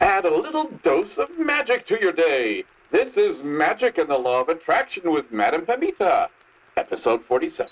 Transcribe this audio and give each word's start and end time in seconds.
Add 0.00 0.26
a 0.26 0.34
little 0.34 0.70
dose 0.82 1.16
of 1.16 1.38
magic 1.38 1.86
to 1.86 1.98
your 1.98 2.12
day. 2.12 2.64
This 2.90 3.16
is 3.16 3.42
Magic 3.42 3.96
and 3.96 4.10
the 4.10 4.18
Law 4.18 4.42
of 4.42 4.50
Attraction 4.50 5.10
with 5.10 5.32
Madame 5.32 5.64
Pamita, 5.64 6.28
episode 6.76 7.24
47. 7.24 7.66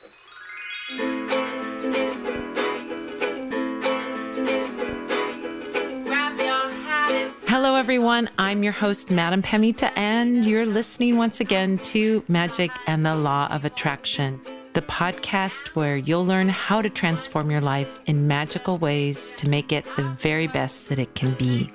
Hello, 7.46 7.74
everyone. 7.74 8.30
I'm 8.38 8.62
your 8.62 8.72
host, 8.72 9.10
Madame 9.10 9.42
Pamita, 9.42 9.92
and 9.94 10.46
you're 10.46 10.66
listening 10.66 11.18
once 11.18 11.40
again 11.40 11.78
to 11.78 12.24
Magic 12.26 12.70
and 12.86 13.04
the 13.04 13.14
Law 13.14 13.48
of 13.48 13.66
Attraction, 13.66 14.40
the 14.72 14.82
podcast 14.82 15.68
where 15.68 15.98
you'll 15.98 16.24
learn 16.24 16.48
how 16.48 16.80
to 16.80 16.88
transform 16.88 17.50
your 17.50 17.60
life 17.60 18.00
in 18.06 18.26
magical 18.26 18.78
ways 18.78 19.34
to 19.36 19.48
make 19.48 19.72
it 19.72 19.84
the 19.96 20.04
very 20.04 20.46
best 20.46 20.88
that 20.88 20.98
it 20.98 21.14
can 21.14 21.34
be. 21.34 21.70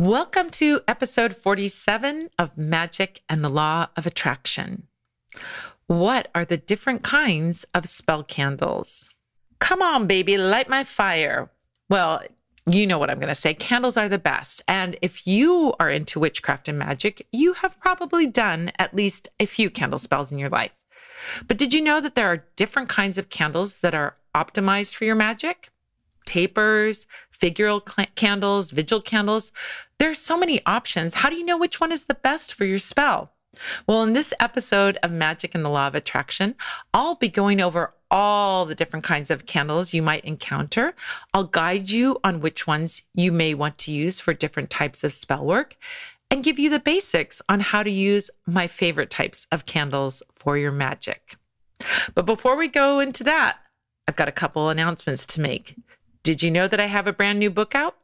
Welcome 0.00 0.48
to 0.52 0.80
episode 0.88 1.36
47 1.36 2.30
of 2.38 2.56
Magic 2.56 3.20
and 3.28 3.44
the 3.44 3.50
Law 3.50 3.88
of 3.98 4.06
Attraction. 4.06 4.84
What 5.88 6.30
are 6.34 6.46
the 6.46 6.56
different 6.56 7.02
kinds 7.02 7.66
of 7.74 7.86
spell 7.86 8.24
candles? 8.24 9.10
Come 9.58 9.82
on, 9.82 10.06
baby, 10.06 10.38
light 10.38 10.70
my 10.70 10.84
fire. 10.84 11.50
Well, 11.90 12.22
you 12.64 12.86
know 12.86 12.96
what 12.96 13.10
I'm 13.10 13.18
going 13.18 13.28
to 13.28 13.34
say. 13.34 13.52
Candles 13.52 13.98
are 13.98 14.08
the 14.08 14.16
best. 14.16 14.62
And 14.66 14.96
if 15.02 15.26
you 15.26 15.74
are 15.78 15.90
into 15.90 16.18
witchcraft 16.18 16.66
and 16.66 16.78
magic, 16.78 17.26
you 17.30 17.52
have 17.52 17.78
probably 17.78 18.26
done 18.26 18.72
at 18.78 18.96
least 18.96 19.28
a 19.38 19.44
few 19.44 19.68
candle 19.68 19.98
spells 19.98 20.32
in 20.32 20.38
your 20.38 20.48
life. 20.48 20.82
But 21.46 21.58
did 21.58 21.74
you 21.74 21.82
know 21.82 22.00
that 22.00 22.14
there 22.14 22.32
are 22.32 22.46
different 22.56 22.88
kinds 22.88 23.18
of 23.18 23.28
candles 23.28 23.80
that 23.80 23.94
are 23.94 24.16
optimized 24.34 24.94
for 24.94 25.04
your 25.04 25.14
magic? 25.14 25.68
Tapers, 26.24 27.06
figural 27.40 27.82
candles, 28.14 28.70
vigil 28.70 29.00
candles. 29.00 29.52
There 29.98 30.10
are 30.10 30.14
so 30.14 30.36
many 30.36 30.64
options. 30.66 31.14
How 31.14 31.30
do 31.30 31.36
you 31.36 31.44
know 31.44 31.58
which 31.58 31.80
one 31.80 31.92
is 31.92 32.04
the 32.04 32.14
best 32.14 32.54
for 32.54 32.64
your 32.64 32.78
spell? 32.78 33.32
Well, 33.86 34.02
in 34.02 34.12
this 34.12 34.32
episode 34.38 34.98
of 35.02 35.10
Magic 35.10 35.54
and 35.54 35.64
the 35.64 35.70
Law 35.70 35.88
of 35.88 35.94
Attraction, 35.94 36.54
I'll 36.94 37.16
be 37.16 37.28
going 37.28 37.60
over 37.60 37.94
all 38.10 38.64
the 38.64 38.74
different 38.74 39.04
kinds 39.04 39.30
of 39.30 39.46
candles 39.46 39.92
you 39.94 40.02
might 40.02 40.24
encounter. 40.24 40.94
I'll 41.34 41.44
guide 41.44 41.90
you 41.90 42.18
on 42.22 42.40
which 42.40 42.66
ones 42.66 43.02
you 43.14 43.32
may 43.32 43.54
want 43.54 43.78
to 43.78 43.92
use 43.92 44.20
for 44.20 44.34
different 44.34 44.70
types 44.70 45.04
of 45.04 45.12
spell 45.12 45.44
work 45.44 45.76
and 46.30 46.44
give 46.44 46.58
you 46.58 46.70
the 46.70 46.78
basics 46.78 47.42
on 47.48 47.60
how 47.60 47.82
to 47.82 47.90
use 47.90 48.30
my 48.46 48.66
favorite 48.66 49.10
types 49.10 49.46
of 49.50 49.66
candles 49.66 50.22
for 50.32 50.56
your 50.56 50.72
magic. 50.72 51.36
But 52.14 52.26
before 52.26 52.56
we 52.56 52.68
go 52.68 53.00
into 53.00 53.24
that, 53.24 53.58
I've 54.06 54.16
got 54.16 54.28
a 54.28 54.32
couple 54.32 54.68
announcements 54.68 55.26
to 55.26 55.40
make. 55.40 55.74
Did 56.22 56.42
you 56.42 56.50
know 56.50 56.68
that 56.68 56.80
I 56.80 56.86
have 56.86 57.06
a 57.06 57.14
brand 57.14 57.38
new 57.38 57.48
book 57.48 57.74
out? 57.74 57.96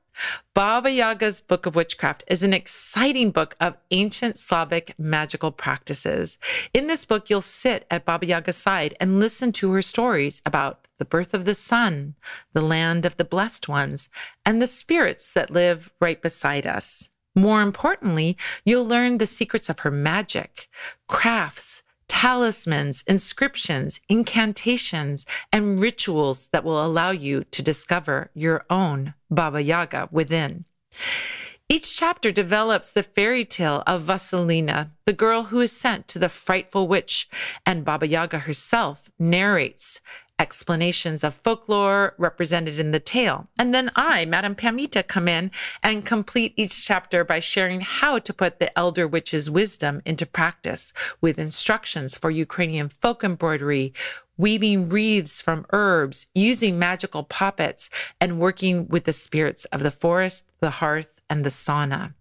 Baba 0.54 0.90
Yaga's 0.90 1.42
Book 1.42 1.66
of 1.66 1.76
Witchcraft 1.76 2.24
is 2.26 2.42
an 2.42 2.54
exciting 2.54 3.30
book 3.30 3.54
of 3.60 3.76
ancient 3.90 4.38
Slavic 4.38 4.94
magical 4.98 5.52
practices. 5.52 6.38
In 6.72 6.86
this 6.86 7.04
book, 7.04 7.28
you'll 7.28 7.42
sit 7.42 7.84
at 7.90 8.06
Baba 8.06 8.24
Yaga's 8.24 8.56
side 8.56 8.96
and 8.98 9.20
listen 9.20 9.52
to 9.52 9.70
her 9.72 9.82
stories 9.82 10.40
about 10.46 10.88
the 10.96 11.04
birth 11.04 11.34
of 11.34 11.44
the 11.44 11.54
sun, 11.54 12.14
the 12.54 12.62
land 12.62 13.04
of 13.04 13.18
the 13.18 13.24
blessed 13.24 13.68
ones, 13.68 14.08
and 14.46 14.62
the 14.62 14.66
spirits 14.66 15.30
that 15.34 15.50
live 15.50 15.92
right 16.00 16.22
beside 16.22 16.66
us. 16.66 17.10
More 17.34 17.60
importantly, 17.60 18.38
you'll 18.64 18.86
learn 18.86 19.18
the 19.18 19.26
secrets 19.26 19.68
of 19.68 19.80
her 19.80 19.90
magic, 19.90 20.70
crafts, 21.06 21.82
talismans, 22.08 23.02
inscriptions, 23.06 24.00
incantations, 24.08 25.26
and 25.52 25.80
rituals 25.80 26.48
that 26.48 26.64
will 26.64 26.84
allow 26.84 27.10
you 27.10 27.44
to 27.44 27.62
discover 27.62 28.30
your 28.34 28.64
own 28.70 29.14
Baba 29.30 29.62
Yaga 29.62 30.08
within. 30.10 30.64
Each 31.68 31.96
chapter 31.96 32.30
develops 32.30 32.90
the 32.90 33.02
fairy 33.02 33.44
tale 33.44 33.82
of 33.88 34.04
Vasilisa, 34.04 34.90
the 35.04 35.12
girl 35.12 35.44
who 35.44 35.60
is 35.60 35.72
sent 35.72 36.06
to 36.08 36.20
the 36.20 36.28
frightful 36.28 36.86
witch, 36.86 37.28
and 37.64 37.84
Baba 37.84 38.06
Yaga 38.06 38.40
herself 38.40 39.10
narrates 39.18 40.00
explanations 40.38 41.24
of 41.24 41.36
folklore 41.36 42.14
represented 42.18 42.78
in 42.78 42.90
the 42.90 43.00
tale. 43.00 43.48
And 43.58 43.74
then 43.74 43.90
I, 43.96 44.24
Madame 44.26 44.54
Pamita, 44.54 45.06
come 45.06 45.28
in 45.28 45.50
and 45.82 46.04
complete 46.04 46.52
each 46.56 46.84
chapter 46.84 47.24
by 47.24 47.40
sharing 47.40 47.80
how 47.80 48.18
to 48.18 48.34
put 48.34 48.58
the 48.58 48.76
elder 48.78 49.08
witch's 49.08 49.50
wisdom 49.50 50.02
into 50.04 50.26
practice 50.26 50.92
with 51.20 51.38
instructions 51.38 52.16
for 52.16 52.30
Ukrainian 52.30 52.88
folk 52.88 53.24
embroidery, 53.24 53.94
weaving 54.36 54.88
wreaths 54.90 55.40
from 55.40 55.66
herbs, 55.72 56.26
using 56.34 56.78
magical 56.78 57.24
puppets, 57.24 57.88
and 58.20 58.38
working 58.38 58.88
with 58.88 59.04
the 59.04 59.12
spirits 59.12 59.64
of 59.66 59.82
the 59.82 59.90
forest, 59.90 60.46
the 60.60 60.70
hearth, 60.70 61.20
and 61.30 61.44
the 61.44 61.50
sauna. 61.50 62.12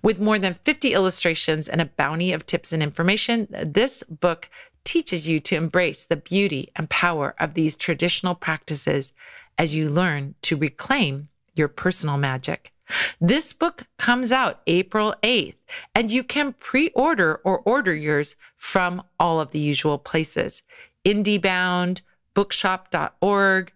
With 0.00 0.20
more 0.20 0.38
than 0.38 0.54
50 0.54 0.92
illustrations 0.92 1.68
and 1.68 1.80
a 1.80 1.86
bounty 1.86 2.32
of 2.32 2.46
tips 2.46 2.72
and 2.72 2.82
information, 2.82 3.48
this 3.50 4.04
book 4.04 4.48
teaches 4.86 5.28
you 5.28 5.38
to 5.40 5.56
embrace 5.56 6.04
the 6.04 6.16
beauty 6.16 6.70
and 6.76 6.88
power 6.88 7.34
of 7.38 7.52
these 7.52 7.76
traditional 7.76 8.34
practices 8.34 9.12
as 9.58 9.74
you 9.74 9.90
learn 9.90 10.34
to 10.42 10.56
reclaim 10.56 11.28
your 11.54 11.68
personal 11.68 12.16
magic. 12.16 12.72
This 13.20 13.52
book 13.52 13.82
comes 13.98 14.30
out 14.30 14.60
April 14.66 15.14
8th, 15.22 15.56
and 15.94 16.12
you 16.12 16.22
can 16.22 16.52
pre 16.52 16.90
order 16.90 17.40
or 17.42 17.58
order 17.60 17.94
yours 17.94 18.36
from 18.56 19.02
all 19.18 19.40
of 19.40 19.50
the 19.50 19.58
usual 19.58 19.98
places 19.98 20.62
IndieBound, 21.04 22.00
bookshop.org, 22.34 23.72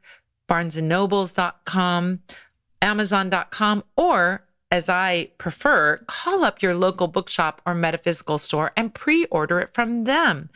barnesandnobles.com, 0.49 2.21
amazon.com, 2.83 3.85
or 3.97 4.45
as 4.73 4.89
I 4.89 5.31
prefer, 5.37 5.99
call 6.07 6.45
up 6.45 6.63
your 6.63 6.75
local 6.75 7.09
bookshop 7.09 7.61
or 7.67 7.75
metaphysical 7.75 8.39
store 8.39 8.73
and 8.77 8.95
pre 8.95 9.25
order 9.27 9.59
it 9.59 9.75
from 9.75 10.05
them. 10.05 10.51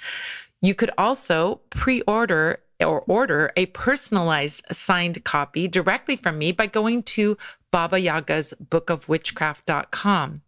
You 0.65 0.75
could 0.75 0.93
also 0.97 1.61
pre 1.69 2.01
order 2.03 2.61
or 2.81 3.03
order 3.03 3.53
a 3.55 3.67
personalized 3.67 4.65
signed 4.73 5.23
copy 5.23 5.69
directly 5.69 6.17
from 6.17 6.39
me 6.39 6.53
by 6.53 6.69
going 6.69 7.03
to 7.03 7.37
Baba 7.71 8.01
Yaga's 8.01 8.55
bookofwitchcraft.com. 8.71 10.41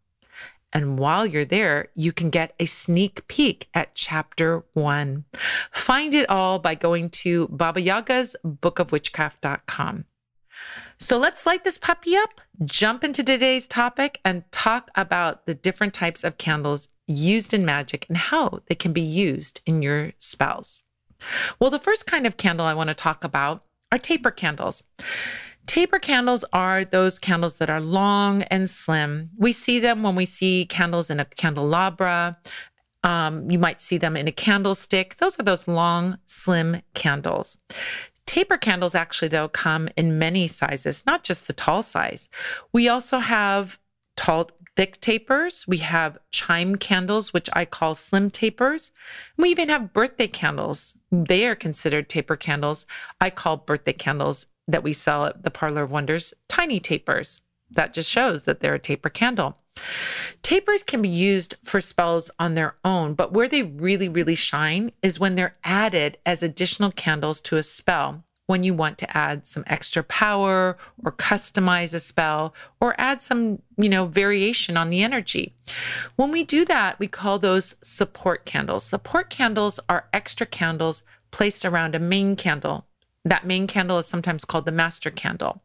And 0.72 0.98
while 0.98 1.26
you're 1.26 1.44
there, 1.44 1.88
you 1.94 2.12
can 2.12 2.30
get 2.30 2.54
a 2.58 2.64
sneak 2.64 3.28
peek 3.28 3.68
at 3.74 3.94
chapter 3.94 4.64
one. 4.72 5.26
Find 5.70 6.14
it 6.14 6.30
all 6.30 6.58
by 6.60 6.74
going 6.74 7.10
to 7.10 7.48
Baba 7.48 7.82
Yaga's 7.82 8.34
bookofwitchcraft.com. 8.42 10.06
So 10.98 11.18
let's 11.18 11.44
light 11.44 11.62
this 11.62 11.76
puppy 11.76 12.16
up, 12.16 12.40
jump 12.64 13.04
into 13.04 13.22
today's 13.22 13.66
topic, 13.66 14.18
and 14.24 14.50
talk 14.50 14.90
about 14.94 15.44
the 15.44 15.54
different 15.54 15.92
types 15.92 16.24
of 16.24 16.38
candles 16.38 16.88
used 17.06 17.54
in 17.54 17.64
magic 17.64 18.06
and 18.08 18.16
how 18.16 18.60
they 18.66 18.74
can 18.74 18.92
be 18.92 19.00
used 19.00 19.60
in 19.66 19.82
your 19.82 20.12
spells. 20.18 20.82
Well, 21.58 21.70
the 21.70 21.78
first 21.78 22.06
kind 22.06 22.26
of 22.26 22.36
candle 22.36 22.66
I 22.66 22.74
want 22.74 22.88
to 22.88 22.94
talk 22.94 23.24
about 23.24 23.64
are 23.92 23.98
taper 23.98 24.30
candles. 24.30 24.82
Taper 25.66 25.98
candles 25.98 26.44
are 26.52 26.84
those 26.84 27.18
candles 27.18 27.56
that 27.58 27.70
are 27.70 27.80
long 27.80 28.42
and 28.44 28.70
slim. 28.70 29.30
We 29.36 29.52
see 29.52 29.80
them 29.80 30.02
when 30.02 30.14
we 30.14 30.26
see 30.26 30.64
candles 30.66 31.10
in 31.10 31.18
a 31.18 31.24
candelabra. 31.24 32.38
Um, 33.02 33.50
you 33.50 33.58
might 33.58 33.80
see 33.80 33.98
them 33.98 34.16
in 34.16 34.28
a 34.28 34.32
candlestick. 34.32 35.16
Those 35.16 35.38
are 35.38 35.42
those 35.42 35.66
long, 35.66 36.18
slim 36.26 36.82
candles. 36.94 37.58
Taper 38.26 38.56
candles 38.58 38.94
actually, 38.94 39.28
though, 39.28 39.48
come 39.48 39.88
in 39.96 40.18
many 40.18 40.48
sizes, 40.48 41.04
not 41.06 41.22
just 41.22 41.46
the 41.46 41.52
tall 41.52 41.82
size. 41.82 42.28
We 42.72 42.88
also 42.88 43.18
have 43.18 43.78
tall, 44.16 44.50
thick 44.76 45.00
tapers. 45.00 45.66
We 45.66 45.78
have 45.78 46.18
chime 46.30 46.76
candles, 46.76 47.32
which 47.32 47.48
I 47.54 47.64
call 47.64 47.94
slim 47.94 48.30
tapers. 48.30 48.92
We 49.36 49.48
even 49.50 49.68
have 49.68 49.92
birthday 49.92 50.28
candles. 50.28 50.96
They 51.10 51.46
are 51.46 51.56
considered 51.56 52.08
taper 52.08 52.36
candles. 52.36 52.86
I 53.20 53.30
call 53.30 53.56
birthday 53.56 53.94
candles 53.94 54.46
that 54.68 54.82
we 54.82 54.92
sell 54.92 55.26
at 55.26 55.42
the 55.42 55.50
Parlor 55.50 55.84
of 55.84 55.90
Wonders 55.90 56.34
tiny 56.48 56.78
tapers. 56.78 57.40
That 57.70 57.94
just 57.94 58.10
shows 58.10 58.44
that 58.44 58.60
they're 58.60 58.74
a 58.74 58.78
taper 58.78 59.08
candle. 59.08 59.58
Tapers 60.42 60.82
can 60.82 61.02
be 61.02 61.08
used 61.08 61.56
for 61.62 61.80
spells 61.80 62.30
on 62.38 62.54
their 62.54 62.76
own, 62.84 63.14
but 63.14 63.32
where 63.32 63.48
they 63.48 63.62
really, 63.62 64.08
really 64.08 64.34
shine 64.34 64.92
is 65.02 65.20
when 65.20 65.34
they're 65.34 65.56
added 65.64 66.18
as 66.24 66.42
additional 66.42 66.92
candles 66.92 67.40
to 67.42 67.56
a 67.56 67.62
spell 67.62 68.24
when 68.46 68.62
you 68.62 68.74
want 68.74 68.98
to 68.98 69.16
add 69.16 69.46
some 69.46 69.64
extra 69.66 70.02
power 70.02 70.76
or 71.04 71.12
customize 71.12 71.92
a 71.92 72.00
spell 72.00 72.54
or 72.80 72.94
add 72.98 73.20
some, 73.20 73.60
you 73.76 73.88
know, 73.88 74.06
variation 74.06 74.76
on 74.76 74.90
the 74.90 75.02
energy. 75.02 75.54
When 76.16 76.30
we 76.30 76.44
do 76.44 76.64
that, 76.64 76.98
we 76.98 77.08
call 77.08 77.38
those 77.38 77.74
support 77.82 78.44
candles. 78.44 78.84
Support 78.84 79.30
candles 79.30 79.80
are 79.88 80.08
extra 80.12 80.46
candles 80.46 81.02
placed 81.30 81.64
around 81.64 81.94
a 81.94 82.00
main 82.00 82.36
candle. 82.36 82.86
That 83.24 83.44
main 83.46 83.66
candle 83.66 83.98
is 83.98 84.06
sometimes 84.06 84.44
called 84.44 84.66
the 84.66 84.72
master 84.72 85.10
candle. 85.10 85.60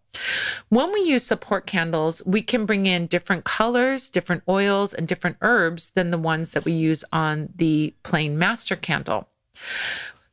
When 0.69 0.91
we 0.91 1.01
use 1.01 1.23
support 1.23 1.67
candles, 1.67 2.25
we 2.25 2.41
can 2.41 2.65
bring 2.65 2.87
in 2.87 3.05
different 3.05 3.43
colors, 3.43 4.09
different 4.09 4.41
oils, 4.49 4.95
and 4.95 5.07
different 5.07 5.37
herbs 5.41 5.91
than 5.91 6.09
the 6.09 6.17
ones 6.17 6.51
that 6.51 6.65
we 6.65 6.73
use 6.73 7.03
on 7.13 7.49
the 7.55 7.93
plain 8.01 8.37
master 8.37 8.75
candle. 8.75 9.27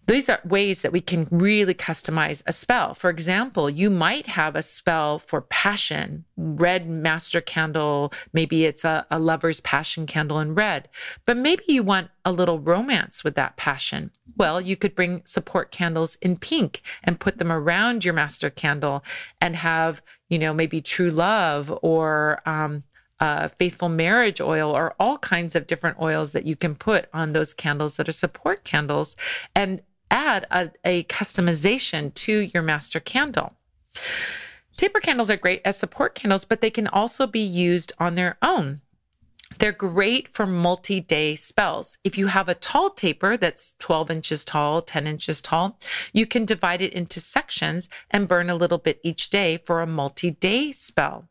These 0.08 0.30
are 0.30 0.40
ways 0.42 0.80
that 0.80 0.90
we 0.90 1.02
can 1.02 1.28
really 1.30 1.74
customize 1.74 2.42
a 2.46 2.52
spell. 2.52 2.94
For 2.94 3.10
example, 3.10 3.68
you 3.68 3.90
might 3.90 4.26
have 4.26 4.56
a 4.56 4.62
spell 4.62 5.18
for 5.18 5.42
passion, 5.42 6.24
red 6.34 6.88
master 6.88 7.42
candle. 7.42 8.14
Maybe 8.32 8.64
it's 8.64 8.86
a, 8.86 9.06
a 9.10 9.18
lover's 9.18 9.60
passion 9.60 10.06
candle 10.06 10.40
in 10.40 10.54
red, 10.54 10.88
but 11.26 11.36
maybe 11.36 11.62
you 11.68 11.82
want 11.82 12.08
a 12.24 12.32
little 12.32 12.58
romance 12.58 13.22
with 13.22 13.34
that 13.34 13.58
passion. 13.58 14.10
Well, 14.34 14.62
you 14.62 14.76
could 14.76 14.94
bring 14.94 15.20
support 15.26 15.70
candles 15.70 16.16
in 16.22 16.38
pink 16.38 16.80
and 17.04 17.20
put 17.20 17.36
them 17.36 17.52
around 17.52 18.02
your 18.02 18.14
master 18.14 18.48
candle 18.48 19.04
and 19.42 19.56
have, 19.56 20.00
you 20.30 20.38
know, 20.38 20.54
maybe 20.54 20.80
true 20.80 21.10
love 21.10 21.70
or, 21.82 22.40
um, 22.46 22.84
uh, 23.20 23.48
faithful 23.58 23.88
marriage 23.88 24.40
oil 24.40 24.70
or 24.70 24.94
all 25.00 25.18
kinds 25.18 25.56
of 25.56 25.66
different 25.66 25.98
oils 26.00 26.32
that 26.32 26.46
you 26.46 26.54
can 26.54 26.74
put 26.74 27.08
on 27.12 27.32
those 27.32 27.52
candles 27.52 27.96
that 27.96 28.08
are 28.08 28.12
support 28.12 28.62
candles 28.64 29.16
and 29.56 29.82
add 30.10 30.46
a, 30.50 30.70
a 30.84 31.04
customization 31.04 32.12
to 32.14 32.50
your 32.54 32.62
master 32.62 33.00
candle. 33.00 33.54
Taper 34.76 35.00
candles 35.00 35.30
are 35.30 35.36
great 35.36 35.60
as 35.64 35.76
support 35.76 36.14
candles, 36.14 36.44
but 36.44 36.60
they 36.60 36.70
can 36.70 36.86
also 36.86 37.26
be 37.26 37.40
used 37.40 37.92
on 37.98 38.14
their 38.14 38.36
own. 38.42 38.80
They're 39.58 39.72
great 39.72 40.28
for 40.28 40.46
multi 40.46 41.00
day 41.00 41.34
spells. 41.34 41.98
If 42.04 42.18
you 42.18 42.28
have 42.28 42.48
a 42.48 42.54
tall 42.54 42.90
taper 42.90 43.36
that's 43.36 43.74
12 43.78 44.10
inches 44.10 44.44
tall, 44.44 44.82
10 44.82 45.06
inches 45.06 45.40
tall, 45.40 45.78
you 46.12 46.26
can 46.26 46.44
divide 46.44 46.82
it 46.82 46.92
into 46.92 47.20
sections 47.20 47.88
and 48.10 48.28
burn 48.28 48.50
a 48.50 48.54
little 48.54 48.78
bit 48.78 49.00
each 49.02 49.30
day 49.30 49.56
for 49.56 49.80
a 49.80 49.86
multi 49.86 50.30
day 50.30 50.70
spell. 50.70 51.28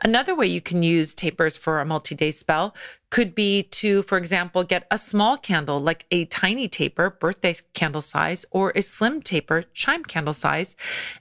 Another 0.00 0.34
way 0.34 0.46
you 0.46 0.60
can 0.60 0.82
use 0.82 1.14
tapers 1.14 1.56
for 1.56 1.80
a 1.80 1.84
multi 1.84 2.14
day 2.14 2.30
spell 2.30 2.74
could 3.10 3.34
be 3.34 3.62
to, 3.64 4.02
for 4.02 4.18
example, 4.18 4.64
get 4.64 4.86
a 4.90 4.98
small 4.98 5.36
candle 5.36 5.80
like 5.80 6.06
a 6.10 6.24
tiny 6.26 6.68
taper, 6.68 7.10
birthday 7.10 7.54
candle 7.74 8.00
size, 8.00 8.44
or 8.50 8.72
a 8.74 8.82
slim 8.82 9.22
taper, 9.22 9.64
chime 9.74 10.04
candle 10.04 10.34
size, 10.34 10.76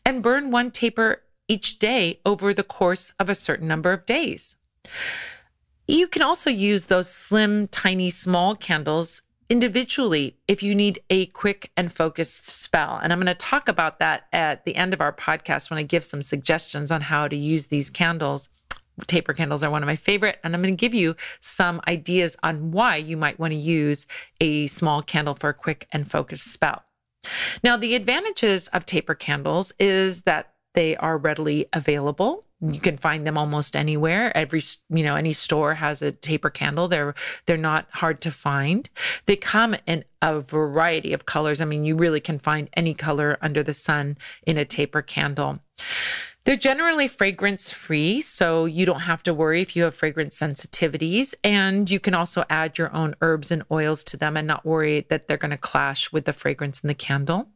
and 0.06 0.24
burn 0.24 0.52
one 0.52 0.72
taper 0.72 1.22
each 1.48 1.80
day 1.80 2.20
over 2.26 2.54
the 2.54 2.64
course 2.64 3.14
of 3.20 3.30
a 3.30 3.36
certain 3.36 3.68
number 3.68 3.92
of 3.92 4.06
days. 4.06 4.56
You 5.88 6.08
can 6.08 6.22
also 6.22 6.50
use 6.50 6.86
those 6.86 7.10
slim, 7.10 7.68
tiny, 7.68 8.10
small 8.10 8.56
candles 8.56 9.24
individually 9.51 10.38
if 10.48 10.63
you 10.63 10.74
need 10.74 11.03
a 11.09 11.25
quick 11.25 11.71
and 11.75 11.92
focused 11.92 12.48
spell. 12.48 12.98
And 13.03 13.12
I'm 13.12 13.19
going 13.19 13.25
to 13.25 13.33
talk 13.33 13.68
about 13.68 14.00
that 14.00 14.27
at 14.31 14.63
the 14.63 14.77
end 14.77 14.94
of 14.94 15.01
our 15.01 15.12
podcast 15.12 15.69
when 15.69 15.77
I 15.77 15.83
give 15.83 16.06
some 16.06 16.24
suggestions 16.24 16.89
on 16.89 17.01
how 17.01 17.27
to 17.27 17.36
use 17.36 17.68
these 17.68 17.89
candles. 17.89 18.48
Taper 19.07 19.33
candles 19.33 19.62
are 19.62 19.69
one 19.69 19.83
of 19.83 19.88
my 19.88 19.98
favorite, 19.98 20.39
and 20.42 20.56
I'm 20.56 20.62
going 20.62 20.77
to 20.77 20.80
give 20.80 20.94
you 20.94 21.18
some 21.42 21.81
ideas 21.86 22.38
on 22.42 22.71
why 22.71 22.95
you 22.95 23.18
might 23.18 23.39
want 23.39 23.51
to 23.51 23.57
use 23.57 24.07
a 24.39 24.68
small 24.68 25.01
candle 25.01 25.33
for 25.33 25.50
a 25.50 25.54
quick 25.54 25.86
and 25.92 26.09
focused 26.09 26.47
spell. 26.47 26.83
Now, 27.62 27.75
the 27.75 27.95
advantages 27.95 28.69
of 28.69 28.86
taper 28.86 29.15
candles 29.15 29.74
is 29.77 30.21
that 30.21 30.54
they 30.75 30.95
are 30.95 31.18
readily 31.18 31.65
available 31.74 32.45
you 32.62 32.80
can 32.80 32.98
find 32.98 33.25
them 33.25 33.38
almost 33.38 33.75
anywhere. 33.75 34.36
Every 34.36 34.62
you 34.90 35.04
know 35.04 35.16
any 35.16 35.34
store 35.34 35.75
has 35.75 36.02
a 36.02 36.12
taper 36.12 36.50
candle. 36.50 36.88
They're 36.88 37.16
they're 37.46 37.58
not 37.58 37.88
hard 37.92 38.22
to 38.22 38.31
find. 38.31 38.90
They 39.25 39.36
come 39.36 39.75
in 39.88 40.04
a 40.22 40.40
variety 40.40 41.13
of 41.13 41.25
colors. 41.25 41.60
I 41.62 41.66
mean 41.66 41.86
you 41.86 41.96
really 41.96 42.19
can 42.19 42.40
find 42.40 42.69
any 42.74 42.94
color 42.94 43.38
under 43.42 43.63
the 43.63 43.74
sun 43.74 44.18
in 44.46 44.58
a 44.58 44.66
taper 44.66 45.02
candle. 45.02 45.60
They're 46.44 46.56
generally 46.56 47.08
fragrance 47.08 47.72
free, 47.72 48.19
so 48.22 48.66
you 48.66 48.84
don't 48.84 49.02
have 49.02 49.22
to 49.24 49.34
worry 49.34 49.62
if 49.62 49.75
you 49.75 49.84
have 49.84 49.94
fragrance 49.94 50.40
sensitivities. 50.40 51.36
And 51.44 51.88
you 51.90 52.00
can 52.00 52.16
also 52.16 52.46
add 52.50 52.80
your 52.80 52.92
own 52.96 53.16
herbs 53.22 53.52
and 53.52 53.64
oils 53.72 54.04
to 54.06 54.18
them 54.18 54.36
and 54.36 54.48
not 54.48 54.66
worry 54.66 55.06
that 55.10 55.28
they're 55.28 55.38
going 55.38 55.52
to 55.52 55.57
clash 55.57 56.12
with 56.12 56.25
the 56.25 56.34
fragrance 56.34 56.81
in 56.81 56.88
the 56.88 56.96
candle. 56.96 57.50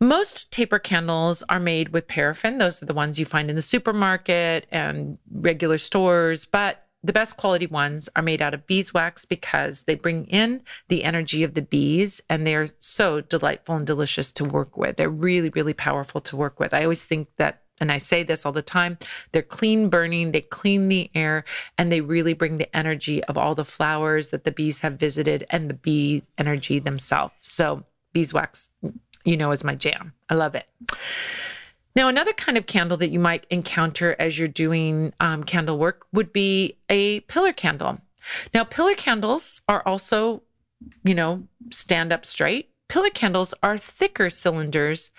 Most 0.00 0.50
taper 0.50 0.78
candles 0.78 1.42
are 1.48 1.60
made 1.60 1.90
with 1.90 2.08
paraffin. 2.08 2.58
Those 2.58 2.82
are 2.82 2.86
the 2.86 2.94
ones 2.94 3.18
you 3.18 3.26
find 3.26 3.50
in 3.50 3.56
the 3.56 3.62
supermarket 3.62 4.66
and 4.70 5.18
regular 5.30 5.78
stores, 5.78 6.44
but 6.44 6.86
the 7.02 7.12
best 7.12 7.36
quality 7.36 7.66
ones 7.66 8.08
are 8.14 8.22
made 8.22 8.42
out 8.42 8.54
of 8.54 8.66
beeswax 8.66 9.24
because 9.24 9.84
they 9.84 9.94
bring 9.94 10.26
in 10.26 10.62
the 10.88 11.04
energy 11.04 11.42
of 11.42 11.54
the 11.54 11.62
bees 11.62 12.20
and 12.28 12.46
they're 12.46 12.68
so 12.78 13.20
delightful 13.20 13.76
and 13.76 13.86
delicious 13.86 14.32
to 14.32 14.44
work 14.44 14.76
with. 14.76 14.96
They're 14.96 15.08
really, 15.08 15.48
really 15.50 15.72
powerful 15.74 16.20
to 16.22 16.36
work 16.36 16.60
with. 16.60 16.74
I 16.74 16.82
always 16.82 17.04
think 17.04 17.28
that 17.36 17.62
and 17.82 17.90
I 17.90 17.96
say 17.96 18.22
this 18.22 18.44
all 18.44 18.52
the 18.52 18.60
time, 18.60 18.98
they're 19.32 19.40
clean 19.40 19.88
burning, 19.88 20.32
they 20.32 20.42
clean 20.42 20.90
the 20.90 21.10
air, 21.14 21.44
and 21.78 21.90
they 21.90 22.02
really 22.02 22.34
bring 22.34 22.58
the 22.58 22.76
energy 22.76 23.24
of 23.24 23.38
all 23.38 23.54
the 23.54 23.64
flowers 23.64 24.30
that 24.30 24.44
the 24.44 24.50
bees 24.50 24.80
have 24.80 24.98
visited 24.98 25.46
and 25.48 25.70
the 25.70 25.74
bee 25.74 26.22
energy 26.36 26.78
themselves. 26.78 27.32
So, 27.40 27.84
beeswax 28.12 28.68
you 29.24 29.36
know, 29.36 29.50
is 29.50 29.64
my 29.64 29.74
jam. 29.74 30.12
I 30.28 30.34
love 30.34 30.54
it. 30.54 30.66
Now, 31.96 32.08
another 32.08 32.32
kind 32.32 32.56
of 32.56 32.66
candle 32.66 32.96
that 32.98 33.10
you 33.10 33.18
might 33.18 33.46
encounter 33.50 34.14
as 34.18 34.38
you're 34.38 34.48
doing 34.48 35.12
um, 35.18 35.42
candle 35.44 35.76
work 35.78 36.06
would 36.12 36.32
be 36.32 36.78
a 36.88 37.20
pillar 37.20 37.52
candle. 37.52 37.98
Now, 38.54 38.64
pillar 38.64 38.94
candles 38.94 39.62
are 39.68 39.82
also, 39.84 40.42
you 41.04 41.14
know, 41.14 41.48
stand 41.70 42.12
up 42.12 42.24
straight 42.24 42.70
Pillar 42.90 43.10
candles 43.10 43.54
are 43.62 43.78
thicker 43.78 44.28
cylinders, 44.30 45.12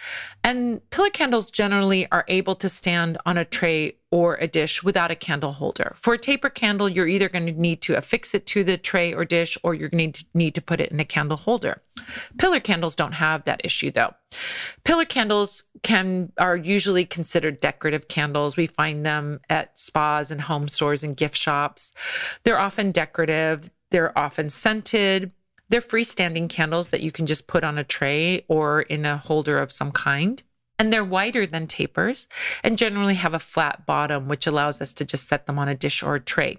and 0.43 0.81
pillar 0.89 1.09
candles 1.09 1.49
generally 1.49 2.05
are 2.11 2.25
able 2.27 2.53
to 2.55 2.67
stand 2.67 3.17
on 3.25 3.37
a 3.37 3.45
tray 3.45 3.95
or 4.11 4.35
a 4.35 4.47
dish 4.47 4.83
without 4.83 5.09
a 5.09 5.15
candle 5.15 5.53
holder. 5.53 5.95
For 5.95 6.13
a 6.13 6.17
taper 6.17 6.49
candle, 6.49 6.89
you're 6.89 7.07
either 7.07 7.29
going 7.29 7.45
to 7.45 7.53
need 7.53 7.81
to 7.83 7.95
affix 7.95 8.35
it 8.35 8.45
to 8.47 8.65
the 8.65 8.77
tray 8.77 9.13
or 9.13 9.23
dish, 9.23 9.57
or 9.63 9.73
you're 9.73 9.87
going 9.87 10.11
to 10.11 10.25
need 10.33 10.53
to 10.55 10.61
put 10.61 10.81
it 10.81 10.91
in 10.91 10.99
a 10.99 11.05
candle 11.05 11.37
holder. 11.37 11.81
Pillar 12.37 12.59
candles 12.59 12.93
don't 12.93 13.13
have 13.13 13.45
that 13.45 13.61
issue 13.63 13.89
though. 13.89 14.13
Pillar 14.83 15.05
candles 15.05 15.63
can 15.81 16.33
are 16.37 16.57
usually 16.57 17.05
considered 17.05 17.61
decorative 17.61 18.09
candles. 18.09 18.57
We 18.57 18.67
find 18.67 19.05
them 19.05 19.39
at 19.49 19.79
spas 19.79 20.29
and 20.29 20.41
home 20.41 20.67
stores 20.67 21.05
and 21.05 21.15
gift 21.15 21.37
shops. 21.37 21.93
They're 22.43 22.59
often 22.59 22.91
decorative. 22.91 23.69
They're 23.91 24.17
often 24.17 24.49
scented 24.49 25.31
they're 25.71 25.81
freestanding 25.81 26.49
candles 26.49 26.89
that 26.89 27.01
you 27.01 27.11
can 27.11 27.25
just 27.25 27.47
put 27.47 27.63
on 27.63 27.77
a 27.77 27.83
tray 27.83 28.43
or 28.47 28.81
in 28.81 29.05
a 29.05 29.17
holder 29.17 29.57
of 29.57 29.71
some 29.71 29.91
kind. 29.91 30.43
And 30.77 30.91
they're 30.91 31.05
wider 31.05 31.45
than 31.45 31.67
tapers 31.67 32.27
and 32.63 32.77
generally 32.77 33.13
have 33.13 33.33
a 33.33 33.39
flat 33.39 33.85
bottom, 33.85 34.27
which 34.27 34.47
allows 34.47 34.81
us 34.81 34.93
to 34.95 35.05
just 35.05 35.27
set 35.27 35.45
them 35.45 35.57
on 35.59 35.67
a 35.67 35.75
dish 35.75 36.03
or 36.03 36.15
a 36.15 36.19
tray. 36.19 36.57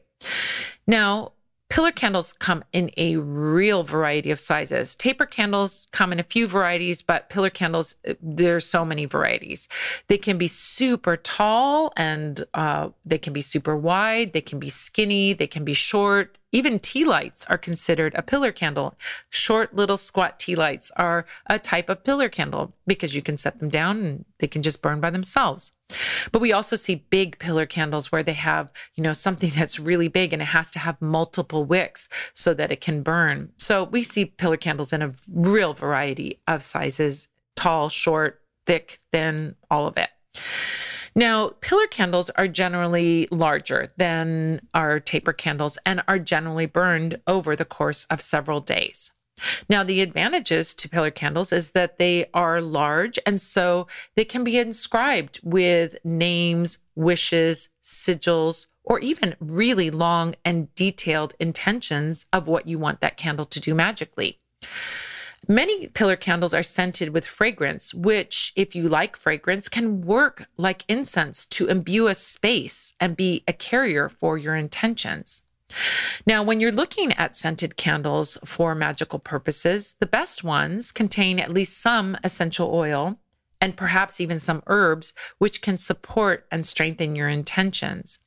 Now, 0.86 1.32
Pillar 1.72 1.90
candles 1.90 2.34
come 2.34 2.62
in 2.74 2.90
a 2.98 3.16
real 3.16 3.82
variety 3.82 4.30
of 4.30 4.38
sizes. 4.38 4.94
Taper 4.94 5.24
candles 5.24 5.86
come 5.90 6.12
in 6.12 6.20
a 6.20 6.22
few 6.22 6.46
varieties, 6.46 7.00
but 7.00 7.30
pillar 7.30 7.48
candles, 7.48 7.96
there's 8.20 8.66
so 8.66 8.84
many 8.84 9.06
varieties. 9.06 9.68
They 10.08 10.18
can 10.18 10.36
be 10.36 10.48
super 10.48 11.16
tall 11.16 11.90
and 11.96 12.44
uh, 12.52 12.90
they 13.06 13.16
can 13.16 13.32
be 13.32 13.40
super 13.40 13.74
wide. 13.74 14.34
They 14.34 14.42
can 14.42 14.58
be 14.58 14.68
skinny. 14.68 15.32
They 15.32 15.46
can 15.46 15.64
be 15.64 15.72
short. 15.72 16.36
Even 16.52 16.78
tea 16.78 17.04
lights 17.04 17.46
are 17.46 17.56
considered 17.56 18.14
a 18.14 18.22
pillar 18.22 18.52
candle. 18.52 18.94
Short 19.30 19.74
little 19.74 19.96
squat 19.96 20.38
tea 20.38 20.54
lights 20.54 20.92
are 20.96 21.24
a 21.46 21.58
type 21.58 21.88
of 21.88 22.04
pillar 22.04 22.28
candle 22.28 22.74
because 22.86 23.14
you 23.14 23.22
can 23.22 23.38
set 23.38 23.58
them 23.58 23.70
down 23.70 24.04
and 24.04 24.24
they 24.38 24.46
can 24.46 24.62
just 24.62 24.82
burn 24.82 25.00
by 25.00 25.08
themselves. 25.08 25.72
But 26.30 26.40
we 26.40 26.52
also 26.52 26.76
see 26.76 27.06
big 27.10 27.38
pillar 27.38 27.64
candles 27.64 28.12
where 28.12 28.22
they 28.22 28.34
have, 28.34 28.70
you 28.94 29.02
know, 29.02 29.14
something 29.14 29.50
that's 29.56 29.80
really 29.80 30.08
big 30.08 30.34
and 30.34 30.42
it 30.42 30.46
has 30.46 30.70
to 30.72 30.78
have 30.78 31.00
multiple 31.00 31.64
wicks 31.64 32.08
so 32.34 32.52
that 32.54 32.70
it 32.70 32.82
can 32.82 33.02
burn. 33.02 33.50
So 33.56 33.84
we 33.84 34.02
see 34.02 34.26
pillar 34.26 34.58
candles 34.58 34.92
in 34.92 35.00
a 35.00 35.14
real 35.32 35.72
variety 35.72 36.40
of 36.46 36.62
sizes, 36.62 37.28
tall, 37.56 37.88
short, 37.88 38.42
thick, 38.66 38.98
thin, 39.10 39.56
all 39.70 39.86
of 39.86 39.96
it. 39.96 40.10
Now, 41.14 41.50
pillar 41.60 41.86
candles 41.86 42.30
are 42.30 42.48
generally 42.48 43.28
larger 43.30 43.92
than 43.96 44.66
our 44.72 44.98
taper 44.98 45.32
candles 45.32 45.78
and 45.84 46.02
are 46.08 46.18
generally 46.18 46.66
burned 46.66 47.20
over 47.26 47.54
the 47.54 47.64
course 47.64 48.06
of 48.08 48.20
several 48.20 48.60
days. 48.60 49.12
Now, 49.68 49.82
the 49.82 50.00
advantages 50.00 50.72
to 50.74 50.88
pillar 50.88 51.10
candles 51.10 51.52
is 51.52 51.72
that 51.72 51.98
they 51.98 52.26
are 52.32 52.60
large 52.60 53.18
and 53.26 53.40
so 53.40 53.88
they 54.14 54.24
can 54.24 54.44
be 54.44 54.58
inscribed 54.58 55.40
with 55.42 55.96
names, 56.04 56.78
wishes, 56.94 57.68
sigils, 57.82 58.66
or 58.84 58.98
even 59.00 59.36
really 59.40 59.90
long 59.90 60.34
and 60.44 60.74
detailed 60.74 61.34
intentions 61.38 62.26
of 62.32 62.48
what 62.48 62.66
you 62.66 62.78
want 62.78 63.00
that 63.00 63.16
candle 63.16 63.44
to 63.46 63.60
do 63.60 63.74
magically. 63.74 64.38
Many 65.48 65.88
pillar 65.88 66.14
candles 66.14 66.54
are 66.54 66.62
scented 66.62 67.08
with 67.08 67.26
fragrance, 67.26 67.92
which, 67.92 68.52
if 68.54 68.76
you 68.76 68.88
like 68.88 69.16
fragrance, 69.16 69.68
can 69.68 70.02
work 70.02 70.46
like 70.56 70.84
incense 70.86 71.46
to 71.46 71.66
imbue 71.66 72.06
a 72.06 72.14
space 72.14 72.94
and 73.00 73.16
be 73.16 73.42
a 73.48 73.52
carrier 73.52 74.08
for 74.08 74.38
your 74.38 74.54
intentions. 74.54 75.42
Now, 76.26 76.42
when 76.44 76.60
you're 76.60 76.70
looking 76.70 77.12
at 77.14 77.36
scented 77.36 77.76
candles 77.76 78.38
for 78.44 78.74
magical 78.74 79.18
purposes, 79.18 79.96
the 79.98 80.06
best 80.06 80.44
ones 80.44 80.92
contain 80.92 81.40
at 81.40 81.52
least 81.52 81.80
some 81.80 82.16
essential 82.22 82.72
oil 82.72 83.18
and 83.60 83.76
perhaps 83.76 84.20
even 84.20 84.38
some 84.38 84.62
herbs, 84.66 85.12
which 85.38 85.62
can 85.62 85.76
support 85.76 86.46
and 86.52 86.66
strengthen 86.66 87.16
your 87.16 87.28
intentions. 87.28 88.20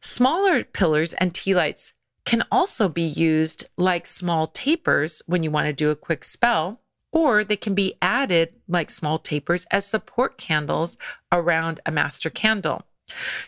Smaller 0.00 0.62
pillars 0.64 1.14
and 1.14 1.34
tea 1.34 1.54
lights 1.54 1.94
can 2.28 2.44
also 2.52 2.90
be 2.90 3.00
used 3.00 3.64
like 3.78 4.06
small 4.06 4.48
tapers 4.48 5.22
when 5.24 5.42
you 5.42 5.50
want 5.50 5.64
to 5.64 5.72
do 5.72 5.88
a 5.88 5.96
quick 5.96 6.22
spell, 6.24 6.82
or 7.10 7.42
they 7.42 7.56
can 7.56 7.74
be 7.74 7.94
added 8.02 8.52
like 8.68 8.90
small 8.90 9.18
tapers 9.18 9.64
as 9.70 9.86
support 9.86 10.36
candles 10.36 10.98
around 11.32 11.80
a 11.86 11.90
master 11.90 12.28
candle. 12.28 12.82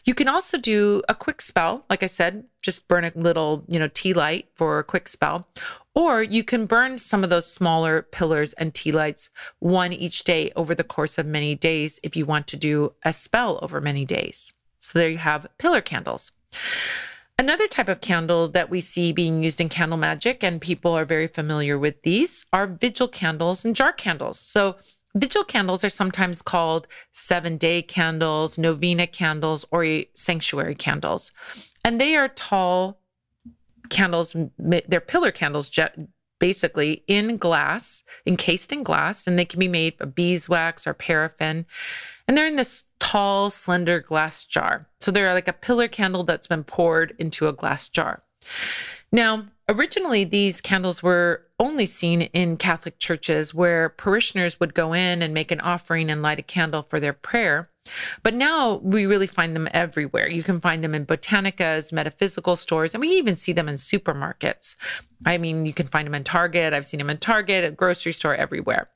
You 0.07 0.15
can 0.15 0.29
also 0.29 0.57
do 0.57 1.03
a 1.11 1.15
quick 1.15 1.43
spell. 1.43 1.85
Like 1.91 2.03
I 2.03 2.07
said, 2.07 2.45
just 2.63 2.89
burn 2.89 3.05
a 3.05 3.13
little, 3.15 3.65
you 3.69 3.79
know, 3.79 3.89
tea 3.93 4.15
light 4.15 4.49
for 4.55 4.79
a 4.79 4.85
quick 4.85 5.09
spell. 5.09 5.47
Or 5.95 6.23
you 6.23 6.43
can 6.43 6.65
burn 6.65 6.97
some 6.97 7.23
of 7.23 7.29
those 7.29 7.53
smaller 7.53 8.01
pillars 8.01 8.55
and 8.55 8.73
tea 8.73 8.93
lights, 8.93 9.29
one 9.59 9.93
each 9.93 10.25
day 10.25 10.53
over 10.57 10.75
the 10.75 10.85
course 10.85 11.19
of 11.19 11.27
many 11.27 11.55
days 11.55 12.01
if 12.03 12.17
you 12.17 12.25
want 12.25 12.47
to 12.47 12.57
do 12.57 12.95
a 13.05 13.13
spell 13.13 13.59
over 13.61 13.79
many 13.79 14.07
days. 14.07 14.55
So 14.79 14.99
there 14.99 15.11
you 15.11 15.19
have 15.19 15.49
pillar 15.59 15.83
candles. 15.83 16.33
Another 17.41 17.67
type 17.67 17.89
of 17.89 18.03
candle 18.03 18.49
that 18.49 18.69
we 18.69 18.83
see 18.83 19.13
being 19.13 19.43
used 19.43 19.63
in 19.63 19.71
candle 19.71 19.97
magic, 19.97 20.45
and 20.45 20.61
people 20.61 20.93
are 20.93 21.07
very 21.07 21.27
familiar 21.27 21.79
with 21.79 22.03
these, 22.03 22.45
are 22.53 22.67
vigil 22.67 23.09
candles 23.09 23.65
and 23.65 23.75
jar 23.75 23.95
candles. 23.95 24.39
So 24.39 24.77
Vigil 25.15 25.43
candles 25.43 25.83
are 25.83 25.89
sometimes 25.89 26.43
called 26.43 26.87
seven 27.13 27.57
day 27.57 27.81
candles, 27.81 28.59
novena 28.59 29.07
candles, 29.07 29.65
or 29.73 30.05
sanctuary 30.13 30.75
candles. 30.75 31.33
And 31.83 31.99
they 31.99 32.15
are 32.15 32.29
tall 32.29 33.01
candles, 33.89 34.37
they're 34.59 35.01
pillar 35.01 35.33
candles, 35.33 35.71
basically 36.39 37.05
in 37.07 37.39
glass, 37.39 38.05
encased 38.27 38.71
in 38.71 38.83
glass, 38.83 39.27
and 39.27 39.39
they 39.39 39.47
can 39.47 39.59
be 39.59 39.67
made 39.67 39.95
of 39.99 40.15
beeswax 40.15 40.87
or 40.87 40.95
paraffin. 40.95 41.65
And 42.31 42.39
they're 42.39 42.47
in 42.47 42.55
this 42.55 42.85
tall, 43.01 43.51
slender 43.51 43.99
glass 43.99 44.45
jar. 44.45 44.87
So 45.01 45.11
they're 45.11 45.35
like 45.35 45.49
a 45.49 45.53
pillar 45.53 45.89
candle 45.89 46.23
that's 46.23 46.47
been 46.47 46.63
poured 46.63 47.13
into 47.19 47.49
a 47.49 47.53
glass 47.53 47.89
jar. 47.89 48.23
Now, 49.11 49.47
originally, 49.69 50.23
these 50.23 50.61
candles 50.61 51.03
were 51.03 51.45
only 51.59 51.87
seen 51.87 52.23
in 52.23 52.57
Catholic 52.57 53.01
churches 53.01 53.53
where 53.53 53.89
parishioners 53.89 54.61
would 54.61 54.75
go 54.75 54.93
in 54.93 55.23
and 55.23 55.35
make 55.35 55.51
an 55.51 55.59
offering 55.59 56.09
and 56.09 56.23
light 56.23 56.39
a 56.39 56.43
candle 56.43 56.83
for 56.83 57.01
their 57.01 57.13
prayer. 57.13 57.69
But 58.23 58.35
now 58.35 58.75
we 58.77 59.07
really 59.07 59.27
find 59.27 59.57
them 59.57 59.69
everywhere. 59.73 60.29
You 60.29 60.45
can 60.45 60.61
find 60.61 60.85
them 60.85 60.95
in 60.95 61.07
botanicas, 61.07 61.93
metaphysical 61.93 62.55
stores, 62.55 62.95
and 62.95 63.01
we 63.01 63.09
even 63.09 63.35
see 63.35 63.53
them 63.53 63.69
in 63.69 63.75
supermarkets. 63.75 64.77
I 65.27 65.37
mean, 65.37 65.67
you 65.67 65.73
can 65.73 65.89
find 65.89 66.07
them 66.07 66.15
in 66.15 66.23
Target. 66.23 66.75
I've 66.75 66.87
seen 66.87 66.99
them 66.99 67.11
in 67.11 67.19
Target, 67.19 67.65
a 67.65 67.73
grocery 67.73 68.13
store, 68.13 68.37
everywhere. 68.37 68.89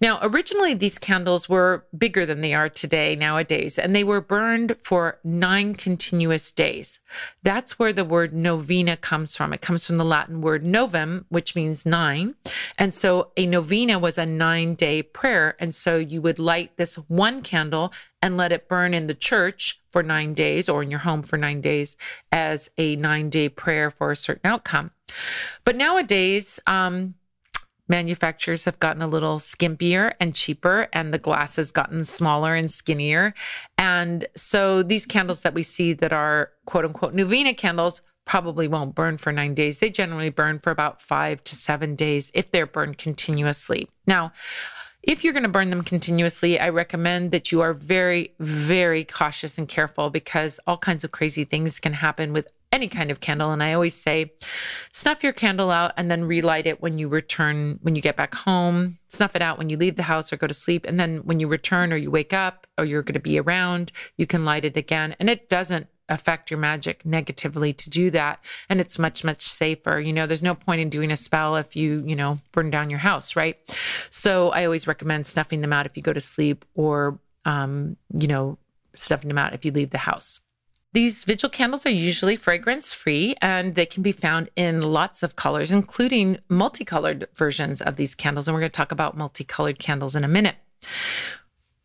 Now, 0.00 0.18
originally, 0.22 0.74
these 0.74 0.98
candles 0.98 1.48
were 1.48 1.86
bigger 1.96 2.24
than 2.24 2.40
they 2.40 2.54
are 2.54 2.68
today 2.68 3.14
nowadays, 3.14 3.78
and 3.78 3.94
they 3.94 4.04
were 4.04 4.20
burned 4.20 4.76
for 4.82 5.18
nine 5.22 5.74
continuous 5.74 6.50
days. 6.52 7.00
That's 7.42 7.78
where 7.78 7.92
the 7.92 8.04
word 8.04 8.32
novena 8.32 8.96
comes 8.96 9.36
from. 9.36 9.52
It 9.52 9.60
comes 9.60 9.86
from 9.86 9.98
the 9.98 10.04
Latin 10.04 10.40
word 10.40 10.64
novem, 10.64 11.24
which 11.28 11.54
means 11.54 11.84
nine. 11.84 12.34
And 12.78 12.94
so 12.94 13.30
a 13.36 13.46
novena 13.46 13.98
was 13.98 14.18
a 14.18 14.26
nine 14.26 14.74
day 14.74 15.02
prayer. 15.02 15.56
And 15.58 15.74
so 15.74 15.96
you 15.96 16.22
would 16.22 16.38
light 16.38 16.76
this 16.76 16.96
one 16.96 17.42
candle 17.42 17.92
and 18.22 18.36
let 18.36 18.52
it 18.52 18.68
burn 18.68 18.94
in 18.94 19.08
the 19.08 19.14
church 19.14 19.80
for 19.90 20.02
nine 20.02 20.32
days 20.32 20.68
or 20.68 20.82
in 20.82 20.90
your 20.90 21.00
home 21.00 21.22
for 21.22 21.36
nine 21.36 21.60
days 21.60 21.96
as 22.30 22.70
a 22.78 22.96
nine 22.96 23.28
day 23.28 23.48
prayer 23.48 23.90
for 23.90 24.10
a 24.12 24.16
certain 24.16 24.48
outcome. 24.48 24.92
But 25.64 25.76
nowadays, 25.76 26.60
um, 26.66 27.14
manufacturers 27.92 28.64
have 28.64 28.80
gotten 28.80 29.02
a 29.02 29.06
little 29.06 29.38
skimpier 29.38 30.14
and 30.18 30.34
cheaper, 30.34 30.88
and 30.94 31.12
the 31.12 31.18
glass 31.18 31.56
has 31.56 31.70
gotten 31.70 32.04
smaller 32.04 32.54
and 32.54 32.70
skinnier. 32.70 33.34
And 33.76 34.26
so 34.34 34.82
these 34.82 35.04
candles 35.04 35.42
that 35.42 35.52
we 35.52 35.62
see 35.62 35.92
that 35.92 36.12
are 36.12 36.52
quote 36.64 36.86
unquote 36.86 37.12
novena 37.12 37.52
candles 37.52 38.00
probably 38.24 38.66
won't 38.66 38.94
burn 38.94 39.18
for 39.18 39.30
nine 39.30 39.54
days. 39.54 39.78
They 39.78 39.90
generally 39.90 40.30
burn 40.30 40.58
for 40.58 40.70
about 40.70 41.02
five 41.02 41.44
to 41.44 41.54
seven 41.54 41.94
days 41.94 42.30
if 42.34 42.50
they're 42.50 42.66
burned 42.66 42.96
continuously. 42.96 43.88
Now, 44.06 44.32
if 45.02 45.22
you're 45.22 45.34
going 45.34 45.42
to 45.42 45.48
burn 45.58 45.70
them 45.70 45.82
continuously, 45.82 46.58
I 46.60 46.68
recommend 46.70 47.32
that 47.32 47.52
you 47.52 47.60
are 47.60 47.74
very, 47.74 48.34
very 48.38 49.04
cautious 49.04 49.58
and 49.58 49.68
careful 49.68 50.08
because 50.08 50.60
all 50.66 50.78
kinds 50.78 51.04
of 51.04 51.10
crazy 51.10 51.44
things 51.44 51.80
can 51.80 51.92
happen 51.92 52.32
with 52.32 52.46
any 52.72 52.88
kind 52.88 53.10
of 53.10 53.20
candle. 53.20 53.52
And 53.52 53.62
I 53.62 53.74
always 53.74 53.94
say, 53.94 54.32
snuff 54.92 55.22
your 55.22 55.32
candle 55.32 55.70
out 55.70 55.92
and 55.96 56.10
then 56.10 56.24
relight 56.24 56.66
it 56.66 56.80
when 56.80 56.98
you 56.98 57.06
return, 57.06 57.78
when 57.82 57.94
you 57.94 58.02
get 58.02 58.16
back 58.16 58.34
home. 58.34 58.98
Snuff 59.08 59.36
it 59.36 59.42
out 59.42 59.58
when 59.58 59.68
you 59.68 59.76
leave 59.76 59.96
the 59.96 60.02
house 60.04 60.32
or 60.32 60.38
go 60.38 60.46
to 60.46 60.54
sleep. 60.54 60.86
And 60.86 60.98
then 60.98 61.18
when 61.18 61.38
you 61.38 61.46
return 61.46 61.92
or 61.92 61.96
you 61.96 62.10
wake 62.10 62.32
up 62.32 62.66
or 62.78 62.84
you're 62.84 63.02
going 63.02 63.14
to 63.14 63.20
be 63.20 63.38
around, 63.38 63.92
you 64.16 64.26
can 64.26 64.44
light 64.44 64.64
it 64.64 64.76
again. 64.76 65.14
And 65.20 65.28
it 65.28 65.50
doesn't 65.50 65.86
affect 66.08 66.50
your 66.50 66.58
magic 66.58 67.04
negatively 67.04 67.72
to 67.72 67.90
do 67.90 68.10
that. 68.10 68.40
And 68.68 68.80
it's 68.80 68.98
much, 68.98 69.22
much 69.22 69.42
safer. 69.42 70.00
You 70.00 70.12
know, 70.12 70.26
there's 70.26 70.42
no 70.42 70.54
point 70.54 70.80
in 70.80 70.90
doing 70.90 71.12
a 71.12 71.16
spell 71.16 71.56
if 71.56 71.76
you, 71.76 72.02
you 72.06 72.16
know, 72.16 72.38
burn 72.52 72.70
down 72.70 72.90
your 72.90 72.98
house, 72.98 73.36
right? 73.36 73.56
So 74.10 74.50
I 74.50 74.64
always 74.64 74.86
recommend 74.86 75.26
snuffing 75.26 75.60
them 75.60 75.72
out 75.72 75.86
if 75.86 75.96
you 75.96 76.02
go 76.02 76.12
to 76.12 76.20
sleep 76.20 76.64
or, 76.74 77.18
um, 77.44 77.96
you 78.12 78.28
know, 78.28 78.58
snuffing 78.94 79.28
them 79.28 79.38
out 79.38 79.54
if 79.54 79.64
you 79.64 79.72
leave 79.72 79.90
the 79.90 79.98
house. 79.98 80.40
These 80.94 81.24
vigil 81.24 81.48
candles 81.48 81.86
are 81.86 81.90
usually 81.90 82.36
fragrance 82.36 82.92
free 82.92 83.34
and 83.40 83.74
they 83.74 83.86
can 83.86 84.02
be 84.02 84.12
found 84.12 84.50
in 84.56 84.82
lots 84.82 85.22
of 85.22 85.36
colors, 85.36 85.70
including 85.70 86.38
multicolored 86.50 87.28
versions 87.34 87.80
of 87.80 87.96
these 87.96 88.14
candles. 88.14 88.46
And 88.46 88.54
we're 88.54 88.60
going 88.60 88.70
to 88.70 88.76
talk 88.76 88.92
about 88.92 89.16
multicolored 89.16 89.78
candles 89.78 90.14
in 90.14 90.22
a 90.22 90.28
minute. 90.28 90.56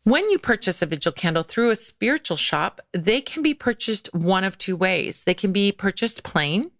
When 0.04 0.28
you 0.30 0.38
purchase 0.38 0.82
a 0.82 0.86
vigil 0.86 1.12
candle 1.12 1.42
through 1.42 1.70
a 1.70 1.76
spiritual 1.76 2.36
shop, 2.36 2.82
they 2.92 3.22
can 3.22 3.42
be 3.42 3.54
purchased 3.54 4.12
one 4.14 4.44
of 4.44 4.58
two 4.58 4.76
ways. 4.76 5.24
They 5.24 5.34
can 5.34 5.52
be 5.52 5.72
purchased 5.72 6.22
plain, 6.22 6.70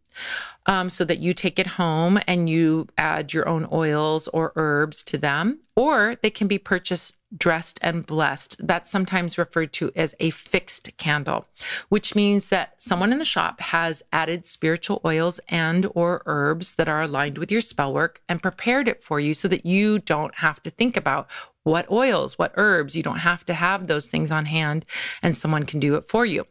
um, 0.67 0.91
so 0.91 1.05
that 1.05 1.19
you 1.19 1.33
take 1.33 1.59
it 1.59 1.67
home 1.67 2.21
and 2.27 2.49
you 2.49 2.87
add 2.99 3.33
your 3.33 3.49
own 3.49 3.67
oils 3.73 4.29
or 4.29 4.53
herbs 4.57 5.03
to 5.05 5.19
them, 5.19 5.61
or 5.75 6.17
they 6.23 6.31
can 6.31 6.47
be 6.47 6.59
purchased 6.59 7.19
dressed 7.37 7.79
and 7.83 8.07
blessed. 8.07 8.57
That's 8.67 8.91
sometimes 8.91 9.39
referred 9.39 9.73
to 9.75 9.93
as 9.95 10.15
a 10.19 10.31
fixed 10.31 10.97
candle, 10.97 11.47
which 11.89 12.15
means 12.15 12.49
that 12.49 12.81
someone 12.81 13.13
in 13.13 13.19
the 13.19 13.25
shop 13.25 13.61
has 13.61 14.03
added 14.13 14.47
spiritual 14.47 15.01
oils 15.05 15.41
and 15.49 15.87
or 15.95 16.23
herbs 16.27 16.77
that 16.77 16.89
are 16.89 17.03
aligned 17.03 17.39
with 17.39 17.53
your 17.53 17.61
spell 17.61 17.93
work 17.93 18.23
and 18.29 18.43
prepared 18.43 18.89
it 18.89 19.03
for 19.03 19.21
you 19.21 19.35
so 19.35 19.49
that 19.49 19.67
you 19.67 19.99
don't 19.99 20.37
have 20.37 20.63
to 20.63 20.71
think 20.71 20.97
about 20.97 21.29
what 21.65 21.91
oils, 21.91 22.39
what 22.39 22.53
herbs. 22.57 22.97
You 22.97 23.03
don't 23.03 23.19
have 23.19 23.45
to 23.47 23.55
have 23.55 23.87
those 23.87 24.09
things 24.09 24.31
on 24.31 24.47
hand 24.47 24.87
and 25.23 25.37
someone 25.37 25.65
can 25.65 25.81
do 25.81 25.97
it 25.97 26.09
for 26.09 26.25
you. 26.25 26.47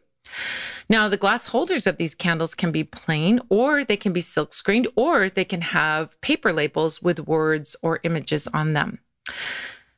Now, 0.88 1.08
the 1.08 1.16
glass 1.16 1.46
holders 1.46 1.86
of 1.86 1.96
these 1.96 2.14
candles 2.14 2.54
can 2.54 2.72
be 2.72 2.84
plain 2.84 3.40
or 3.48 3.84
they 3.84 3.96
can 3.96 4.12
be 4.12 4.20
silk 4.20 4.54
screened 4.54 4.88
or 4.96 5.28
they 5.28 5.44
can 5.44 5.60
have 5.60 6.18
paper 6.20 6.52
labels 6.52 7.02
with 7.02 7.20
words 7.20 7.76
or 7.82 8.00
images 8.04 8.46
on 8.48 8.72
them. 8.72 8.98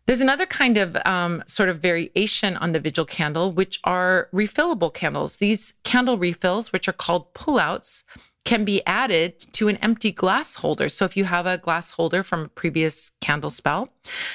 There's 0.07 0.21
another 0.21 0.47
kind 0.47 0.77
of 0.77 0.97
um, 1.07 1.45
sort 1.47 1.69
of 1.69 1.79
variation 1.79 2.57
on 2.57 2.73
the 2.73 2.81
vigil 2.81 3.05
candle, 3.05 3.53
which 3.53 3.79
are 3.85 4.29
refillable 4.33 4.93
candles. 4.93 5.37
These 5.37 5.75
candle 5.85 6.19
refills, 6.19 6.73
which 6.73 6.89
are 6.89 6.93
called 6.93 7.33
pullouts, 7.35 8.03
can 8.45 8.65
be 8.65 8.85
added 8.87 9.39
to 9.53 9.69
an 9.69 9.77
empty 9.77 10.11
glass 10.11 10.55
holder. 10.55 10.89
So 10.89 11.05
if 11.05 11.17
you 11.17 11.25
have 11.25 11.47
a 11.47 11.59
glass 11.59 11.91
holder 11.91 12.23
from 12.23 12.41
a 12.45 12.49
previous 12.49 13.13
candle 13.21 13.51
spell, 13.51 13.91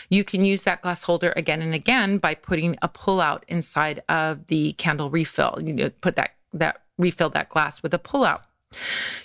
you 0.10 0.24
can 0.24 0.46
use 0.46 0.64
that 0.64 0.82
glass 0.82 1.04
holder 1.04 1.34
again 1.36 1.62
and 1.62 1.74
again 1.74 2.18
by 2.20 2.36
putting 2.36 2.78
a 2.82 2.90
pullout 2.90 3.44
inside 3.48 4.04
of 4.08 4.48
the 4.48 4.74
candle 4.74 5.10
refill. 5.10 5.60
You 5.62 5.74
know, 5.74 5.90
put 6.02 6.16
that 6.16 6.32
that 6.54 6.82
refill 6.98 7.30
that 7.32 7.50
glass 7.50 7.84
with 7.84 7.94
a 7.94 8.00
pullout. 8.00 8.42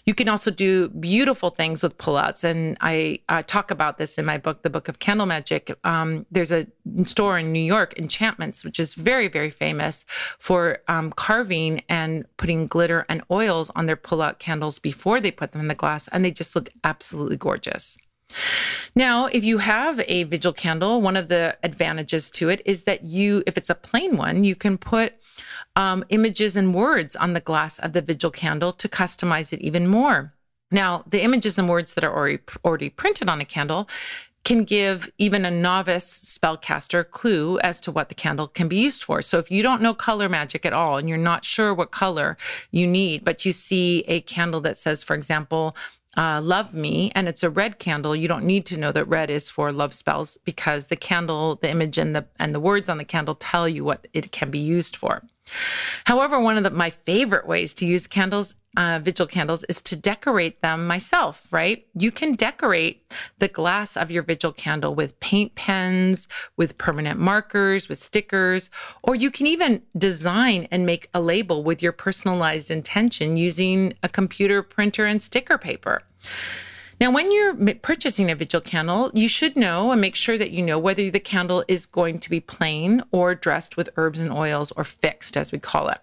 You 0.04 0.14
can 0.14 0.28
also 0.28 0.50
do 0.50 0.88
beautiful 0.88 1.50
things 1.50 1.83
with 1.83 1.99
pullouts. 1.99 2.45
And 2.45 2.76
I, 2.80 3.21
I, 3.28 3.42
talk 3.42 3.71
about 3.71 3.99
this 3.99 4.19
in 4.19 4.25
my 4.25 4.38
book, 4.38 4.62
The 4.62 4.71
Book 4.71 4.88
of 4.88 4.99
Candle 4.99 5.26
Magic. 5.26 5.76
Um, 5.85 6.26
there's 6.30 6.52
a 6.52 6.66
store 7.04 7.38
in 7.38 7.52
New 7.52 7.62
York, 7.62 7.99
Enchantments, 7.99 8.64
which 8.64 8.80
is 8.80 8.95
very, 8.95 9.28
very 9.28 9.50
famous 9.50 10.04
for 10.38 10.78
um, 10.88 11.12
carving 11.12 11.83
and 11.88 12.25
putting 12.37 12.66
glitter 12.66 13.07
and 13.09 13.23
oils 13.30 13.71
on 13.76 13.87
their 13.87 13.97
pullout 13.97 14.38
candles 14.38 14.78
before 14.78 15.21
they 15.21 15.30
put 15.30 15.52
them 15.52 15.61
in 15.61 15.69
the 15.69 15.75
glass. 15.75 16.09
And 16.09 16.25
they 16.25 16.30
just 16.30 16.54
look 16.54 16.69
absolutely 16.85 17.37
gorgeous. 17.37 17.97
Now, 18.95 19.26
if 19.26 19.45
you 19.45 19.59
have 19.59 20.00
a 20.07 20.25
vigil 20.25 20.52
candle, 20.52 21.00
one 21.00 21.16
of 21.16 21.28
the 21.28 21.57
advantages 21.62 22.30
to 22.33 22.49
it 22.49 22.62
is 22.64 22.85
that 22.85 23.04
you, 23.04 23.42
if 23.47 23.57
it's 23.57 23.71
a 23.71 23.75
plain 23.75 24.16
one, 24.16 24.45
you 24.45 24.54
can 24.54 24.78
put 24.78 25.14
um, 25.76 26.04
images 26.08 26.56
and 26.56 26.74
words 26.74 27.16
on 27.16 27.32
the 27.32 27.40
glass 27.40 27.78
of 27.78 27.92
the 27.92 28.02
vigil 28.02 28.30
candle 28.30 28.72
to 28.72 28.88
customize 28.88 29.52
it 29.52 29.60
even 29.60 29.86
more. 29.86 30.34
Now, 30.70 31.04
the 31.06 31.22
images 31.22 31.58
and 31.58 31.68
words 31.68 31.94
that 31.94 32.04
are 32.04 32.14
already, 32.14 32.38
already 32.64 32.90
printed 32.90 33.28
on 33.28 33.40
a 33.40 33.44
candle 33.44 33.88
can 34.44 34.64
give 34.64 35.10
even 35.18 35.44
a 35.44 35.50
novice 35.50 36.38
spellcaster 36.38 37.00
a 37.00 37.04
clue 37.04 37.58
as 37.58 37.78
to 37.80 37.92
what 37.92 38.08
the 38.08 38.14
candle 38.14 38.48
can 38.48 38.68
be 38.68 38.78
used 38.78 39.04
for. 39.04 39.20
So 39.20 39.38
if 39.38 39.50
you 39.50 39.62
don't 39.62 39.82
know 39.82 39.92
color 39.92 40.28
magic 40.28 40.64
at 40.64 40.72
all 40.72 40.96
and 40.96 41.08
you're 41.08 41.18
not 41.18 41.44
sure 41.44 41.74
what 41.74 41.90
color 41.90 42.38
you 42.70 42.86
need, 42.86 43.24
but 43.24 43.44
you 43.44 43.52
see 43.52 44.00
a 44.06 44.22
candle 44.22 44.60
that 44.62 44.78
says, 44.78 45.02
for 45.02 45.14
example, 45.14 45.76
uh, 46.16 46.40
love 46.42 46.74
me 46.74 47.12
and 47.14 47.28
it's 47.28 47.42
a 47.42 47.50
red 47.50 47.78
candle 47.78 48.16
you 48.16 48.26
don't 48.26 48.44
need 48.44 48.66
to 48.66 48.76
know 48.76 48.90
that 48.90 49.04
red 49.04 49.30
is 49.30 49.48
for 49.48 49.70
love 49.70 49.94
spells 49.94 50.38
because 50.44 50.88
the 50.88 50.96
candle 50.96 51.54
the 51.54 51.70
image 51.70 51.96
and 51.98 52.16
the 52.16 52.26
and 52.40 52.52
the 52.52 52.58
words 52.58 52.88
on 52.88 52.98
the 52.98 53.04
candle 53.04 53.36
tell 53.36 53.68
you 53.68 53.84
what 53.84 54.08
it 54.12 54.32
can 54.32 54.50
be 54.50 54.58
used 54.58 54.96
for 54.96 55.22
however 56.04 56.40
one 56.40 56.57
of 56.57 56.64
the, 56.64 56.71
my 56.71 56.90
favorite 56.90 57.47
ways 57.47 57.75
to 57.75 57.87
use 57.87 58.07
candles 58.07 58.54
uh, 58.76 59.00
vigil 59.02 59.26
candles 59.26 59.64
is 59.64 59.83
to 59.83 59.97
decorate 59.97 60.62
them 60.62 60.87
myself, 60.87 61.52
right? 61.52 61.87
You 61.95 62.12
can 62.12 62.35
decorate 62.35 63.12
the 63.38 63.49
glass 63.49 63.97
of 63.97 64.11
your 64.11 64.23
vigil 64.23 64.52
candle 64.52 64.95
with 64.95 65.19
paint 65.19 65.54
pens, 65.54 66.28
with 66.57 66.78
permanent 66.78 67.19
markers, 67.19 67.88
with 67.88 67.99
stickers, 67.99 68.71
or 69.02 69.14
you 69.14 69.30
can 69.30 69.47
even 69.47 69.83
design 69.97 70.69
and 70.71 70.87
make 70.87 71.09
a 71.12 71.21
label 71.21 71.64
with 71.64 71.83
your 71.83 71.92
personalized 71.92 72.71
intention 72.71 73.37
using 73.37 73.95
a 74.02 74.09
computer 74.09 74.62
printer 74.62 75.04
and 75.04 75.21
sticker 75.21 75.59
paper. 75.59 76.02
Now, 77.00 77.11
when 77.11 77.33
you're 77.33 77.75
purchasing 77.76 78.30
a 78.30 78.35
vigil 78.35 78.61
candle, 78.61 79.11
you 79.14 79.26
should 79.26 79.57
know 79.57 79.90
and 79.90 80.00
make 80.00 80.14
sure 80.14 80.37
that 80.37 80.50
you 80.50 80.62
know 80.62 80.78
whether 80.78 81.11
the 81.11 81.19
candle 81.19 81.64
is 81.66 81.87
going 81.87 82.19
to 82.21 82.28
be 82.28 82.40
plain 82.40 83.02
or 83.11 83.35
dressed 83.35 83.78
with 83.78 83.88
herbs 83.97 84.21
and 84.21 84.30
oils 84.30 84.71
or 84.73 84.85
fixed, 84.85 85.35
as 85.37 85.50
we 85.50 85.59
call 85.59 85.88
it. 85.88 85.99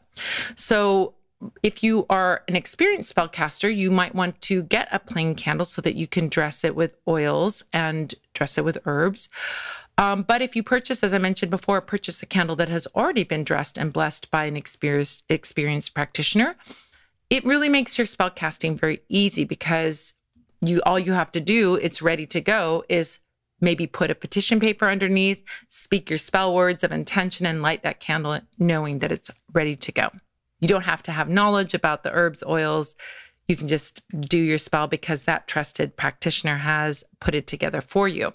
So, 0.55 1.13
if 1.61 1.83
you 1.83 2.07
are 2.09 2.43
an 2.47 2.55
experienced 2.55 3.13
spellcaster, 3.15 3.73
you 3.73 3.91
might 3.91 4.15
want 4.15 4.41
to 4.41 4.63
get 4.63 4.87
a 4.91 4.97
plain 4.97 5.35
candle 5.35 5.65
so 5.65 5.83
that 5.83 5.93
you 5.93 6.07
can 6.07 6.29
dress 6.29 6.63
it 6.63 6.75
with 6.75 6.95
oils 7.07 7.63
and 7.71 8.15
dress 8.33 8.57
it 8.57 8.65
with 8.65 8.79
herbs. 8.85 9.29
Um, 9.99 10.23
but 10.23 10.41
if 10.41 10.55
you 10.55 10.63
purchase, 10.63 11.03
as 11.03 11.13
I 11.13 11.19
mentioned 11.19 11.51
before, 11.51 11.79
purchase 11.81 12.23
a 12.23 12.25
candle 12.25 12.55
that 12.55 12.69
has 12.69 12.87
already 12.95 13.23
been 13.23 13.43
dressed 13.43 13.77
and 13.77 13.93
blessed 13.93 14.31
by 14.31 14.45
an 14.45 14.57
experienced, 14.57 15.25
experienced 15.29 15.93
practitioner, 15.93 16.55
it 17.29 17.45
really 17.45 17.69
makes 17.69 17.99
your 17.99 18.05
spell 18.05 18.31
casting 18.31 18.75
very 18.75 19.01
easy 19.07 19.43
because 19.43 20.15
you 20.61 20.81
all 20.85 20.99
you 20.99 21.13
have 21.13 21.31
to 21.33 21.39
do, 21.39 21.75
it's 21.75 22.01
ready 22.01 22.25
to 22.27 22.41
go, 22.41 22.83
is 22.89 23.19
maybe 23.59 23.87
put 23.87 24.11
a 24.11 24.15
petition 24.15 24.59
paper 24.59 24.87
underneath, 24.87 25.43
speak 25.69 26.09
your 26.09 26.19
spell 26.19 26.53
words 26.53 26.83
of 26.83 26.91
intention, 26.91 27.45
and 27.45 27.61
light 27.61 27.83
that 27.83 27.99
candle, 27.99 28.39
knowing 28.59 28.99
that 28.99 29.11
it's 29.11 29.31
ready 29.53 29.75
to 29.75 29.91
go. 29.91 30.09
You 30.59 30.67
don't 30.67 30.83
have 30.83 31.03
to 31.03 31.11
have 31.11 31.29
knowledge 31.29 31.73
about 31.73 32.03
the 32.03 32.11
herbs, 32.11 32.43
oils. 32.45 32.95
You 33.47 33.55
can 33.55 33.67
just 33.67 34.01
do 34.19 34.37
your 34.37 34.57
spell 34.57 34.87
because 34.87 35.23
that 35.23 35.47
trusted 35.47 35.95
practitioner 35.95 36.57
has 36.57 37.03
put 37.19 37.35
it 37.35 37.47
together 37.47 37.81
for 37.81 38.07
you. 38.07 38.33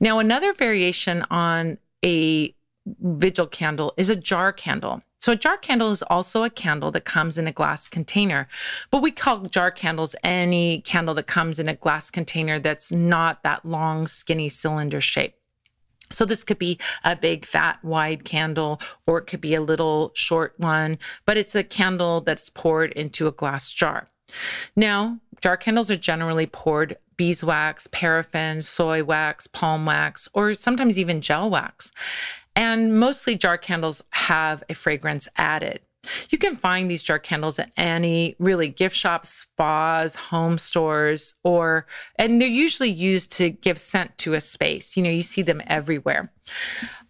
Now, 0.00 0.18
another 0.18 0.52
variation 0.52 1.24
on 1.30 1.78
a 2.04 2.54
vigil 3.00 3.46
candle 3.46 3.94
is 3.96 4.08
a 4.08 4.16
jar 4.16 4.52
candle. 4.52 5.02
So 5.18 5.32
a 5.32 5.36
jar 5.36 5.56
candle 5.56 5.90
is 5.90 6.02
also 6.02 6.44
a 6.44 6.50
candle 6.50 6.90
that 6.92 7.04
comes 7.04 7.38
in 7.38 7.46
a 7.46 7.52
glass 7.52 7.88
container. 7.88 8.48
But 8.90 9.02
we 9.02 9.10
call 9.10 9.40
jar 9.40 9.70
candles 9.70 10.14
any 10.22 10.82
candle 10.82 11.14
that 11.14 11.26
comes 11.26 11.58
in 11.58 11.68
a 11.68 11.74
glass 11.74 12.10
container 12.10 12.58
that's 12.58 12.92
not 12.92 13.42
that 13.42 13.64
long, 13.64 14.06
skinny 14.06 14.48
cylinder 14.48 15.00
shape. 15.00 15.34
So 16.12 16.24
this 16.24 16.44
could 16.44 16.58
be 16.58 16.78
a 17.02 17.16
big, 17.16 17.44
fat, 17.44 17.82
wide 17.82 18.24
candle, 18.24 18.80
or 19.06 19.18
it 19.18 19.26
could 19.26 19.40
be 19.40 19.54
a 19.54 19.60
little 19.60 20.12
short 20.14 20.54
one, 20.58 20.98
but 21.24 21.36
it's 21.36 21.54
a 21.54 21.64
candle 21.64 22.20
that's 22.20 22.48
poured 22.48 22.92
into 22.92 23.26
a 23.26 23.32
glass 23.32 23.72
jar. 23.72 24.06
Now, 24.76 25.18
jar 25.40 25.56
candles 25.56 25.90
are 25.90 25.96
generally 25.96 26.46
poured 26.46 26.96
beeswax, 27.16 27.86
paraffin, 27.88 28.60
soy 28.60 29.02
wax, 29.02 29.46
palm 29.46 29.86
wax, 29.86 30.28
or 30.34 30.54
sometimes 30.54 30.98
even 30.98 31.20
gel 31.20 31.50
wax. 31.50 31.90
And 32.56 32.98
mostly 32.98 33.36
jar 33.36 33.58
candles 33.58 34.02
have 34.10 34.64
a 34.68 34.74
fragrance 34.74 35.28
added. 35.36 35.80
You 36.30 36.38
can 36.38 36.56
find 36.56 36.90
these 36.90 37.02
jar 37.02 37.18
candles 37.18 37.58
at 37.58 37.70
any 37.76 38.36
really 38.38 38.68
gift 38.68 38.96
shops, 38.96 39.28
spas, 39.28 40.14
home 40.14 40.56
stores, 40.58 41.34
or, 41.44 41.86
and 42.16 42.40
they're 42.40 42.48
usually 42.48 42.90
used 42.90 43.32
to 43.32 43.50
give 43.50 43.78
scent 43.78 44.16
to 44.18 44.34
a 44.34 44.40
space. 44.40 44.96
You 44.96 45.02
know, 45.02 45.10
you 45.10 45.22
see 45.22 45.42
them 45.42 45.62
everywhere. 45.66 46.32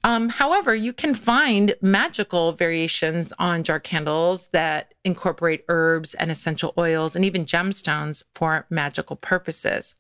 Um, 0.05 0.29
however, 0.29 0.73
you 0.73 0.93
can 0.93 1.15
find 1.15 1.75
magical 1.81 2.53
variations 2.53 3.33
on 3.41 3.65
jar 3.65 3.81
candles 3.81 4.49
that 4.49 4.95
incorporate 5.05 5.65
herbs 5.69 6.15
and 6.15 6.31
essential 6.31 6.73
oils 6.79 7.17
and 7.17 7.25
even 7.25 7.45
gemstones 7.45 8.23
for 8.35 8.67
magical 8.71 9.17
purposes. 9.17 9.97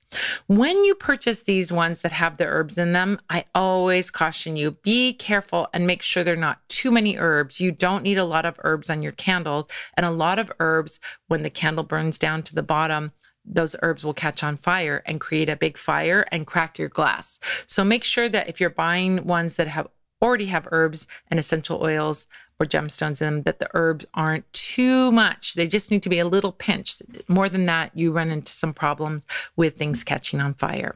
When 0.46 0.84
you 0.84 0.94
purchase 0.94 1.42
these 1.42 1.72
ones 1.72 2.02
that 2.02 2.12
have 2.12 2.36
the 2.36 2.46
herbs 2.46 2.78
in 2.78 2.92
them, 2.92 3.20
I 3.28 3.44
always 3.52 4.10
caution 4.10 4.56
you 4.56 4.72
be 4.82 5.12
careful 5.12 5.68
and 5.74 5.88
make 5.88 6.02
sure 6.02 6.22
they're 6.22 6.36
not 6.36 6.66
too 6.68 6.92
many 6.92 7.18
herbs. 7.18 7.58
You 7.58 7.72
don't 7.72 8.04
need 8.04 8.18
a 8.18 8.24
lot 8.24 8.46
of 8.46 8.60
herbs 8.62 8.88
on 8.88 9.02
your 9.02 9.12
candles, 9.12 9.66
and 9.96 10.06
a 10.06 10.10
lot 10.10 10.38
of 10.38 10.52
herbs 10.60 11.00
when 11.26 11.42
the 11.42 11.50
candle 11.50 11.84
burns 11.84 12.16
down 12.16 12.42
to 12.44 12.54
the 12.54 12.62
bottom 12.62 13.12
those 13.46 13.76
herbs 13.82 14.04
will 14.04 14.14
catch 14.14 14.42
on 14.42 14.56
fire 14.56 15.02
and 15.06 15.20
create 15.20 15.48
a 15.48 15.56
big 15.56 15.78
fire 15.78 16.26
and 16.32 16.46
crack 16.46 16.78
your 16.78 16.88
glass. 16.88 17.38
So 17.66 17.84
make 17.84 18.04
sure 18.04 18.28
that 18.28 18.48
if 18.48 18.60
you're 18.60 18.70
buying 18.70 19.24
ones 19.24 19.56
that 19.56 19.68
have 19.68 19.88
already 20.22 20.46
have 20.46 20.68
herbs 20.70 21.06
and 21.30 21.38
essential 21.38 21.82
oils 21.82 22.26
or 22.58 22.66
gemstones 22.66 23.20
in 23.20 23.26
them, 23.26 23.42
that 23.42 23.58
the 23.58 23.68
herbs 23.74 24.06
aren't 24.14 24.50
too 24.52 25.12
much. 25.12 25.54
They 25.54 25.66
just 25.66 25.90
need 25.90 26.02
to 26.02 26.08
be 26.08 26.18
a 26.18 26.28
little 26.28 26.52
pinch. 26.52 27.02
More 27.28 27.48
than 27.48 27.66
that, 27.66 27.92
you 27.94 28.12
run 28.12 28.30
into 28.30 28.52
some 28.52 28.72
problems 28.72 29.26
with 29.56 29.76
things 29.76 30.04
catching 30.04 30.40
on 30.40 30.54
fire. 30.54 30.94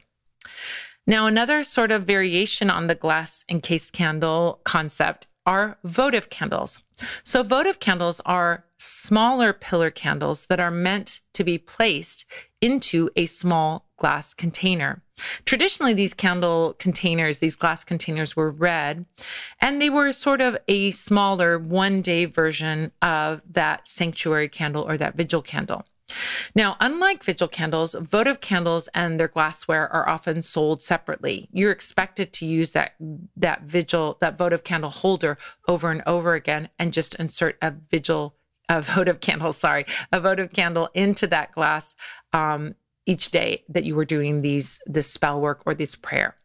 Now, 1.07 1.27
another 1.27 1.63
sort 1.65 1.91
of 1.91 2.05
variation 2.05 2.71
on 2.71 2.87
the 2.87 2.95
glass 2.95 3.45
encased 3.49 3.93
candle 3.93 4.61
concept 4.65 5.27
are 5.51 5.77
votive 5.83 6.31
candles. 6.31 6.81
So, 7.25 7.43
votive 7.43 7.81
candles 7.81 8.21
are 8.25 8.65
smaller 8.79 9.53
pillar 9.53 9.91
candles 9.91 10.47
that 10.47 10.61
are 10.61 10.71
meant 10.71 11.23
to 11.35 11.43
be 11.43 11.59
placed 11.59 12.25
into 12.61 13.11
a 13.17 13.27
small 13.27 13.89
glass 13.97 14.33
container. 14.33 15.03
Traditionally, 15.45 15.93
these 15.93 16.15
candle 16.15 16.75
containers, 16.79 17.39
these 17.39 17.57
glass 17.57 17.83
containers 17.83 18.37
were 18.37 18.51
red, 18.51 19.07
and 19.61 19.83
they 19.83 19.91
were 19.91 20.13
sort 20.13 20.41
of 20.41 20.57
a 20.69 20.93
smaller 20.93 21.59
one 21.59 22.01
day 22.01 22.27
version 22.27 22.93
of 23.03 23.43
that 23.51 23.89
sanctuary 23.89 24.49
candle 24.49 24.85
or 24.85 24.97
that 24.99 25.17
vigil 25.17 25.43
candle. 25.43 25.85
Now, 26.55 26.77
unlike 26.81 27.25
vigil 27.25 27.49
candles, 27.49 27.95
votive 27.95 28.41
candles 28.41 28.89
and 28.95 29.19
their 29.19 29.29
glassware 29.29 29.89
are 29.93 30.09
often 30.09 30.43
sold 30.43 30.83
separately. 30.83 31.49
You're 31.53 31.71
expected 31.71 32.33
to 32.35 32.47
use 32.47 32.73
that 32.73 32.95
that 33.37 33.63
vigil, 33.63 34.19
that 34.21 34.37
votive 34.37 34.65
candle 34.65 34.91
holder 34.91 35.39
over 35.69 35.91
and 35.91 36.03
over 36.07 36.35
again 36.35 36.69
and 36.79 36.93
just 36.93 37.15
insert 37.17 37.57
a 37.63 37.73
vigil 37.91 38.37
a 38.69 38.81
votive 38.95 39.21
candle, 39.21 39.53
sorry, 39.53 39.85
a 40.13 40.21
votive 40.21 40.53
candle 40.53 40.89
into 40.95 41.27
that 41.27 41.53
glass 41.53 41.95
um, 42.33 42.75
each 43.05 43.31
day 43.31 43.65
that 43.69 43.85
you 43.85 43.95
were 43.95 44.05
doing 44.05 44.43
these 44.43 44.81
this 44.87 45.11
spell 45.11 45.41
work 45.41 45.63
or 45.67 45.75
this 45.75 45.95
prayer. 45.95 46.37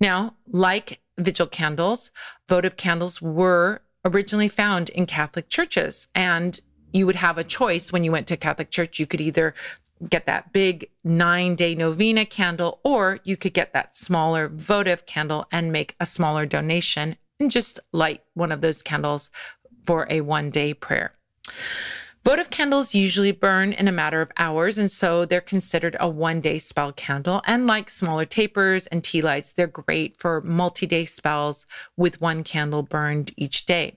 Now, 0.00 0.36
like 0.48 1.00
vigil 1.18 1.46
candles, 1.46 2.10
votive 2.48 2.76
candles 2.76 3.20
were 3.20 3.82
originally 4.04 4.48
found 4.48 4.88
in 4.88 5.04
Catholic 5.06 5.48
churches 5.48 6.08
and 6.14 6.60
you 6.92 7.06
would 7.06 7.16
have 7.16 7.38
a 7.38 7.44
choice 7.44 7.92
when 7.92 8.04
you 8.04 8.12
went 8.12 8.26
to 8.28 8.36
Catholic 8.36 8.70
church. 8.70 8.98
You 8.98 9.06
could 9.06 9.20
either 9.20 9.54
get 10.08 10.26
that 10.26 10.52
big 10.52 10.90
nine 11.04 11.54
day 11.54 11.74
novena 11.74 12.24
candle, 12.24 12.80
or 12.84 13.20
you 13.24 13.36
could 13.36 13.54
get 13.54 13.72
that 13.72 13.96
smaller 13.96 14.48
votive 14.48 15.06
candle 15.06 15.46
and 15.52 15.72
make 15.72 15.94
a 16.00 16.06
smaller 16.06 16.46
donation 16.46 17.16
and 17.38 17.50
just 17.50 17.80
light 17.92 18.22
one 18.34 18.52
of 18.52 18.60
those 18.60 18.82
candles 18.82 19.30
for 19.84 20.06
a 20.10 20.20
one 20.20 20.50
day 20.50 20.74
prayer. 20.74 21.14
Votive 22.22 22.50
candles 22.50 22.94
usually 22.94 23.32
burn 23.32 23.72
in 23.72 23.88
a 23.88 23.92
matter 23.92 24.20
of 24.20 24.30
hours, 24.36 24.76
and 24.76 24.90
so 24.90 25.24
they're 25.24 25.40
considered 25.40 25.96
a 25.98 26.08
one 26.08 26.42
day 26.42 26.58
spell 26.58 26.92
candle. 26.92 27.40
And 27.46 27.66
like 27.66 27.88
smaller 27.90 28.26
tapers 28.26 28.86
and 28.88 29.02
tea 29.02 29.22
lights, 29.22 29.54
they're 29.54 29.66
great 29.66 30.18
for 30.18 30.42
multi 30.42 30.86
day 30.86 31.06
spells 31.06 31.66
with 31.96 32.20
one 32.20 32.44
candle 32.44 32.82
burned 32.82 33.32
each 33.36 33.64
day. 33.64 33.96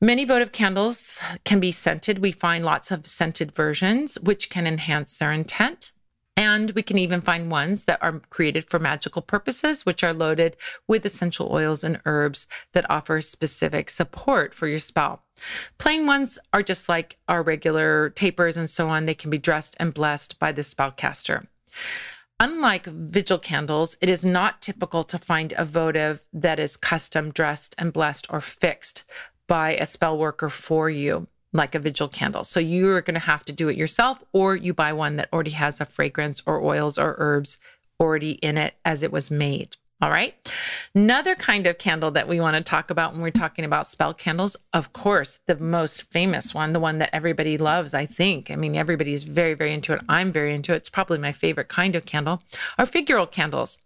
Many 0.00 0.24
votive 0.24 0.52
candles 0.52 1.18
can 1.44 1.58
be 1.58 1.72
scented. 1.72 2.20
We 2.20 2.30
find 2.30 2.64
lots 2.64 2.92
of 2.92 3.08
scented 3.08 3.50
versions, 3.50 4.16
which 4.20 4.48
can 4.48 4.64
enhance 4.64 5.16
their 5.16 5.32
intent. 5.32 5.90
And 6.36 6.70
we 6.70 6.82
can 6.82 6.98
even 6.98 7.20
find 7.20 7.50
ones 7.50 7.86
that 7.86 8.00
are 8.00 8.20
created 8.30 8.64
for 8.70 8.78
magical 8.78 9.22
purposes, 9.22 9.84
which 9.84 10.04
are 10.04 10.14
loaded 10.14 10.56
with 10.86 11.04
essential 11.04 11.48
oils 11.50 11.82
and 11.82 12.00
herbs 12.06 12.46
that 12.74 12.88
offer 12.88 13.20
specific 13.20 13.90
support 13.90 14.54
for 14.54 14.68
your 14.68 14.78
spell. 14.78 15.24
Plain 15.78 16.06
ones 16.06 16.38
are 16.52 16.62
just 16.62 16.88
like 16.88 17.16
our 17.26 17.42
regular 17.42 18.10
tapers 18.10 18.56
and 18.56 18.70
so 18.70 18.88
on. 18.88 19.06
They 19.06 19.14
can 19.14 19.30
be 19.30 19.38
dressed 19.38 19.76
and 19.80 19.92
blessed 19.92 20.38
by 20.38 20.52
the 20.52 20.62
spellcaster. 20.62 21.48
Unlike 22.38 22.86
vigil 22.86 23.38
candles, 23.40 23.96
it 24.00 24.08
is 24.08 24.24
not 24.24 24.62
typical 24.62 25.02
to 25.02 25.18
find 25.18 25.52
a 25.56 25.64
votive 25.64 26.22
that 26.32 26.60
is 26.60 26.76
custom 26.76 27.32
dressed 27.32 27.74
and 27.78 27.92
blessed 27.92 28.28
or 28.30 28.40
fixed 28.40 29.02
by 29.48 29.74
a 29.76 29.86
spell 29.86 30.16
worker 30.16 30.48
for 30.48 30.88
you 30.88 31.26
like 31.52 31.74
a 31.74 31.78
vigil 31.78 32.08
candle. 32.08 32.44
So 32.44 32.60
you're 32.60 33.00
going 33.00 33.14
to 33.14 33.20
have 33.20 33.44
to 33.46 33.52
do 33.52 33.68
it 33.68 33.76
yourself, 33.76 34.22
or 34.32 34.54
you 34.54 34.74
buy 34.74 34.92
one 34.92 35.16
that 35.16 35.28
already 35.32 35.52
has 35.52 35.80
a 35.80 35.86
fragrance 35.86 36.42
or 36.46 36.62
oils 36.62 36.98
or 36.98 37.16
herbs 37.18 37.58
already 37.98 38.32
in 38.32 38.56
it 38.58 38.74
as 38.84 39.02
it 39.02 39.10
was 39.10 39.30
made. 39.30 39.76
All 40.00 40.10
right. 40.10 40.36
Another 40.94 41.34
kind 41.34 41.66
of 41.66 41.78
candle 41.78 42.12
that 42.12 42.28
we 42.28 42.38
want 42.38 42.54
to 42.54 42.62
talk 42.62 42.90
about 42.90 43.12
when 43.12 43.22
we're 43.22 43.30
talking 43.32 43.64
about 43.64 43.88
spell 43.88 44.14
candles, 44.14 44.56
of 44.72 44.92
course, 44.92 45.40
the 45.46 45.56
most 45.56 46.04
famous 46.04 46.54
one, 46.54 46.72
the 46.72 46.78
one 46.78 46.98
that 46.98 47.10
everybody 47.12 47.58
loves, 47.58 47.94
I 47.94 48.06
think. 48.06 48.48
I 48.48 48.54
mean, 48.54 48.76
everybody 48.76 49.12
is 49.12 49.24
very, 49.24 49.54
very 49.54 49.72
into 49.72 49.94
it. 49.94 50.02
I'm 50.08 50.30
very 50.30 50.54
into 50.54 50.72
it. 50.72 50.76
It's 50.76 50.88
probably 50.88 51.18
my 51.18 51.32
favorite 51.32 51.68
kind 51.68 51.96
of 51.96 52.04
candle, 52.04 52.42
are 52.78 52.86
figural 52.86 53.28
candles. 53.28 53.80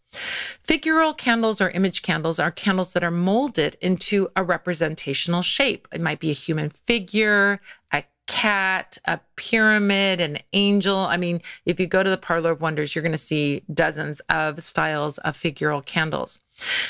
Figural 0.66 1.16
candles 1.16 1.60
or 1.60 1.70
image 1.70 2.02
candles 2.02 2.38
are 2.38 2.50
candles 2.50 2.92
that 2.92 3.04
are 3.04 3.10
molded 3.10 3.76
into 3.80 4.28
a 4.36 4.44
representational 4.44 5.42
shape. 5.42 5.88
It 5.92 6.00
might 6.00 6.20
be 6.20 6.30
a 6.30 6.34
human 6.34 6.70
figure, 6.70 7.60
a 7.92 8.04
cat, 8.26 8.98
a 9.04 9.20
pyramid, 9.36 10.20
an 10.20 10.38
angel. 10.52 10.98
I 10.98 11.16
mean, 11.16 11.42
if 11.66 11.80
you 11.80 11.86
go 11.86 12.02
to 12.02 12.10
the 12.10 12.16
Parlor 12.16 12.52
of 12.52 12.60
Wonders, 12.60 12.94
you're 12.94 13.02
going 13.02 13.12
to 13.12 13.18
see 13.18 13.62
dozens 13.72 14.20
of 14.28 14.62
styles 14.62 15.18
of 15.18 15.36
figural 15.36 15.84
candles. 15.84 16.38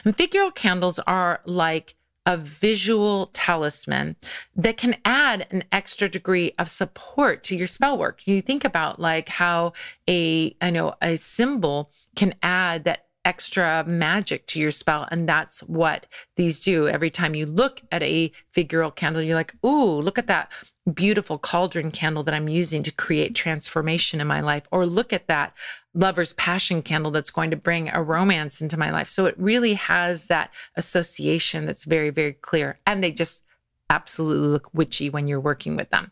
And 0.04 0.16
figural 0.16 0.54
candles 0.54 0.98
are 1.00 1.40
like 1.46 1.96
a 2.24 2.36
visual 2.36 3.30
talisman 3.32 4.16
that 4.54 4.76
can 4.76 4.96
add 5.04 5.46
an 5.50 5.64
extra 5.72 6.08
degree 6.08 6.52
of 6.58 6.70
support 6.70 7.42
to 7.44 7.56
your 7.56 7.66
spell 7.66 7.98
work. 7.98 8.26
You 8.26 8.40
think 8.40 8.64
about 8.64 9.00
like 9.00 9.28
how 9.28 9.72
a 10.08 10.54
I 10.60 10.70
know 10.70 10.94
a 11.02 11.16
symbol 11.16 11.90
can 12.14 12.34
add 12.42 12.84
that 12.84 13.06
extra 13.24 13.84
magic 13.86 14.46
to 14.48 14.58
your 14.58 14.70
spell. 14.70 15.06
And 15.10 15.28
that's 15.28 15.60
what 15.60 16.06
these 16.36 16.60
do. 16.60 16.88
Every 16.88 17.10
time 17.10 17.34
you 17.34 17.46
look 17.46 17.82
at 17.90 18.02
a 18.02 18.32
figural 18.54 18.94
candle, 18.94 19.22
you're 19.22 19.36
like, 19.36 19.54
ooh, 19.64 20.00
look 20.00 20.18
at 20.18 20.26
that 20.26 20.50
beautiful 20.92 21.38
cauldron 21.38 21.92
candle 21.92 22.24
that 22.24 22.34
I'm 22.34 22.48
using 22.48 22.82
to 22.82 22.90
create 22.90 23.34
transformation 23.34 24.20
in 24.20 24.26
my 24.26 24.40
life. 24.40 24.66
Or 24.72 24.84
look 24.86 25.12
at 25.12 25.28
that 25.28 25.54
lover's 25.94 26.32
passion 26.32 26.82
candle 26.82 27.10
that's 27.10 27.30
going 27.30 27.50
to 27.50 27.56
bring 27.56 27.88
a 27.88 28.02
romance 28.02 28.60
into 28.60 28.78
my 28.78 28.90
life. 28.90 29.08
So 29.08 29.26
it 29.26 29.38
really 29.38 29.74
has 29.74 30.26
that 30.26 30.50
association 30.76 31.66
that's 31.66 31.84
very, 31.84 32.10
very 32.10 32.32
clear. 32.32 32.78
And 32.86 33.02
they 33.02 33.12
just 33.12 33.42
absolutely 33.90 34.48
look 34.48 34.72
witchy 34.72 35.10
when 35.10 35.26
you're 35.26 35.40
working 35.40 35.76
with 35.76 35.90
them. 35.90 36.10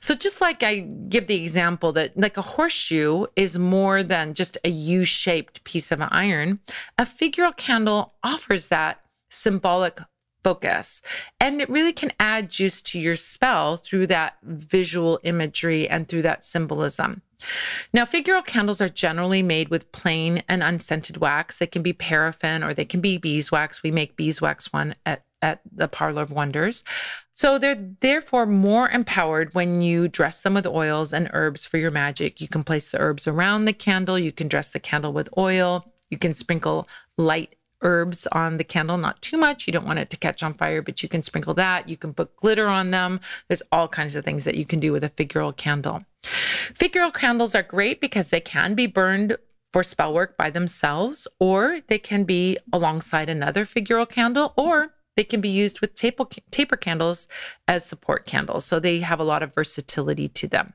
So 0.00 0.14
just 0.14 0.40
like 0.40 0.62
I 0.62 0.80
give 1.08 1.26
the 1.26 1.42
example 1.42 1.92
that 1.92 2.16
like 2.16 2.36
a 2.36 2.42
horseshoe 2.42 3.26
is 3.36 3.58
more 3.58 4.02
than 4.02 4.34
just 4.34 4.58
a 4.64 4.68
U-shaped 4.68 5.64
piece 5.64 5.90
of 5.90 6.00
iron, 6.02 6.60
a 6.98 7.04
figural 7.04 7.56
candle 7.56 8.14
offers 8.22 8.68
that 8.68 9.00
symbolic 9.30 10.00
focus. 10.44 11.02
And 11.40 11.60
it 11.60 11.68
really 11.68 11.92
can 11.92 12.12
add 12.20 12.50
juice 12.50 12.80
to 12.82 13.00
your 13.00 13.16
spell 13.16 13.76
through 13.76 14.06
that 14.08 14.36
visual 14.44 15.18
imagery 15.24 15.88
and 15.88 16.06
through 16.06 16.22
that 16.22 16.44
symbolism. 16.44 17.22
Now, 17.92 18.04
figural 18.04 18.44
candles 18.44 18.80
are 18.80 18.88
generally 18.88 19.42
made 19.42 19.70
with 19.70 19.90
plain 19.90 20.44
and 20.48 20.62
unscented 20.62 21.16
wax. 21.16 21.58
They 21.58 21.66
can 21.66 21.82
be 21.82 21.92
paraffin 21.92 22.62
or 22.62 22.72
they 22.72 22.84
can 22.84 23.00
be 23.00 23.18
beeswax. 23.18 23.82
We 23.82 23.90
make 23.90 24.16
beeswax 24.16 24.72
one 24.72 24.94
at 25.04 25.25
at 25.42 25.60
the 25.70 25.88
Parlor 25.88 26.22
of 26.22 26.32
Wonders. 26.32 26.84
So 27.34 27.58
they're 27.58 27.94
therefore 28.00 28.46
more 28.46 28.88
empowered 28.88 29.54
when 29.54 29.82
you 29.82 30.08
dress 30.08 30.40
them 30.40 30.54
with 30.54 30.66
oils 30.66 31.12
and 31.12 31.30
herbs 31.32 31.66
for 31.66 31.76
your 31.76 31.90
magic. 31.90 32.40
You 32.40 32.48
can 32.48 32.64
place 32.64 32.90
the 32.90 32.98
herbs 32.98 33.26
around 33.26 33.64
the 33.64 33.72
candle, 33.72 34.18
you 34.18 34.32
can 34.32 34.48
dress 34.48 34.70
the 34.70 34.80
candle 34.80 35.12
with 35.12 35.28
oil, 35.36 35.92
you 36.10 36.18
can 36.18 36.34
sprinkle 36.34 36.88
light 37.18 37.56
herbs 37.82 38.26
on 38.28 38.56
the 38.56 38.64
candle, 38.64 38.96
not 38.96 39.20
too 39.20 39.36
much. 39.36 39.66
You 39.66 39.72
don't 39.72 39.86
want 39.86 39.98
it 39.98 40.10
to 40.10 40.16
catch 40.16 40.42
on 40.42 40.54
fire, 40.54 40.82
but 40.82 41.02
you 41.02 41.08
can 41.08 41.22
sprinkle 41.22 41.54
that. 41.54 41.88
You 41.88 41.96
can 41.96 42.14
put 42.14 42.36
glitter 42.36 42.68
on 42.68 42.90
them. 42.90 43.20
There's 43.48 43.62
all 43.70 43.88
kinds 43.88 44.16
of 44.16 44.24
things 44.24 44.44
that 44.44 44.54
you 44.54 44.64
can 44.64 44.80
do 44.80 44.92
with 44.92 45.04
a 45.04 45.10
figural 45.10 45.56
candle. 45.56 46.04
Figural 46.24 47.12
candles 47.12 47.54
are 47.54 47.62
great 47.62 48.00
because 48.00 48.30
they 48.30 48.40
can 48.40 48.74
be 48.74 48.86
burned 48.86 49.36
for 49.72 49.82
spell 49.82 50.14
work 50.14 50.36
by 50.36 50.48
themselves, 50.48 51.28
or 51.38 51.80
they 51.88 51.98
can 51.98 52.24
be 52.24 52.56
alongside 52.72 53.28
another 53.28 53.66
figural 53.66 54.08
candle, 54.08 54.54
or 54.56 54.94
they 55.16 55.24
can 55.24 55.40
be 55.40 55.48
used 55.48 55.80
with 55.80 55.94
taper, 55.94 56.26
taper 56.50 56.76
candles 56.76 57.26
as 57.66 57.84
support 57.84 58.26
candles. 58.26 58.64
So 58.64 58.78
they 58.78 59.00
have 59.00 59.20
a 59.20 59.24
lot 59.24 59.42
of 59.42 59.54
versatility 59.54 60.28
to 60.28 60.46
them. 60.46 60.74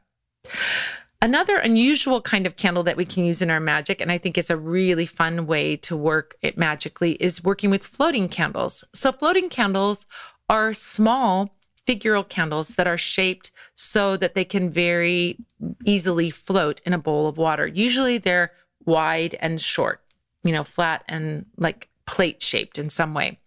Another 1.23 1.57
unusual 1.57 2.19
kind 2.19 2.47
of 2.47 2.55
candle 2.55 2.81
that 2.83 2.97
we 2.97 3.05
can 3.05 3.23
use 3.23 3.43
in 3.43 3.51
our 3.51 3.59
magic, 3.59 4.01
and 4.01 4.11
I 4.11 4.17
think 4.17 4.37
it's 4.39 4.49
a 4.49 4.57
really 4.57 5.05
fun 5.05 5.45
way 5.45 5.77
to 5.77 5.95
work 5.95 6.35
it 6.41 6.57
magically, 6.57 7.11
is 7.13 7.43
working 7.43 7.69
with 7.69 7.85
floating 7.85 8.27
candles. 8.27 8.83
So, 8.93 9.11
floating 9.11 9.47
candles 9.47 10.07
are 10.49 10.73
small 10.73 11.55
figural 11.87 12.27
candles 12.27 12.69
that 12.75 12.87
are 12.87 12.97
shaped 12.97 13.51
so 13.75 14.17
that 14.17 14.33
they 14.33 14.45
can 14.45 14.71
very 14.71 15.37
easily 15.85 16.31
float 16.31 16.81
in 16.85 16.93
a 16.93 16.97
bowl 16.97 17.27
of 17.27 17.37
water. 17.37 17.67
Usually 17.67 18.17
they're 18.17 18.51
wide 18.85 19.35
and 19.39 19.61
short, 19.61 20.01
you 20.43 20.51
know, 20.51 20.63
flat 20.63 21.03
and 21.07 21.45
like 21.57 21.87
plate 22.05 22.41
shaped 22.41 22.77
in 22.77 22.89
some 22.89 23.13
way. 23.13 23.39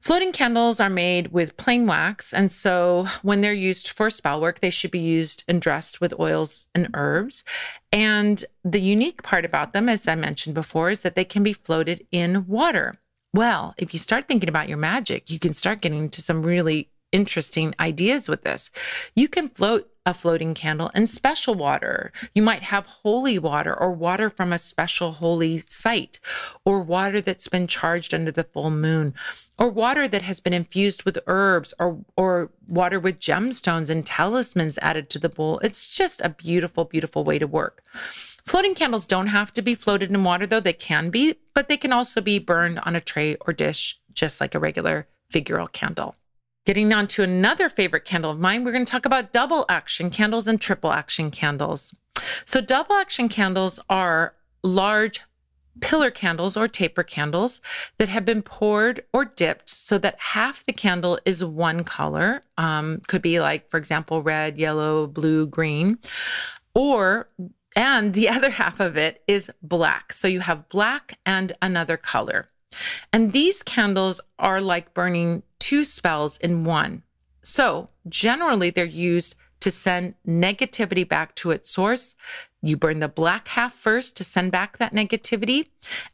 Floating 0.00 0.32
candles 0.32 0.80
are 0.80 0.88
made 0.88 1.30
with 1.30 1.58
plain 1.58 1.86
wax, 1.86 2.32
and 2.32 2.50
so 2.50 3.06
when 3.22 3.42
they're 3.42 3.52
used 3.52 3.88
for 3.88 4.08
spell 4.08 4.40
work, 4.40 4.60
they 4.60 4.70
should 4.70 4.90
be 4.90 4.98
used 4.98 5.44
and 5.46 5.60
dressed 5.60 6.00
with 6.00 6.18
oils 6.18 6.66
and 6.74 6.88
herbs. 6.94 7.44
And 7.92 8.42
the 8.64 8.80
unique 8.80 9.22
part 9.22 9.44
about 9.44 9.74
them, 9.74 9.90
as 9.90 10.08
I 10.08 10.14
mentioned 10.14 10.54
before, 10.54 10.88
is 10.88 11.02
that 11.02 11.16
they 11.16 11.24
can 11.24 11.42
be 11.42 11.52
floated 11.52 12.06
in 12.10 12.46
water. 12.46 12.98
Well, 13.34 13.74
if 13.76 13.92
you 13.92 14.00
start 14.00 14.26
thinking 14.26 14.48
about 14.48 14.70
your 14.70 14.78
magic, 14.78 15.28
you 15.28 15.38
can 15.38 15.52
start 15.52 15.82
getting 15.82 16.04
into 16.04 16.22
some 16.22 16.42
really 16.42 16.88
interesting 17.12 17.74
ideas 17.78 18.26
with 18.26 18.42
this. 18.42 18.70
You 19.14 19.28
can 19.28 19.48
float 19.48 19.89
a 20.06 20.14
floating 20.14 20.54
candle 20.54 20.90
and 20.94 21.08
special 21.08 21.54
water. 21.54 22.12
You 22.34 22.42
might 22.42 22.62
have 22.62 22.86
holy 22.86 23.38
water 23.38 23.78
or 23.78 23.92
water 23.92 24.30
from 24.30 24.52
a 24.52 24.58
special 24.58 25.12
holy 25.12 25.58
site, 25.58 26.20
or 26.64 26.80
water 26.80 27.20
that's 27.20 27.48
been 27.48 27.66
charged 27.66 28.14
under 28.14 28.32
the 28.32 28.44
full 28.44 28.70
moon, 28.70 29.14
or 29.58 29.68
water 29.68 30.08
that 30.08 30.22
has 30.22 30.40
been 30.40 30.52
infused 30.52 31.02
with 31.02 31.18
herbs, 31.26 31.74
or, 31.78 31.98
or 32.16 32.50
water 32.66 32.98
with 32.98 33.20
gemstones 33.20 33.90
and 33.90 34.06
talismans 34.06 34.78
added 34.80 35.10
to 35.10 35.18
the 35.18 35.28
bowl. 35.28 35.58
It's 35.58 35.88
just 35.88 36.20
a 36.22 36.30
beautiful, 36.30 36.84
beautiful 36.84 37.24
way 37.24 37.38
to 37.38 37.46
work. 37.46 37.82
Floating 38.46 38.74
candles 38.74 39.06
don't 39.06 39.28
have 39.28 39.52
to 39.52 39.62
be 39.62 39.74
floated 39.74 40.10
in 40.10 40.24
water, 40.24 40.46
though 40.46 40.60
they 40.60 40.72
can 40.72 41.10
be, 41.10 41.36
but 41.54 41.68
they 41.68 41.76
can 41.76 41.92
also 41.92 42.20
be 42.20 42.38
burned 42.38 42.80
on 42.80 42.96
a 42.96 43.00
tray 43.00 43.36
or 43.42 43.52
dish, 43.52 44.00
just 44.12 44.40
like 44.40 44.54
a 44.54 44.58
regular 44.58 45.06
figural 45.32 45.70
candle. 45.70 46.16
Getting 46.66 46.92
on 46.92 47.06
to 47.08 47.22
another 47.22 47.68
favorite 47.68 48.04
candle 48.04 48.30
of 48.30 48.38
mine, 48.38 48.64
we're 48.64 48.72
going 48.72 48.84
to 48.84 48.90
talk 48.90 49.06
about 49.06 49.32
double 49.32 49.64
action 49.68 50.10
candles 50.10 50.46
and 50.46 50.60
triple 50.60 50.92
action 50.92 51.30
candles. 51.30 51.94
So, 52.44 52.60
double 52.60 52.96
action 52.96 53.28
candles 53.30 53.80
are 53.88 54.34
large 54.62 55.22
pillar 55.80 56.10
candles 56.10 56.56
or 56.56 56.68
taper 56.68 57.02
candles 57.02 57.60
that 57.98 58.08
have 58.08 58.24
been 58.24 58.42
poured 58.42 59.04
or 59.12 59.24
dipped 59.24 59.70
so 59.70 59.96
that 59.98 60.18
half 60.18 60.64
the 60.66 60.72
candle 60.72 61.18
is 61.24 61.42
one 61.42 61.84
color. 61.84 62.42
Um, 62.58 63.00
could 63.06 63.22
be 63.22 63.40
like, 63.40 63.70
for 63.70 63.78
example, 63.78 64.22
red, 64.22 64.58
yellow, 64.58 65.06
blue, 65.06 65.46
green, 65.46 65.98
or 66.74 67.28
and 67.74 68.14
the 68.14 68.28
other 68.36 68.50
half 68.50 68.80
of 68.80 68.96
it 68.96 69.22
is 69.26 69.50
black. 69.62 70.12
So 70.12 70.28
you 70.28 70.40
have 70.40 70.68
black 70.68 71.18
and 71.24 71.52
another 71.62 71.96
color. 71.96 72.48
And 73.12 73.32
these 73.32 73.62
candles 73.62 74.20
are 74.38 74.60
like 74.60 74.94
burning 74.94 75.42
two 75.58 75.84
spells 75.84 76.38
in 76.38 76.64
one. 76.64 77.02
So 77.42 77.88
generally 78.08 78.70
they're 78.70 78.84
used 78.84 79.36
to 79.60 79.70
send 79.70 80.14
negativity 80.26 81.06
back 81.06 81.34
to 81.36 81.50
its 81.50 81.70
source. 81.70 82.16
You 82.62 82.76
burn 82.76 83.00
the 83.00 83.08
black 83.08 83.48
half 83.48 83.74
first 83.74 84.16
to 84.16 84.24
send 84.24 84.52
back 84.52 84.78
that 84.78 84.94
negativity. 84.94 85.68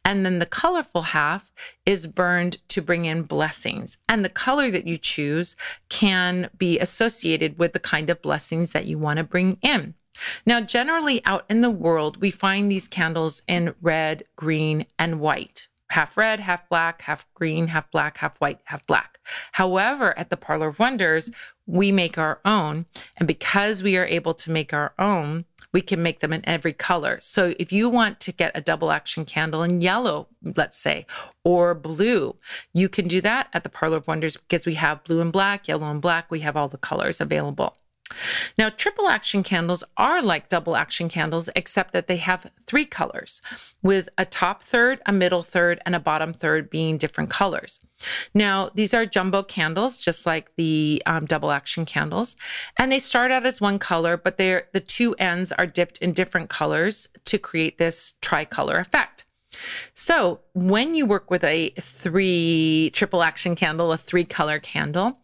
And 0.05 0.25
then 0.25 0.39
the 0.39 0.47
colorful 0.47 1.03
half 1.03 1.53
is 1.85 2.07
burned 2.07 2.59
to 2.69 2.83
bring 2.83 3.05
in 3.05 3.23
blessings. 3.23 3.99
And 4.09 4.25
the 4.25 4.29
color 4.29 4.71
that 4.71 4.87
you 4.87 4.99
choose 4.99 5.57
can 5.89 6.51
be 6.57 6.79
associated 6.79 7.59
with 7.59 7.73
the 7.73 7.81
kind 7.81 8.11
of 8.11 8.23
blessings 8.23 8.73
that 8.73 8.87
you 8.87 8.99
want 8.99 9.19
to 9.19 9.25
bring 9.25 9.59
in. 9.63 9.95
Now, 10.47 10.61
generally 10.61 11.25
out 11.27 11.45
in 11.51 11.61
the 11.61 11.71
world, 11.71 12.21
we 12.21 12.31
find 12.31 12.71
these 12.71 12.89
candles 12.89 13.43
in 13.47 13.75
red, 13.81 14.25
green, 14.35 14.87
and 14.99 15.21
white 15.21 15.69
half 15.97 16.19
red, 16.19 16.41
half 16.41 16.69
black, 16.69 17.01
half 17.01 17.27
green, 17.33 17.69
half 17.69 17.91
black, 17.91 18.19
half 18.19 18.39
white, 18.39 18.61
half 18.65 18.87
black. 18.87 19.19
However, 19.53 20.17
at 20.19 20.29
the 20.29 20.37
Parlor 20.37 20.69
of 20.69 20.79
Wonders, 20.79 21.31
we 21.65 21.91
make 21.91 22.19
our 22.19 22.39
own. 22.45 22.85
And 23.17 23.27
because 23.27 23.83
we 23.83 23.97
are 23.97 24.05
able 24.05 24.35
to 24.35 24.51
make 24.51 24.75
our 24.75 24.93
own, 24.99 25.47
we 25.73 25.81
can 25.81 26.03
make 26.03 26.21
them 26.21 26.35
in 26.35 26.47
every 26.47 26.75
color. 26.75 27.19
So 27.23 27.55
if 27.59 27.73
you 27.73 27.89
want 27.89 28.21
to 28.21 28.33
get 28.33 28.53
a 28.55 28.61
double 28.61 28.93
action 28.93 29.25
candle 29.25 29.63
in 29.63 29.81
yellow, 29.81 30.29
let's 30.43 30.77
say, 30.77 31.07
or 31.45 31.75
blue, 31.75 32.37
you 32.75 32.91
can 32.91 33.09
do 33.09 33.23
that 33.23 33.49
at 33.55 33.63
the 33.63 33.71
Parlor 33.71 33.97
of 33.97 34.07
Wonders 34.07 34.37
because 34.37 34.67
we 34.67 34.75
have 34.75 35.03
blue 35.03 35.23
and 35.23 35.33
black, 35.33 35.67
yellow 35.67 35.91
and 35.91 36.03
black. 36.03 36.31
We 36.31 36.41
have 36.41 36.59
all 36.59 36.69
the 36.69 36.77
colors 36.77 37.23
available. 37.23 37.75
Now, 38.57 38.71
triple 38.71 39.09
action 39.09 39.43
candles 39.43 39.83
are 39.97 40.23
like 40.23 40.49
double 40.49 40.77
action 40.77 41.09
candles, 41.09 41.49
except 41.57 41.93
that 41.93 42.07
they 42.07 42.17
have 42.19 42.51
three 42.67 42.85
colors, 42.85 43.43
with 43.83 44.09
a 44.17 44.25
top 44.25 44.63
third, 44.63 45.01
a 45.07 45.13
middle 45.13 45.43
third, 45.43 45.81
and 45.85 45.95
a 45.95 46.01
bottom 46.01 46.33
third 46.33 46.71
being 46.71 46.99
different 46.99 47.31
colors. 47.31 47.81
Now, 48.35 48.71
these 48.75 48.95
are 48.95 49.07
jumbo 49.07 49.43
candles, 49.43 50.01
just 50.01 50.27
like 50.27 50.55
the 50.57 51.03
um, 51.07 51.27
double 51.27 51.51
action 51.51 51.85
candles, 51.85 52.37
and 52.79 52.93
they 52.93 53.01
start 53.01 53.31
out 53.31 53.47
as 53.47 53.61
one 53.61 53.79
color, 53.79 54.17
but 54.17 54.37
they're 54.37 54.69
the 54.73 54.81
two 54.81 55.15
ends 55.19 55.51
are 55.53 55.67
dipped 55.67 55.99
in 55.99 56.13
different 56.13 56.49
colors 56.49 57.09
to 57.25 57.39
create 57.39 57.79
this 57.79 58.15
tricolor 58.21 58.79
effect. 58.79 59.25
So, 59.95 60.41
when 60.53 60.95
you 60.95 61.07
work 61.07 61.31
with 61.31 61.43
a 61.43 61.71
three 61.81 62.91
triple 62.93 63.23
action 63.23 63.57
candle, 63.57 63.93
a 63.93 63.97
three 63.97 64.25
color 64.25 64.59
candle, 64.59 65.19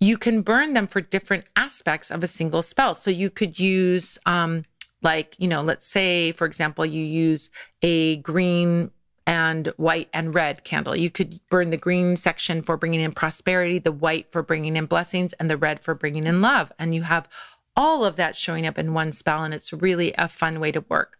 you 0.00 0.18
can 0.18 0.42
burn 0.42 0.74
them 0.74 0.86
for 0.86 1.00
different 1.00 1.44
aspects 1.56 2.10
of 2.10 2.22
a 2.22 2.28
single 2.28 2.62
spell. 2.62 2.94
So 2.94 3.10
you 3.10 3.30
could 3.30 3.58
use, 3.58 4.18
um, 4.26 4.64
like, 5.02 5.34
you 5.38 5.48
know, 5.48 5.62
let's 5.62 5.86
say, 5.86 6.32
for 6.32 6.46
example, 6.46 6.84
you 6.84 7.04
use 7.04 7.50
a 7.82 8.16
green 8.16 8.90
and 9.26 9.68
white 9.76 10.08
and 10.12 10.34
red 10.34 10.64
candle. 10.64 10.94
You 10.94 11.10
could 11.10 11.40
burn 11.48 11.70
the 11.70 11.76
green 11.76 12.16
section 12.16 12.62
for 12.62 12.76
bringing 12.76 13.00
in 13.00 13.12
prosperity, 13.12 13.78
the 13.78 13.92
white 13.92 14.30
for 14.30 14.42
bringing 14.42 14.76
in 14.76 14.86
blessings, 14.86 15.32
and 15.34 15.48
the 15.48 15.56
red 15.56 15.80
for 15.80 15.94
bringing 15.94 16.26
in 16.26 16.42
love. 16.42 16.72
And 16.78 16.94
you 16.94 17.02
have 17.02 17.28
all 17.76 18.04
of 18.04 18.16
that 18.16 18.36
showing 18.36 18.66
up 18.66 18.78
in 18.78 18.94
one 18.94 19.12
spell. 19.12 19.42
And 19.42 19.54
it's 19.54 19.72
really 19.72 20.12
a 20.18 20.28
fun 20.28 20.60
way 20.60 20.72
to 20.72 20.84
work. 20.88 21.18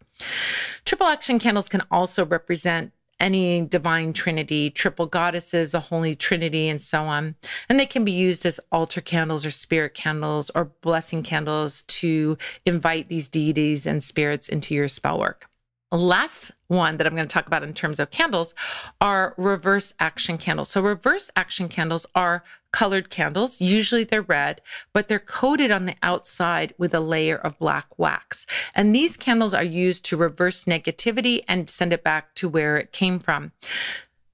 Triple 0.84 1.06
action 1.06 1.38
candles 1.38 1.68
can 1.68 1.82
also 1.90 2.24
represent 2.24 2.92
any 3.20 3.64
divine 3.64 4.12
trinity, 4.12 4.70
triple 4.70 5.06
goddesses, 5.06 5.74
a 5.74 5.80
holy 5.80 6.14
trinity, 6.14 6.68
and 6.68 6.80
so 6.80 7.04
on. 7.04 7.34
And 7.68 7.78
they 7.78 7.86
can 7.86 8.04
be 8.04 8.12
used 8.12 8.44
as 8.44 8.60
altar 8.72 9.00
candles 9.00 9.46
or 9.46 9.50
spirit 9.50 9.94
candles 9.94 10.50
or 10.54 10.66
blessing 10.82 11.22
candles 11.22 11.82
to 11.82 12.36
invite 12.66 13.08
these 13.08 13.28
deities 13.28 13.86
and 13.86 14.02
spirits 14.02 14.48
into 14.48 14.74
your 14.74 14.88
spell 14.88 15.18
work. 15.18 15.48
Last 15.94 16.50
one 16.66 16.96
that 16.96 17.06
I'm 17.06 17.14
going 17.14 17.28
to 17.28 17.32
talk 17.32 17.46
about 17.46 17.62
in 17.62 17.72
terms 17.72 18.00
of 18.00 18.10
candles 18.10 18.52
are 19.00 19.32
reverse 19.36 19.94
action 20.00 20.38
candles. 20.38 20.68
So, 20.68 20.80
reverse 20.80 21.30
action 21.36 21.68
candles 21.68 22.04
are 22.16 22.42
colored 22.72 23.10
candles. 23.10 23.60
Usually 23.60 24.02
they're 24.02 24.22
red, 24.22 24.60
but 24.92 25.06
they're 25.06 25.20
coated 25.20 25.70
on 25.70 25.86
the 25.86 25.94
outside 26.02 26.74
with 26.78 26.92
a 26.92 26.98
layer 26.98 27.36
of 27.36 27.56
black 27.60 27.86
wax. 27.96 28.44
And 28.74 28.92
these 28.92 29.16
candles 29.16 29.54
are 29.54 29.62
used 29.62 30.04
to 30.06 30.16
reverse 30.16 30.64
negativity 30.64 31.44
and 31.46 31.70
send 31.70 31.92
it 31.92 32.02
back 32.02 32.34
to 32.34 32.48
where 32.48 32.76
it 32.76 32.90
came 32.90 33.20
from. 33.20 33.52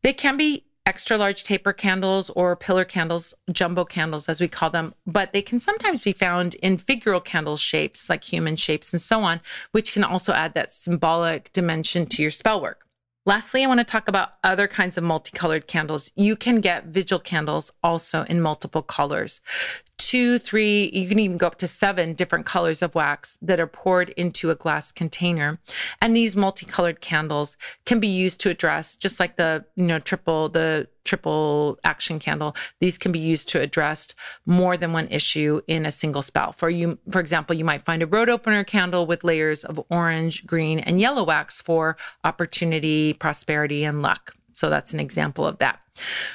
They 0.03 0.15
can 0.15 0.39
be 0.39 0.65
extra 0.91 1.17
large 1.17 1.45
taper 1.45 1.73
candles 1.73 2.31
or 2.31 2.57
pillar 2.57 2.85
candles, 2.85 3.33
jumbo 3.53 3.85
candles 3.85 4.29
as 4.29 4.41
we 4.41 4.49
call 4.49 4.71
them, 4.71 4.93
but 5.07 5.33
they 5.33 5.41
can 5.41 5.61
sometimes 5.61 6.01
be 6.01 6.13
found 6.13 6.57
in 6.57 6.77
figural 6.77 7.25
candle 7.25 7.57
shapes 7.57 8.11
like 8.11 8.25
human 8.25 8.57
shapes 8.57 8.93
and 8.93 9.01
so 9.01 9.23
on, 9.23 9.41
which 9.71 9.93
can 9.93 10.03
also 10.03 10.33
add 10.33 10.53
that 10.55 10.75
symbolic 10.75 11.53
dimension 11.53 12.07
to 12.07 12.23
your 12.23 12.33
spell 12.33 12.61
work. 12.61 12.81
Lastly, 13.25 13.63
I 13.63 13.69
want 13.69 13.79
to 13.79 13.85
talk 13.85 14.09
about 14.09 14.31
other 14.43 14.67
kinds 14.67 14.99
of 14.99 15.05
multicolored 15.05 15.69
candles. 15.69 16.11
You 16.17 16.35
can 16.35 16.61
get 16.61 16.87
vigil 16.87 17.21
candles 17.21 17.71
also 17.85 18.25
in 18.25 18.41
multiple 18.41 18.83
colors 18.83 19.41
two, 20.01 20.39
three, 20.39 20.91
you 20.95 21.07
can 21.07 21.19
even 21.19 21.37
go 21.37 21.47
up 21.47 21.57
to 21.57 21.69
seven 21.69 22.15
different 22.15 22.47
colors 22.47 22.81
of 22.81 22.95
wax 22.95 23.39
that 23.43 23.61
are 23.61 23.67
poured 23.67 24.09
into 24.11 24.49
a 24.49 24.55
glass 24.55 24.93
container. 24.93 25.59
And 26.01 26.17
these 26.17 26.35
multicolored 26.35 27.03
candles 27.03 27.59
can 27.85 28.01
be 28.01 28.09
used 28.09 28.41
to 28.41 28.51
address, 28.51 28.97
just 28.97 29.21
like 29.21 29.37
the, 29.37 29.67
you 29.77 29.85
know, 29.85 29.99
triple, 29.99 30.49
the 30.49 30.89
triple 31.05 31.79
action 31.85 32.19
candle. 32.19 32.57
These 32.81 32.97
can 32.97 33.13
be 33.13 33.19
used 33.19 33.51
to 33.51 33.61
address 33.61 34.15
more 34.47 34.79
than 34.79 34.95
one 34.95 35.09
issue 35.09 35.61
in 35.67 35.85
a 35.85 35.93
single 35.93 36.23
spell. 36.23 36.53
For 36.53 36.71
you, 36.71 36.99
for 37.11 37.21
example, 37.21 37.55
you 37.55 37.67
might 37.67 37.85
find 37.85 38.03
a 38.03 38.07
road 38.07 38.31
opener 38.31 38.65
candle 38.65 39.05
with 39.07 39.23
layers 39.23 39.65
of 39.65 39.79
orange, 39.91 40.47
green, 40.47 40.79
and 40.79 40.99
yellow 40.99 41.25
wax 41.25 41.61
for 41.61 41.99
opportunity, 42.25 43.13
prosperity, 43.13 43.85
and 43.85 44.01
luck. 44.01 44.35
So 44.55 44.71
that's 44.71 44.95
an 44.95 45.01
example 45.01 45.47
of 45.47 45.59
that. 45.59 45.81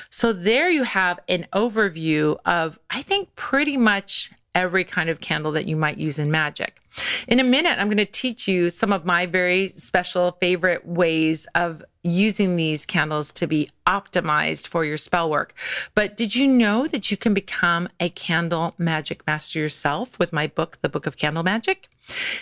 So 0.09 0.33
there 0.33 0.69
you 0.69 0.83
have 0.83 1.19
an 1.27 1.47
overview 1.53 2.37
of, 2.45 2.79
I 2.89 3.01
think, 3.01 3.35
pretty 3.35 3.77
much 3.77 4.31
every 4.55 4.83
kind 4.83 5.09
of 5.09 5.19
candle 5.19 5.51
that 5.51 5.67
you 5.67 5.75
might 5.75 5.97
use 5.97 6.17
in 6.17 6.31
magic. 6.31 6.81
In 7.27 7.39
a 7.39 7.43
minute, 7.43 7.77
I'm 7.77 7.87
going 7.87 7.97
to 7.97 8.05
teach 8.05 8.47
you 8.47 8.69
some 8.69 8.93
of 8.93 9.05
my 9.05 9.25
very 9.25 9.67
special 9.67 10.37
favorite 10.39 10.87
ways 10.87 11.45
of 11.53 11.83
using 12.03 12.55
these 12.55 12.85
candles 12.85 13.33
to 13.33 13.47
be 13.47 13.69
optimized 13.85 14.67
for 14.67 14.85
your 14.85 14.95
spell 14.95 15.29
work. 15.29 15.53
But 15.93 16.15
did 16.15 16.35
you 16.35 16.47
know 16.47 16.87
that 16.87 17.11
you 17.11 17.17
can 17.17 17.33
become 17.33 17.89
a 17.99 18.09
candle 18.09 18.75
magic 18.77 19.25
master 19.27 19.59
yourself 19.59 20.17
with 20.19 20.31
my 20.31 20.47
book, 20.47 20.77
The 20.81 20.89
Book 20.89 21.05
of 21.05 21.17
Candle 21.17 21.43
Magic? 21.43 21.89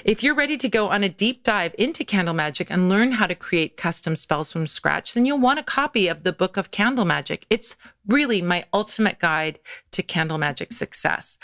If 0.04 0.22
you're 0.22 0.36
ready 0.36 0.58
to 0.58 0.68
go 0.68 0.90
on 0.90 1.04
a 1.04 1.10
deep 1.10 1.44
dive 1.44 1.74
into 1.78 2.04
candle 2.04 2.34
magic 2.34 2.70
and 2.70 2.90
learn 2.90 3.14
how 3.14 3.28
to 3.28 3.36
create 3.36 3.78
custom 3.78 4.18
spells 4.18 4.52
from 4.52 4.68
scratch, 4.68 5.14
then 5.14 5.26
you'll 5.26 5.40
want 5.40 5.60
a 5.60 5.64
copy 5.64 6.10
of 6.10 6.24
the 6.24 6.34
Book 6.34 6.58
of 6.58 6.72
Candle 6.72 7.06
Magic. 7.06 7.46
It's 7.50 7.78
really 8.06 8.42
my 8.42 8.66
ultimate 8.74 9.20
guide 9.20 9.60
to 9.92 10.04
candle 10.04 10.38
magic 10.38 10.74
success. 10.74 11.38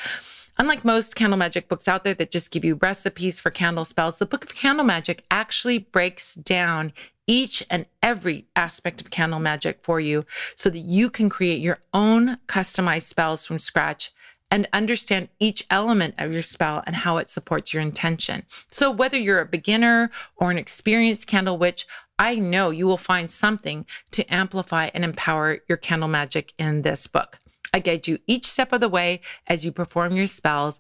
Unlike 0.59 0.83
most 0.83 1.15
candle 1.15 1.39
magic 1.39 1.69
books 1.69 1.87
out 1.87 2.03
there 2.03 2.13
that 2.15 2.31
just 2.31 2.51
give 2.51 2.65
you 2.65 2.75
recipes 2.75 3.39
for 3.39 3.49
candle 3.49 3.85
spells, 3.85 4.17
the 4.17 4.25
Book 4.25 4.43
of 4.43 4.53
Candle 4.53 4.85
Magic 4.85 5.23
actually 5.31 5.77
breaks 5.77 6.35
down 6.35 6.91
each 7.25 7.63
and 7.69 7.85
every 8.03 8.45
aspect 8.57 8.99
of 8.99 9.09
candle 9.09 9.39
magic 9.39 9.79
for 9.81 10.01
you 10.01 10.25
so 10.57 10.69
that 10.69 10.79
you 10.79 11.09
can 11.09 11.29
create 11.29 11.61
your 11.61 11.79
own 11.93 12.39
customized 12.47 13.03
spells 13.03 13.45
from 13.45 13.57
scratch 13.57 14.11
and 14.51 14.67
understand 14.73 15.29
each 15.39 15.65
element 15.69 16.15
of 16.17 16.33
your 16.33 16.41
spell 16.41 16.83
and 16.85 16.97
how 16.97 17.15
it 17.15 17.29
supports 17.29 17.73
your 17.73 17.81
intention. 17.81 18.43
So 18.69 18.91
whether 18.91 19.17
you're 19.17 19.39
a 19.39 19.45
beginner 19.45 20.11
or 20.35 20.51
an 20.51 20.57
experienced 20.57 21.25
candle 21.25 21.57
witch, 21.57 21.87
I 22.17 22.35
know 22.35 22.69
you 22.69 22.85
will 22.85 22.97
find 22.97 23.31
something 23.31 23.85
to 24.11 24.25
amplify 24.33 24.89
and 24.93 25.05
empower 25.05 25.59
your 25.69 25.77
candle 25.77 26.09
magic 26.09 26.53
in 26.59 26.81
this 26.81 27.07
book. 27.07 27.39
I 27.73 27.79
guide 27.79 28.07
you 28.07 28.19
each 28.27 28.45
step 28.45 28.73
of 28.73 28.81
the 28.81 28.89
way 28.89 29.21
as 29.47 29.63
you 29.63 29.71
perform 29.71 30.15
your 30.15 30.27
spells 30.27 30.79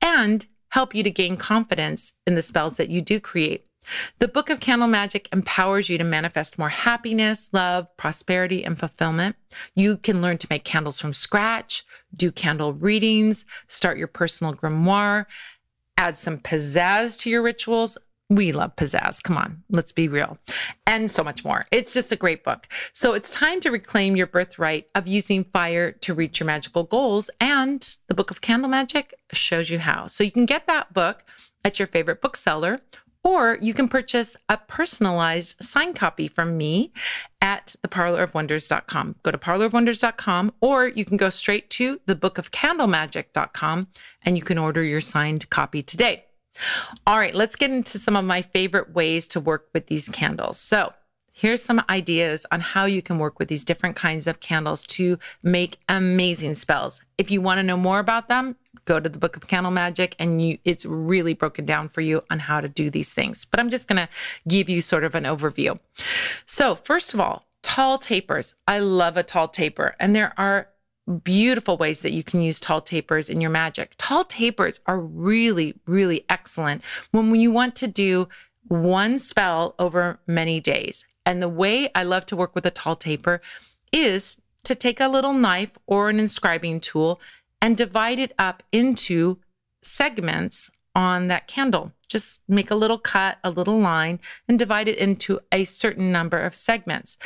and 0.00 0.46
help 0.70 0.94
you 0.94 1.02
to 1.02 1.10
gain 1.10 1.36
confidence 1.36 2.14
in 2.26 2.34
the 2.34 2.42
spells 2.42 2.76
that 2.76 2.88
you 2.88 3.00
do 3.02 3.20
create. 3.20 3.66
The 4.20 4.28
Book 4.28 4.48
of 4.48 4.60
Candle 4.60 4.88
Magic 4.88 5.28
empowers 5.32 5.88
you 5.88 5.98
to 5.98 6.04
manifest 6.04 6.58
more 6.58 6.68
happiness, 6.68 7.50
love, 7.52 7.88
prosperity, 7.96 8.64
and 8.64 8.78
fulfillment. 8.78 9.36
You 9.74 9.96
can 9.96 10.22
learn 10.22 10.38
to 10.38 10.46
make 10.48 10.64
candles 10.64 11.00
from 11.00 11.12
scratch, 11.12 11.84
do 12.14 12.30
candle 12.30 12.72
readings, 12.72 13.44
start 13.66 13.98
your 13.98 14.06
personal 14.06 14.54
grimoire, 14.54 15.26
add 15.96 16.16
some 16.16 16.38
pizzazz 16.38 17.18
to 17.20 17.30
your 17.30 17.42
rituals, 17.42 17.98
we 18.36 18.52
love 18.52 18.76
pizzazz. 18.76 19.22
Come 19.22 19.36
on, 19.36 19.62
let's 19.70 19.92
be 19.92 20.08
real. 20.08 20.38
And 20.86 21.10
so 21.10 21.24
much 21.24 21.44
more. 21.44 21.66
It's 21.70 21.92
just 21.94 22.12
a 22.12 22.16
great 22.16 22.44
book. 22.44 22.68
So 22.92 23.14
it's 23.14 23.30
time 23.30 23.60
to 23.60 23.70
reclaim 23.70 24.16
your 24.16 24.26
birthright 24.26 24.88
of 24.94 25.06
using 25.06 25.44
fire 25.44 25.92
to 25.92 26.14
reach 26.14 26.40
your 26.40 26.46
magical 26.46 26.84
goals. 26.84 27.30
And 27.40 27.94
the 28.08 28.14
Book 28.14 28.30
of 28.30 28.40
Candle 28.40 28.68
Magic 28.68 29.14
shows 29.32 29.70
you 29.70 29.78
how. 29.78 30.06
So 30.06 30.24
you 30.24 30.32
can 30.32 30.46
get 30.46 30.66
that 30.66 30.92
book 30.92 31.24
at 31.64 31.78
your 31.78 31.86
favorite 31.88 32.20
bookseller, 32.20 32.80
or 33.24 33.58
you 33.60 33.72
can 33.72 33.88
purchase 33.88 34.36
a 34.48 34.56
personalized 34.56 35.62
signed 35.62 35.94
copy 35.96 36.26
from 36.26 36.56
me 36.56 36.92
at 37.40 37.76
theparlorofwonders.com. 37.86 39.16
Go 39.22 39.30
to 39.30 39.38
parlorofwonders.com, 39.38 40.52
or 40.60 40.88
you 40.88 41.04
can 41.04 41.16
go 41.16 41.30
straight 41.30 41.70
to 41.70 41.98
thebookofcandlemagic.com 42.06 43.86
and 44.24 44.36
you 44.36 44.42
can 44.42 44.58
order 44.58 44.82
your 44.82 45.00
signed 45.00 45.48
copy 45.50 45.82
today. 45.82 46.24
All 47.06 47.18
right, 47.18 47.34
let's 47.34 47.56
get 47.56 47.70
into 47.70 47.98
some 47.98 48.16
of 48.16 48.24
my 48.24 48.42
favorite 48.42 48.94
ways 48.94 49.26
to 49.28 49.40
work 49.40 49.68
with 49.72 49.86
these 49.86 50.08
candles. 50.08 50.58
So, 50.58 50.92
here's 51.32 51.62
some 51.62 51.82
ideas 51.88 52.46
on 52.52 52.60
how 52.60 52.84
you 52.84 53.02
can 53.02 53.18
work 53.18 53.38
with 53.38 53.48
these 53.48 53.64
different 53.64 53.96
kinds 53.96 54.26
of 54.26 54.40
candles 54.40 54.84
to 54.84 55.18
make 55.42 55.78
amazing 55.88 56.54
spells. 56.54 57.00
If 57.18 57.30
you 57.30 57.40
want 57.40 57.58
to 57.58 57.62
know 57.62 57.76
more 57.76 57.98
about 57.98 58.28
them, 58.28 58.56
go 58.84 59.00
to 59.00 59.08
the 59.08 59.18
Book 59.18 59.36
of 59.36 59.48
Candle 59.48 59.72
Magic 59.72 60.14
and 60.18 60.42
you 60.42 60.58
it's 60.64 60.84
really 60.84 61.34
broken 61.34 61.64
down 61.64 61.88
for 61.88 62.00
you 62.00 62.22
on 62.30 62.38
how 62.38 62.60
to 62.60 62.68
do 62.68 62.90
these 62.90 63.12
things. 63.12 63.44
But 63.44 63.60
I'm 63.60 63.70
just 63.70 63.88
going 63.88 64.06
to 64.06 64.08
give 64.46 64.68
you 64.68 64.82
sort 64.82 65.04
of 65.04 65.14
an 65.14 65.24
overview. 65.24 65.78
So, 66.46 66.74
first 66.74 67.14
of 67.14 67.20
all, 67.20 67.46
tall 67.62 67.98
tapers. 67.98 68.54
I 68.66 68.78
love 68.78 69.16
a 69.16 69.22
tall 69.22 69.48
taper, 69.48 69.96
and 69.98 70.14
there 70.14 70.34
are 70.36 70.68
beautiful 71.24 71.76
ways 71.76 72.02
that 72.02 72.12
you 72.12 72.22
can 72.22 72.42
use 72.42 72.60
tall 72.60 72.80
tapers 72.80 73.28
in 73.28 73.40
your 73.40 73.50
magic. 73.50 73.94
Tall 73.98 74.24
tapers 74.24 74.80
are 74.86 75.00
really, 75.00 75.74
really 75.86 76.24
excellent 76.28 76.82
when 77.10 77.34
you 77.34 77.50
want 77.50 77.74
to 77.76 77.88
do 77.88 78.28
one 78.68 79.18
spell 79.18 79.74
over 79.78 80.20
many 80.26 80.60
days. 80.60 81.04
And 81.26 81.42
the 81.42 81.48
way 81.48 81.90
I 81.94 82.02
love 82.02 82.26
to 82.26 82.36
work 82.36 82.54
with 82.54 82.66
a 82.66 82.70
tall 82.70 82.96
taper 82.96 83.40
is 83.92 84.36
to 84.64 84.74
take 84.74 85.00
a 85.00 85.08
little 85.08 85.32
knife 85.32 85.76
or 85.86 86.08
an 86.08 86.20
inscribing 86.20 86.80
tool 86.80 87.20
and 87.60 87.76
divide 87.76 88.18
it 88.18 88.32
up 88.38 88.62
into 88.72 89.38
segments 89.82 90.70
on 90.94 91.28
that 91.28 91.46
candle. 91.48 91.92
Just 92.08 92.40
make 92.48 92.70
a 92.70 92.76
little 92.76 92.98
cut, 92.98 93.38
a 93.42 93.50
little 93.50 93.78
line, 93.78 94.20
and 94.48 94.58
divide 94.58 94.88
it 94.88 94.98
into 94.98 95.40
a 95.50 95.64
certain 95.64 96.12
number 96.12 96.38
of 96.38 96.54
segments. 96.54 97.16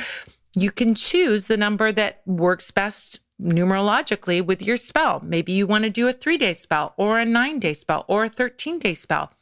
You 0.55 0.71
can 0.71 0.95
choose 0.95 1.47
the 1.47 1.57
number 1.57 1.93
that 1.93 2.23
works 2.27 2.71
best 2.71 3.21
numerologically 3.41 4.45
with 4.45 4.63
your 4.63 4.77
spell. 4.77 5.21
Maybe 5.25 5.53
you 5.53 5.67
want 5.67 5.85
to 5.85 5.91
do 5.91 6.09
a 6.09 6.13
three 6.13 6.39
day 6.39 6.53
spell 6.53 6.95
or 6.97 7.19
a 7.19 7.25
nine 7.25 7.59
day 7.59 7.73
spell 7.73 8.05
or 8.09 8.25
a 8.25 8.29
13 8.29 8.79
day 8.79 8.95
spell. 8.95 9.33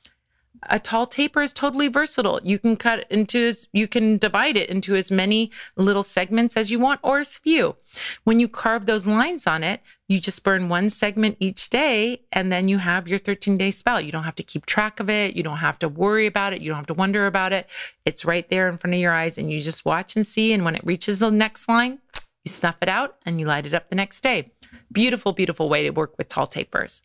A 0.70 0.78
tall 0.78 1.06
taper 1.06 1.42
is 1.42 1.52
totally 1.52 1.88
versatile. 1.88 2.40
You 2.42 2.58
can 2.58 2.76
cut 2.76 3.06
into, 3.10 3.52
you 3.72 3.86
can 3.86 4.16
divide 4.16 4.56
it 4.56 4.70
into 4.70 4.94
as 4.94 5.10
many 5.10 5.50
little 5.76 6.02
segments 6.02 6.56
as 6.56 6.70
you 6.70 6.78
want 6.78 7.00
or 7.02 7.18
as 7.18 7.36
few. 7.36 7.76
When 8.24 8.40
you 8.40 8.48
carve 8.48 8.86
those 8.86 9.06
lines 9.06 9.46
on 9.46 9.62
it, 9.62 9.82
you 10.08 10.20
just 10.20 10.42
burn 10.42 10.70
one 10.70 10.88
segment 10.88 11.36
each 11.38 11.68
day 11.70 12.22
and 12.32 12.50
then 12.50 12.68
you 12.68 12.78
have 12.78 13.08
your 13.08 13.18
13 13.18 13.58
day 13.58 13.70
spell. 13.70 14.00
You 14.00 14.12
don't 14.12 14.24
have 14.24 14.36
to 14.36 14.42
keep 14.42 14.64
track 14.64 15.00
of 15.00 15.10
it. 15.10 15.36
You 15.36 15.42
don't 15.42 15.58
have 15.58 15.78
to 15.80 15.88
worry 15.88 16.26
about 16.26 16.54
it. 16.54 16.62
You 16.62 16.68
don't 16.70 16.78
have 16.78 16.86
to 16.86 16.94
wonder 16.94 17.26
about 17.26 17.52
it. 17.52 17.68
It's 18.06 18.24
right 18.24 18.48
there 18.48 18.68
in 18.68 18.78
front 18.78 18.94
of 18.94 19.00
your 19.00 19.12
eyes 19.12 19.36
and 19.36 19.50
you 19.50 19.60
just 19.60 19.84
watch 19.84 20.16
and 20.16 20.26
see. 20.26 20.52
And 20.52 20.64
when 20.64 20.76
it 20.76 20.84
reaches 20.84 21.18
the 21.18 21.30
next 21.30 21.68
line, 21.68 21.98
you 22.44 22.50
snuff 22.50 22.76
it 22.82 22.88
out 22.88 23.16
and 23.24 23.40
you 23.40 23.46
light 23.46 23.66
it 23.66 23.74
up 23.74 23.88
the 23.88 23.96
next 23.96 24.22
day. 24.22 24.52
Beautiful, 24.92 25.32
beautiful 25.32 25.68
way 25.68 25.82
to 25.84 25.90
work 25.90 26.16
with 26.18 26.28
tall 26.28 26.46
tapers. 26.46 27.02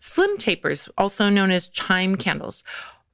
Slim 0.00 0.36
tapers, 0.38 0.88
also 0.96 1.28
known 1.28 1.50
as 1.50 1.68
chime 1.68 2.16
candles, 2.16 2.62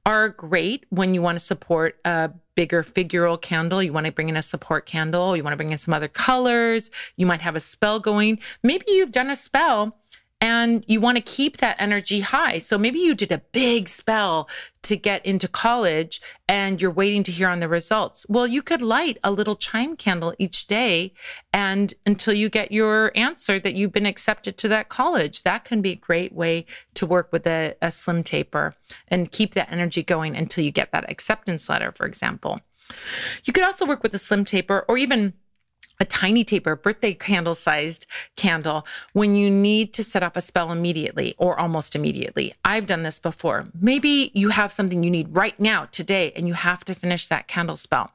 are 0.05 0.29
great 0.29 0.85
when 0.89 1.13
you 1.13 1.21
want 1.21 1.37
to 1.37 1.45
support 1.45 1.99
a 2.05 2.31
bigger 2.55 2.81
figural 2.81 3.39
candle. 3.39 3.83
You 3.83 3.91
want 3.91 4.05
to 4.05 4.11
bring 4.11 4.29
in 4.29 4.37
a 4.37 4.41
support 4.41 4.85
candle. 4.85 5.35
You 5.35 5.43
want 5.43 5.51
to 5.51 5.57
bring 5.57 5.71
in 5.71 5.77
some 5.77 5.93
other 5.93 6.07
colors. 6.07 6.89
You 7.17 7.25
might 7.25 7.41
have 7.41 7.57
a 7.57 7.59
spell 7.59 7.99
going. 7.99 8.39
Maybe 8.63 8.85
you've 8.87 9.11
done 9.11 9.29
a 9.29 9.35
spell 9.35 9.97
and 10.39 10.85
you 10.87 11.01
want 11.01 11.17
to 11.17 11.23
keep 11.23 11.57
that 11.57 11.77
energy 11.79 12.19
high. 12.19 12.59
So 12.59 12.77
maybe 12.77 12.99
you 12.99 13.15
did 13.15 13.31
a 13.31 13.39
big 13.51 13.89
spell 13.89 14.47
to 14.83 14.95
get 14.95 15.25
into 15.25 15.47
college 15.47 16.21
and 16.47 16.79
you're 16.79 16.91
waiting 16.91 17.23
to 17.23 17.31
hear 17.31 17.49
on 17.49 17.59
the 17.59 17.67
results. 17.67 18.25
Well, 18.29 18.45
you 18.45 18.61
could 18.61 18.81
light 18.81 19.17
a 19.23 19.31
little 19.31 19.55
chime 19.55 19.95
candle 19.95 20.35
each 20.37 20.67
day 20.67 21.13
and 21.51 21.93
until 22.05 22.35
you 22.35 22.49
get 22.49 22.71
your 22.71 23.11
answer 23.15 23.59
that 23.59 23.73
you've 23.73 23.91
been 23.91 24.05
accepted 24.05 24.57
to 24.59 24.67
that 24.67 24.89
college. 24.89 25.41
That 25.41 25.65
can 25.65 25.81
be 25.81 25.91
a 25.91 25.95
great 25.95 26.33
way 26.33 26.67
to 26.93 27.07
work 27.07 27.31
with 27.31 27.47
a, 27.47 27.75
a 27.81 27.89
slim 27.89 28.23
taper 28.23 28.75
and 29.07 29.31
keep 29.31 29.55
that 29.55 29.71
energy 29.71 30.03
going 30.03 30.35
until 30.35 30.63
you 30.63 30.71
get 30.71 30.91
that 30.91 31.09
acceptance 31.09 31.67
letter, 31.67 31.91
for 31.91 32.05
example. 32.05 32.59
You 33.43 33.53
could 33.53 33.63
also 33.63 33.85
work 33.85 34.03
with 34.03 34.13
a 34.13 34.19
slim 34.19 34.45
taper 34.45 34.85
or 34.87 34.97
even 34.97 35.33
a 35.99 36.05
tiny 36.05 36.43
taper, 36.43 36.75
birthday 36.75 37.13
candle 37.13 37.55
sized 37.55 38.05
candle 38.35 38.85
when 39.13 39.35
you 39.35 39.49
need 39.49 39.93
to 39.93 40.03
set 40.03 40.23
off 40.23 40.35
a 40.35 40.41
spell 40.41 40.71
immediately 40.71 41.35
or 41.37 41.59
almost 41.59 41.95
immediately. 41.95 42.53
I've 42.63 42.85
done 42.85 43.03
this 43.03 43.19
before. 43.19 43.65
Maybe 43.79 44.31
you 44.33 44.49
have 44.49 44.71
something 44.71 45.03
you 45.03 45.11
need 45.11 45.35
right 45.35 45.59
now, 45.59 45.85
today, 45.85 46.31
and 46.35 46.47
you 46.47 46.53
have 46.53 46.85
to 46.85 46.95
finish 46.95 47.27
that 47.27 47.47
candle 47.47 47.77
spell 47.77 48.11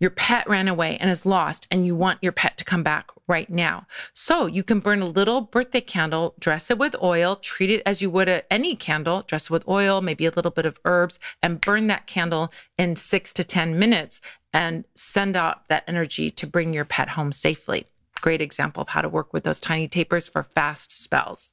your 0.00 0.10
pet 0.10 0.48
ran 0.48 0.68
away 0.68 0.96
and 0.98 1.10
is 1.10 1.26
lost 1.26 1.66
and 1.70 1.84
you 1.84 1.94
want 1.94 2.22
your 2.22 2.32
pet 2.32 2.56
to 2.56 2.64
come 2.64 2.82
back 2.82 3.10
right 3.28 3.48
now. 3.50 3.86
So 4.14 4.46
you 4.46 4.64
can 4.64 4.80
burn 4.80 5.02
a 5.02 5.06
little 5.06 5.42
birthday 5.42 5.80
candle, 5.80 6.34
dress 6.40 6.70
it 6.70 6.78
with 6.78 6.96
oil, 7.02 7.36
treat 7.36 7.70
it 7.70 7.82
as 7.86 8.02
you 8.02 8.10
would 8.10 8.28
a, 8.28 8.52
any 8.52 8.74
candle, 8.74 9.22
dress 9.22 9.44
it 9.44 9.50
with 9.50 9.68
oil, 9.68 10.00
maybe 10.00 10.26
a 10.26 10.30
little 10.30 10.50
bit 10.50 10.66
of 10.66 10.80
herbs, 10.84 11.18
and 11.42 11.60
burn 11.60 11.86
that 11.88 12.06
candle 12.06 12.52
in 12.76 12.96
six 12.96 13.32
to 13.34 13.44
10 13.44 13.78
minutes 13.78 14.20
and 14.52 14.84
send 14.94 15.36
out 15.36 15.68
that 15.68 15.84
energy 15.86 16.30
to 16.30 16.46
bring 16.46 16.72
your 16.72 16.84
pet 16.84 17.10
home 17.10 17.32
safely. 17.32 17.86
Great 18.20 18.40
example 18.40 18.82
of 18.82 18.88
how 18.88 19.02
to 19.02 19.08
work 19.08 19.32
with 19.32 19.44
those 19.44 19.60
tiny 19.60 19.86
tapers 19.86 20.26
for 20.26 20.42
fast 20.42 20.90
spells. 20.90 21.52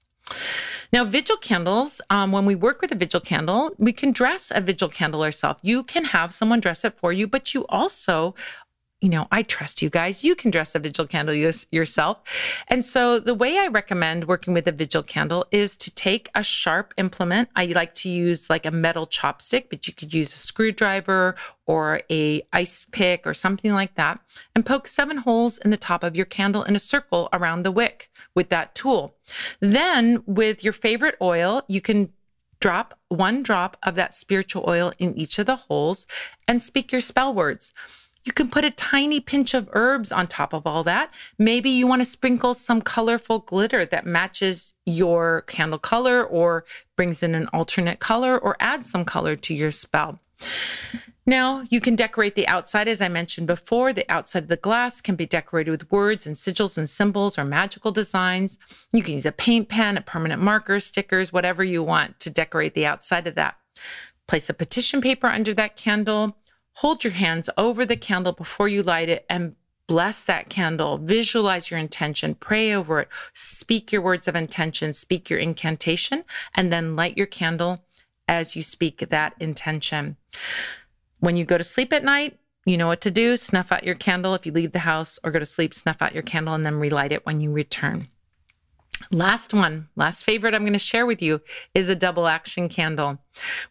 Now, 0.92 1.04
vigil 1.04 1.38
candles, 1.38 2.02
um, 2.10 2.32
when 2.32 2.46
we 2.46 2.56
work 2.56 2.82
with 2.82 2.92
a 2.92 2.96
vigil 2.96 3.20
candle, 3.20 3.72
we 3.78 3.92
can 3.92 4.12
dress 4.12 4.52
a 4.54 4.62
vigil 4.62 4.90
candle 4.90 5.24
ourselves. 5.24 5.60
You 5.62 5.84
can 5.84 6.06
have 6.06 6.34
someone 6.34 6.60
dress 6.60 6.84
it 6.86 6.98
for 6.98 7.12
you, 7.12 7.28
but 7.28 7.54
you 7.54 7.66
also 7.68 8.34
you 9.06 9.12
know, 9.12 9.28
I 9.32 9.44
trust 9.44 9.84
you 9.84 9.92
guys. 9.92 10.24
You 10.24 10.34
can 10.34 10.50
dress 10.50 10.74
a 10.74 10.80
vigil 10.80 11.06
candle 11.06 11.36
yourself. 11.36 12.22
And 12.70 12.84
so 12.84 13.20
the 13.20 13.36
way 13.36 13.60
I 13.60 13.68
recommend 13.68 14.28
working 14.28 14.52
with 14.56 14.68
a 14.68 14.72
vigil 14.72 15.04
candle 15.04 15.46
is 15.52 15.78
to 15.78 15.94
take 15.94 16.32
a 16.34 16.42
sharp 16.42 16.92
implement. 16.98 17.50
I 17.56 17.68
like 17.68 17.94
to 17.96 18.10
use 18.10 18.50
like 18.50 18.66
a 18.66 18.72
metal 18.72 19.06
chopstick, 19.06 19.70
but 19.70 19.86
you 19.86 19.94
could 19.94 20.12
use 20.12 20.34
a 20.34 20.38
screwdriver 20.38 21.36
or 21.68 22.02
a 22.10 22.42
ice 22.52 22.88
pick 22.92 23.28
or 23.28 23.36
something 23.36 23.74
like 23.74 23.94
that 23.94 24.22
and 24.56 24.66
poke 24.66 24.88
seven 24.88 25.18
holes 25.18 25.60
in 25.60 25.70
the 25.70 25.78
top 25.78 26.04
of 26.04 26.16
your 26.16 26.26
candle 26.26 26.64
in 26.64 26.76
a 26.76 26.80
circle 26.80 27.30
around 27.32 27.62
the 27.62 27.72
wick 27.72 28.10
with 28.34 28.50
that 28.50 28.74
tool. 28.74 29.14
Then 29.60 30.24
with 30.26 30.64
your 30.64 30.74
favorite 30.74 31.16
oil, 31.22 31.62
you 31.68 31.80
can 31.80 32.12
drop 32.60 32.98
one 33.10 33.44
drop 33.44 33.78
of 33.84 33.94
that 33.94 34.16
spiritual 34.16 34.66
oil 34.68 34.94
in 34.98 35.16
each 35.16 35.38
of 35.38 35.46
the 35.46 35.58
holes 35.58 36.08
and 36.48 36.60
speak 36.60 36.92
your 36.92 37.02
spell 37.02 37.32
words. 37.32 37.72
You 38.26 38.34
can 38.34 38.50
put 38.50 38.66
a 38.66 38.72
tiny 38.72 39.20
pinch 39.20 39.54
of 39.54 39.70
herbs 39.74 40.12
on 40.12 40.26
top 40.26 40.52
of 40.54 40.66
all 40.66 40.84
that. 40.84 41.12
Maybe 41.38 41.70
you 41.70 41.86
want 41.86 42.02
to 42.02 42.06
sprinkle 42.06 42.56
some 42.56 42.82
colorful 42.82 43.40
glitter 43.40 43.86
that 43.86 44.06
matches 44.06 44.74
your 44.86 45.42
candle 45.42 45.80
color 45.80 46.24
or 46.24 46.66
brings 46.96 47.22
in 47.22 47.36
an 47.36 47.48
alternate 47.54 48.00
color 48.00 48.38
or 48.38 48.58
adds 48.60 48.90
some 48.90 49.06
color 49.06 49.36
to 49.36 49.54
your 49.54 49.72
spell. 49.72 50.20
Now, 51.28 51.64
you 51.70 51.82
can 51.82 51.96
decorate 51.96 52.36
the 52.36 52.48
outside, 52.48 52.88
as 52.88 53.02
I 53.02 53.08
mentioned 53.08 53.48
before. 53.48 53.94
The 53.94 54.10
outside 54.12 54.44
of 54.44 54.50
the 54.50 54.58
glass 54.58 55.02
can 55.02 55.16
be 55.16 55.26
decorated 55.26 55.72
with 55.72 55.92
words 55.92 56.28
and 56.28 56.36
sigils 56.36 56.78
and 56.78 56.88
symbols 56.88 57.38
or 57.40 57.46
magical 57.46 57.92
designs. 57.92 58.60
You 58.92 59.02
can 59.02 59.16
use 59.16 59.26
a 59.26 59.32
paint 59.32 59.70
pen, 59.70 59.98
a 59.98 60.02
permanent 60.02 60.42
marker, 60.42 60.80
stickers, 60.80 61.34
whatever 61.34 61.64
you 61.64 61.82
want 61.82 62.20
to 62.22 62.30
decorate 62.30 62.76
the 62.76 62.86
outside 62.86 63.26
of 63.26 63.36
that. 63.36 63.56
Place 64.28 64.50
a 64.50 64.54
petition 64.54 65.02
paper 65.02 65.28
under 65.28 65.54
that 65.56 65.76
candle. 65.76 66.38
Hold 66.80 67.04
your 67.04 67.14
hands 67.14 67.50
over 67.58 67.86
the 67.86 67.96
candle 67.96 68.34
before 68.34 68.68
you 68.68 68.84
light 68.84 69.10
it 69.10 69.26
and 69.30 69.56
bless 69.88 70.26
that 70.26 70.50
candle. 70.50 70.98
Visualize 70.98 71.72
your 71.72 71.80
intention, 71.80 72.36
pray 72.36 72.74
over 72.74 73.00
it, 73.00 73.08
speak 73.34 73.92
your 73.92 74.02
words 74.02 74.28
of 74.28 74.36
intention, 74.36 74.94
speak 74.94 75.30
your 75.30 75.40
incantation, 75.40 76.24
and 76.54 76.74
then 76.74 76.96
light 76.96 77.18
your 77.18 77.28
candle 77.28 77.84
as 78.28 78.56
you 78.56 78.64
speak 78.64 78.98
that 78.98 79.34
intention. 79.40 80.18
When 81.20 81.38
you 81.38 81.46
go 81.46 81.58
to 81.58 81.64
sleep 81.64 81.94
at 81.94 82.04
night, 82.04 82.40
you 82.66 82.78
know 82.78 82.88
what 82.88 83.02
to 83.02 83.12
do. 83.12 83.38
Snuff 83.38 83.72
out 83.72 83.84
your 83.84 83.96
candle 83.96 84.34
if 84.34 84.46
you 84.46 84.52
leave 84.52 84.72
the 84.72 84.80
house 84.80 85.20
or 85.24 85.32
go 85.32 85.40
to 85.40 85.46
sleep, 85.46 85.74
snuff 85.74 86.02
out 86.02 86.14
your 86.14 86.24
candle 86.24 86.56
and 86.56 86.66
then 86.66 86.76
relight 86.76 87.12
it 87.12 87.26
when 87.26 87.40
you 87.40 87.52
return. 87.52 88.08
Last 89.12 89.54
one, 89.54 89.90
last 89.96 90.24
favorite 90.24 90.54
I'm 90.54 90.62
going 90.62 90.74
to 90.74 90.80
share 90.80 91.06
with 91.06 91.22
you 91.22 91.42
is 91.74 91.90
a 91.90 91.96
double 91.96 92.28
action 92.28 92.70
candle. 92.70 93.20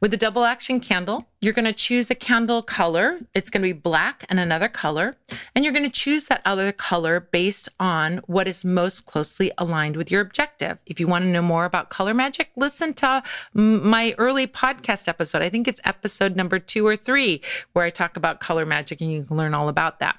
With 0.01 0.13
a 0.13 0.19
double 0.19 0.45
action 0.45 0.81
candle, 0.81 1.29
you're 1.41 1.55
going 1.55 1.65
to 1.65 1.73
choose 1.73 2.11
a 2.11 2.15
candle 2.15 2.63
color. 2.63 3.21
It's 3.35 3.51
going 3.51 3.63
to 3.63 3.69
be 3.69 3.79
black 3.79 4.25
and 4.29 4.39
another 4.39 4.69
color. 4.69 5.17
And 5.55 5.65
you're 5.65 5.73
going 5.73 5.91
to 5.91 5.91
choose 5.91 6.27
that 6.27 6.43
other 6.45 6.73
color 6.73 7.21
based 7.21 7.69
on 7.81 8.19
what 8.27 8.47
is 8.47 8.65
most 8.65 9.07
closely 9.07 9.51
aligned 9.57 9.97
with 9.97 10.11
your 10.11 10.21
objective. 10.21 10.79
If 10.87 11.01
you 11.01 11.07
want 11.07 11.25
to 11.25 11.31
know 11.31 11.43
more 11.43 11.65
about 11.65 11.91
color 11.91 12.15
magic, 12.15 12.51
listen 12.57 12.93
to 12.95 13.23
my 13.55 14.15
early 14.19 14.47
podcast 14.47 15.09
episode. 15.09 15.43
I 15.43 15.49
think 15.49 15.67
it's 15.67 15.81
episode 15.85 16.37
number 16.37 16.59
two 16.59 16.87
or 16.87 16.97
three, 16.97 17.41
where 17.73 17.85
I 17.85 17.91
talk 17.91 18.17
about 18.17 18.41
color 18.41 18.67
magic 18.67 19.01
and 19.01 19.11
you 19.11 19.25
can 19.25 19.37
learn 19.37 19.55
all 19.55 19.69
about 19.69 20.01
that. 20.01 20.19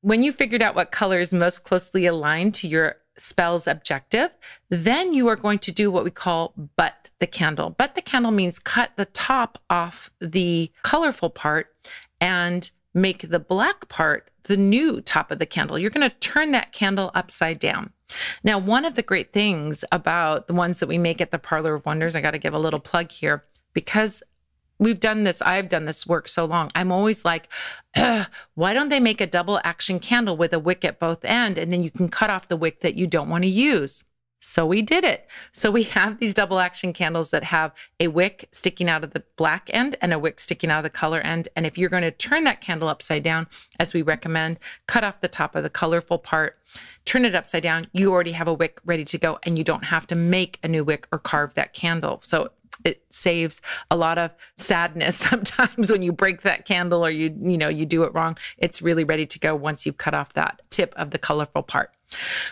When 0.00 0.22
you 0.22 0.32
figured 0.32 0.60
out 0.60 0.74
what 0.74 0.90
color 0.90 1.18
is 1.18 1.32
most 1.32 1.64
closely 1.64 2.04
aligned 2.04 2.54
to 2.56 2.68
your 2.68 2.96
spell's 3.16 3.66
objective, 3.66 4.30
then 4.68 5.14
you 5.14 5.28
are 5.28 5.36
going 5.36 5.58
to 5.60 5.72
do 5.72 5.90
what 5.90 6.04
we 6.04 6.10
call 6.10 6.52
butt 6.76 7.10
the 7.20 7.26
candle. 7.26 7.70
Butt 7.70 7.94
the 7.94 8.02
candle 8.02 8.32
means 8.32 8.58
cut 8.58 8.90
the 8.96 9.06
top 9.06 9.58
off 9.70 10.10
the 10.20 10.70
colorful 10.82 11.30
part 11.30 11.74
and 12.20 12.70
make 12.92 13.28
the 13.28 13.38
black 13.38 13.88
part 13.88 14.30
the 14.44 14.56
new 14.56 15.00
top 15.00 15.30
of 15.30 15.38
the 15.38 15.46
candle. 15.46 15.78
You're 15.78 15.90
going 15.90 16.08
to 16.08 16.16
turn 16.18 16.52
that 16.52 16.72
candle 16.72 17.10
upside 17.14 17.58
down. 17.58 17.92
Now, 18.42 18.58
one 18.58 18.84
of 18.84 18.94
the 18.94 19.02
great 19.02 19.32
things 19.32 19.84
about 19.90 20.46
the 20.46 20.54
ones 20.54 20.80
that 20.80 20.88
we 20.88 20.98
make 20.98 21.20
at 21.20 21.30
the 21.30 21.38
Parlor 21.38 21.74
of 21.74 21.86
Wonders, 21.86 22.14
I 22.14 22.20
got 22.20 22.32
to 22.32 22.38
give 22.38 22.54
a 22.54 22.58
little 22.58 22.80
plug 22.80 23.10
here 23.10 23.44
because 23.72 24.22
we've 24.84 25.00
done 25.00 25.24
this 25.24 25.42
i've 25.42 25.68
done 25.68 25.84
this 25.84 26.06
work 26.06 26.28
so 26.28 26.44
long 26.44 26.70
i'm 26.74 26.92
always 26.92 27.24
like 27.24 27.48
why 28.54 28.74
don't 28.74 28.88
they 28.88 29.00
make 29.00 29.20
a 29.20 29.26
double 29.26 29.60
action 29.64 29.98
candle 29.98 30.36
with 30.36 30.52
a 30.52 30.58
wick 30.58 30.84
at 30.84 30.98
both 30.98 31.24
end 31.24 31.58
and 31.58 31.72
then 31.72 31.82
you 31.82 31.90
can 31.90 32.08
cut 32.08 32.30
off 32.30 32.48
the 32.48 32.56
wick 32.56 32.80
that 32.80 32.94
you 32.94 33.06
don't 33.06 33.28
want 33.28 33.44
to 33.44 33.50
use? 33.50 34.04
So 34.46 34.66
we 34.66 34.82
did 34.82 35.04
it. 35.04 35.26
So 35.52 35.70
we 35.70 35.84
have 35.84 36.18
these 36.18 36.34
double 36.34 36.58
action 36.60 36.92
candles 36.92 37.30
that 37.30 37.44
have 37.44 37.72
a 37.98 38.08
wick 38.08 38.46
sticking 38.52 38.90
out 38.90 39.02
of 39.02 39.12
the 39.12 39.22
black 39.36 39.70
end 39.72 39.96
and 40.02 40.12
a 40.12 40.18
wick 40.18 40.38
sticking 40.38 40.70
out 40.70 40.80
of 40.80 40.82
the 40.82 40.90
color 40.90 41.20
end 41.20 41.48
and 41.56 41.64
if 41.64 41.78
you're 41.78 41.88
going 41.88 42.02
to 42.02 42.10
turn 42.10 42.44
that 42.44 42.60
candle 42.60 42.88
upside 42.88 43.22
down 43.22 43.46
as 43.80 43.94
we 43.94 44.02
recommend 44.02 44.58
cut 44.86 45.02
off 45.02 45.22
the 45.22 45.28
top 45.28 45.56
of 45.56 45.62
the 45.62 45.70
colorful 45.70 46.18
part 46.18 46.58
turn 47.06 47.24
it 47.24 47.34
upside 47.34 47.62
down 47.62 47.86
you 47.92 48.12
already 48.12 48.32
have 48.32 48.46
a 48.46 48.52
wick 48.52 48.80
ready 48.84 49.04
to 49.06 49.16
go 49.16 49.38
and 49.44 49.56
you 49.56 49.64
don't 49.64 49.84
have 49.84 50.06
to 50.06 50.14
make 50.14 50.58
a 50.62 50.68
new 50.68 50.84
wick 50.84 51.08
or 51.10 51.18
carve 51.18 51.54
that 51.54 51.72
candle. 51.72 52.20
So 52.22 52.50
it 52.84 53.04
saves 53.10 53.60
a 53.90 53.96
lot 53.96 54.18
of 54.18 54.30
sadness 54.56 55.16
sometimes 55.30 55.90
when 55.90 56.02
you 56.02 56.12
break 56.12 56.42
that 56.42 56.66
candle 56.66 57.04
or 57.04 57.10
you 57.10 57.36
you 57.42 57.58
know 57.58 57.68
you 57.68 57.86
do 57.86 58.02
it 58.04 58.14
wrong. 58.14 58.36
It's 58.58 58.82
really 58.82 59.04
ready 59.04 59.26
to 59.26 59.38
go 59.38 59.54
once 59.54 59.86
you've 59.86 59.98
cut 59.98 60.14
off 60.14 60.32
that 60.34 60.62
tip 60.70 60.94
of 60.96 61.10
the 61.10 61.18
colorful 61.18 61.62
part. 61.62 61.90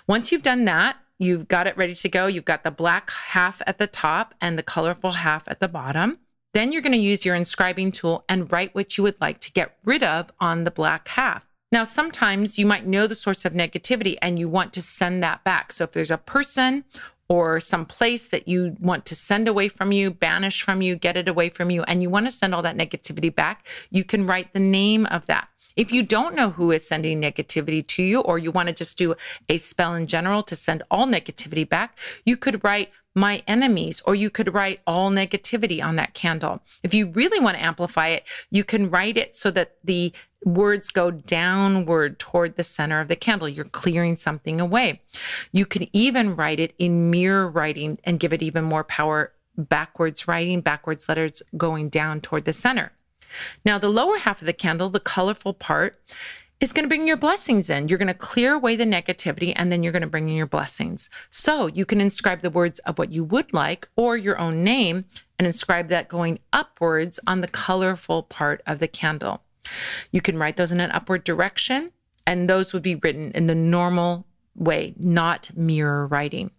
Once 0.06 0.32
you've 0.32 0.42
done 0.42 0.64
that 0.66 0.96
you've 1.22 1.48
got 1.48 1.66
it 1.66 1.76
ready 1.76 1.94
to 1.94 2.08
go. 2.08 2.26
You've 2.26 2.44
got 2.44 2.64
the 2.64 2.70
black 2.70 3.10
half 3.10 3.62
at 3.66 3.78
the 3.78 3.86
top 3.86 4.34
and 4.40 4.58
the 4.58 4.62
colorful 4.62 5.12
half 5.12 5.46
at 5.46 5.60
the 5.60 5.68
bottom. 5.68 6.18
Then 6.52 6.72
you're 6.72 6.82
going 6.82 6.92
to 6.92 6.98
use 6.98 7.24
your 7.24 7.34
inscribing 7.34 7.92
tool 7.92 8.24
and 8.28 8.50
write 8.52 8.74
what 8.74 8.98
you 8.98 9.04
would 9.04 9.20
like 9.20 9.40
to 9.40 9.52
get 9.52 9.78
rid 9.84 10.02
of 10.02 10.30
on 10.40 10.64
the 10.64 10.70
black 10.70 11.08
half. 11.08 11.46
Now, 11.70 11.84
sometimes 11.84 12.58
you 12.58 12.66
might 12.66 12.86
know 12.86 13.06
the 13.06 13.14
source 13.14 13.46
of 13.46 13.54
negativity 13.54 14.16
and 14.20 14.38
you 14.38 14.48
want 14.48 14.74
to 14.74 14.82
send 14.82 15.22
that 15.22 15.42
back. 15.44 15.72
So 15.72 15.84
if 15.84 15.92
there's 15.92 16.10
a 16.10 16.18
person 16.18 16.84
or 17.32 17.60
some 17.60 17.86
place 17.86 18.28
that 18.28 18.46
you 18.46 18.76
want 18.78 19.06
to 19.06 19.14
send 19.14 19.48
away 19.48 19.66
from 19.66 19.90
you, 19.90 20.10
banish 20.10 20.60
from 20.62 20.82
you, 20.82 20.94
get 20.94 21.16
it 21.16 21.28
away 21.28 21.48
from 21.48 21.70
you, 21.70 21.82
and 21.84 22.02
you 22.02 22.10
want 22.10 22.26
to 22.26 22.30
send 22.30 22.54
all 22.54 22.60
that 22.60 22.76
negativity 22.76 23.34
back, 23.34 23.66
you 23.88 24.04
can 24.04 24.26
write 24.26 24.52
the 24.52 24.60
name 24.60 25.06
of 25.06 25.24
that. 25.24 25.48
If 25.74 25.90
you 25.90 26.02
don't 26.02 26.34
know 26.34 26.50
who 26.50 26.70
is 26.72 26.86
sending 26.86 27.22
negativity 27.22 27.86
to 27.86 28.02
you, 28.02 28.20
or 28.20 28.36
you 28.36 28.50
want 28.50 28.66
to 28.66 28.74
just 28.74 28.98
do 28.98 29.14
a 29.48 29.56
spell 29.56 29.94
in 29.94 30.06
general 30.06 30.42
to 30.42 30.54
send 30.54 30.82
all 30.90 31.06
negativity 31.06 31.66
back, 31.66 31.96
you 32.26 32.36
could 32.36 32.62
write 32.62 32.90
my 33.14 33.42
enemies, 33.46 34.02
or 34.04 34.14
you 34.14 34.28
could 34.28 34.52
write 34.52 34.80
all 34.86 35.10
negativity 35.10 35.82
on 35.82 35.96
that 35.96 36.12
candle. 36.12 36.60
If 36.82 36.92
you 36.92 37.06
really 37.06 37.40
want 37.40 37.56
to 37.56 37.64
amplify 37.64 38.08
it, 38.08 38.24
you 38.50 38.62
can 38.62 38.90
write 38.90 39.16
it 39.16 39.34
so 39.34 39.50
that 39.52 39.76
the 39.82 40.12
words 40.44 40.90
go 40.90 41.10
downward 41.10 42.18
toward 42.18 42.56
the 42.56 42.64
center 42.64 43.00
of 43.00 43.08
the 43.08 43.16
candle. 43.16 43.48
You're 43.48 43.64
clearing 43.64 44.16
something 44.16 44.60
away. 44.60 45.00
You 45.52 45.66
can 45.66 45.88
even 45.92 46.36
write 46.36 46.60
it 46.60 46.74
in 46.78 47.10
mirror 47.10 47.48
writing 47.48 47.98
and 48.04 48.20
give 48.20 48.32
it 48.32 48.42
even 48.42 48.64
more 48.64 48.84
power 48.84 49.32
backwards 49.56 50.26
writing, 50.26 50.60
backwards 50.60 51.08
letters 51.08 51.42
going 51.56 51.88
down 51.88 52.20
toward 52.20 52.44
the 52.44 52.52
center. 52.52 52.92
Now, 53.64 53.78
the 53.78 53.88
lower 53.88 54.18
half 54.18 54.42
of 54.42 54.46
the 54.46 54.52
candle, 54.52 54.90
the 54.90 55.00
colorful 55.00 55.54
part, 55.54 55.98
is 56.60 56.72
going 56.72 56.84
to 56.84 56.88
bring 56.88 57.08
your 57.08 57.16
blessings 57.16 57.68
in. 57.68 57.88
You're 57.88 57.98
going 57.98 58.06
to 58.06 58.14
clear 58.14 58.54
away 58.54 58.76
the 58.76 58.84
negativity 58.84 59.52
and 59.56 59.72
then 59.72 59.82
you're 59.82 59.92
going 59.92 60.02
to 60.02 60.08
bring 60.08 60.28
in 60.28 60.36
your 60.36 60.46
blessings. 60.46 61.10
So 61.28 61.66
you 61.66 61.84
can 61.84 62.00
inscribe 62.00 62.40
the 62.40 62.50
words 62.50 62.78
of 62.80 62.98
what 62.98 63.12
you 63.12 63.24
would 63.24 63.52
like 63.52 63.88
or 63.96 64.16
your 64.16 64.38
own 64.38 64.62
name 64.62 65.06
and 65.38 65.46
inscribe 65.46 65.88
that 65.88 66.08
going 66.08 66.38
upwards 66.52 67.18
on 67.26 67.40
the 67.40 67.48
colorful 67.48 68.22
part 68.22 68.62
of 68.64 68.78
the 68.78 68.86
candle. 68.86 69.42
You 70.10 70.20
can 70.20 70.38
write 70.38 70.56
those 70.56 70.72
in 70.72 70.80
an 70.80 70.90
upward 70.90 71.24
direction 71.24 71.92
and 72.26 72.48
those 72.48 72.72
would 72.72 72.82
be 72.82 72.94
written 72.94 73.32
in 73.32 73.46
the 73.46 73.54
normal 73.54 74.26
way, 74.54 74.94
not 74.98 75.50
mirror 75.56 76.06
writing. 76.06 76.50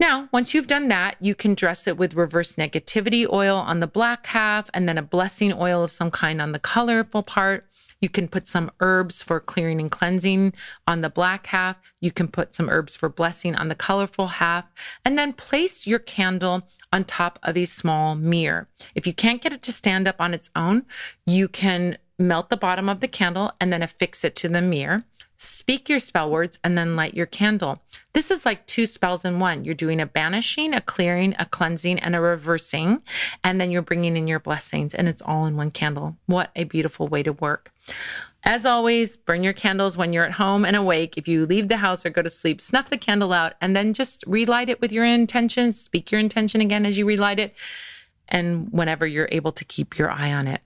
Now, 0.00 0.28
once 0.32 0.54
you've 0.54 0.66
done 0.66 0.88
that, 0.88 1.16
you 1.20 1.34
can 1.34 1.54
dress 1.54 1.86
it 1.86 1.96
with 1.96 2.14
reverse 2.14 2.56
negativity 2.56 3.30
oil 3.30 3.56
on 3.56 3.80
the 3.80 3.86
black 3.86 4.26
half 4.26 4.68
and 4.74 4.88
then 4.88 4.98
a 4.98 5.02
blessing 5.02 5.52
oil 5.52 5.84
of 5.84 5.90
some 5.90 6.10
kind 6.10 6.42
on 6.42 6.52
the 6.52 6.58
colorful 6.58 7.22
part. 7.22 7.64
You 8.04 8.10
can 8.10 8.28
put 8.28 8.46
some 8.46 8.70
herbs 8.80 9.22
for 9.22 9.40
clearing 9.40 9.80
and 9.80 9.90
cleansing 9.90 10.52
on 10.86 11.00
the 11.00 11.08
black 11.08 11.46
half. 11.46 11.76
You 12.02 12.10
can 12.10 12.28
put 12.28 12.54
some 12.54 12.68
herbs 12.68 12.94
for 12.96 13.08
blessing 13.08 13.54
on 13.54 13.68
the 13.68 13.74
colorful 13.74 14.26
half, 14.26 14.70
and 15.06 15.16
then 15.16 15.32
place 15.32 15.86
your 15.86 16.00
candle 16.00 16.68
on 16.92 17.04
top 17.04 17.38
of 17.42 17.56
a 17.56 17.64
small 17.64 18.14
mirror. 18.14 18.68
If 18.94 19.06
you 19.06 19.14
can't 19.14 19.40
get 19.40 19.54
it 19.54 19.62
to 19.62 19.72
stand 19.72 20.06
up 20.06 20.16
on 20.18 20.34
its 20.34 20.50
own, 20.54 20.84
you 21.24 21.48
can 21.48 21.96
melt 22.18 22.50
the 22.50 22.58
bottom 22.58 22.90
of 22.90 23.00
the 23.00 23.08
candle 23.08 23.52
and 23.58 23.72
then 23.72 23.82
affix 23.82 24.22
it 24.22 24.36
to 24.36 24.50
the 24.50 24.60
mirror 24.60 25.04
speak 25.44 25.88
your 25.88 26.00
spell 26.00 26.30
words, 26.30 26.58
and 26.64 26.76
then 26.76 26.96
light 26.96 27.14
your 27.14 27.26
candle. 27.26 27.82
This 28.12 28.30
is 28.30 28.46
like 28.46 28.66
two 28.66 28.86
spells 28.86 29.24
in 29.24 29.40
one. 29.40 29.64
You're 29.64 29.74
doing 29.74 30.00
a 30.00 30.06
banishing, 30.06 30.74
a 30.74 30.80
clearing, 30.80 31.34
a 31.38 31.46
cleansing, 31.46 31.98
and 31.98 32.14
a 32.14 32.20
reversing, 32.20 33.02
and 33.42 33.60
then 33.60 33.70
you're 33.70 33.82
bringing 33.82 34.16
in 34.16 34.28
your 34.28 34.40
blessings, 34.40 34.94
and 34.94 35.08
it's 35.08 35.22
all 35.22 35.46
in 35.46 35.56
one 35.56 35.70
candle. 35.70 36.16
What 36.26 36.50
a 36.56 36.64
beautiful 36.64 37.08
way 37.08 37.22
to 37.22 37.32
work. 37.32 37.72
As 38.46 38.66
always, 38.66 39.16
burn 39.16 39.42
your 39.42 39.54
candles 39.54 39.96
when 39.96 40.12
you're 40.12 40.26
at 40.26 40.32
home 40.32 40.66
and 40.66 40.76
awake. 40.76 41.16
If 41.16 41.26
you 41.26 41.46
leave 41.46 41.68
the 41.68 41.78
house 41.78 42.04
or 42.04 42.10
go 42.10 42.20
to 42.20 42.28
sleep, 42.28 42.60
snuff 42.60 42.90
the 42.90 42.98
candle 42.98 43.32
out 43.32 43.54
and 43.60 43.74
then 43.74 43.94
just 43.94 44.22
relight 44.26 44.68
it 44.68 44.82
with 44.82 44.92
your 44.92 45.06
intentions. 45.06 45.80
Speak 45.80 46.12
your 46.12 46.20
intention 46.20 46.60
again 46.60 46.84
as 46.84 46.98
you 46.98 47.06
relight 47.06 47.38
it, 47.38 47.54
and 48.28 48.70
whenever 48.70 49.06
you're 49.06 49.28
able 49.32 49.52
to 49.52 49.64
keep 49.64 49.98
your 49.98 50.10
eye 50.10 50.32
on 50.32 50.46
it. 50.46 50.60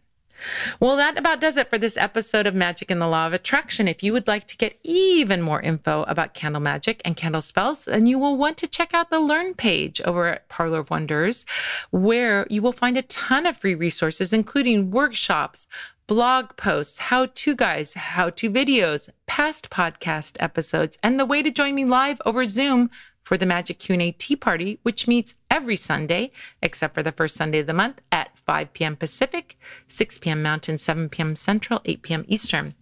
Well, 0.80 0.97
that 0.97 1.18
about 1.18 1.41
does 1.41 1.57
it 1.57 1.68
for 1.68 1.78
this 1.78 1.97
episode 1.97 2.47
of 2.47 2.55
Magic 2.55 2.91
and 2.91 3.01
the 3.01 3.07
Law 3.07 3.26
of 3.26 3.32
Attraction. 3.32 3.89
If 3.89 4.03
you 4.03 4.12
would 4.12 4.28
like 4.28 4.47
to 4.47 4.57
get 4.57 4.78
even 4.82 5.43
more 5.43 5.61
info 5.61 6.05
about 6.05 6.34
candle 6.34 6.61
magic 6.61 7.03
and 7.05 7.16
candle 7.16 7.41
spells, 7.41 7.84
then 7.84 8.07
you 8.07 8.18
will 8.18 8.36
want 8.36 8.57
to 8.59 8.66
check 8.66 8.95
out 8.95 9.11
the 9.11 9.20
Learn 9.20 9.55
page 9.55 10.01
over 10.03 10.26
at 10.26 10.49
Parlor 10.49 10.80
of 10.80 10.91
Wonders, 10.91 11.45
where 11.91 12.47
you 12.51 12.62
will 12.62 12.72
find 12.72 12.97
a 12.97 13.03
ton 13.03 13.47
of 13.47 13.57
free 13.57 13.74
resources, 13.74 14.32
including 14.32 14.91
workshops, 14.91 15.66
blog 16.07 16.57
posts, 16.57 16.99
how 16.99 17.26
to 17.26 17.55
guides, 17.55 17.95
how 17.95 18.30
to 18.30 18.51
videos, 18.51 19.11
past 19.26 19.70
podcast 19.70 20.36
episodes, 20.41 20.99
and 21.03 21.18
the 21.18 21.26
way 21.26 21.43
to 21.43 21.51
join 21.51 21.74
me 21.74 21.84
live 21.84 22.20
over 22.24 22.45
Zoom 22.45 22.91
for 23.28 23.36
the 23.36 23.45
Magic 23.45 23.78
Q&A 23.78 24.12
Tea 24.12 24.36
Party, 24.36 24.78
which 24.84 25.07
meets 25.07 25.34
every 25.51 25.76
Sunday, 25.76 26.32
except 26.62 26.95
for 26.95 27.03
the 27.03 27.12
first 27.12 27.36
Sunday 27.36 27.59
of 27.59 27.66
the 27.66 27.74
month 27.74 28.01
at 28.11 28.38
5 28.49 28.73
p.m. 28.73 28.97
Pacific, 28.97 29.59
6 29.89 30.17
p.m. 30.19 30.43
Mountain, 30.43 30.79
7 30.79 31.11
p.m. 31.11 31.37
Central, 31.37 31.83
8 31.85 32.01
p.m. 32.01 32.25
Eastern. 32.29 32.73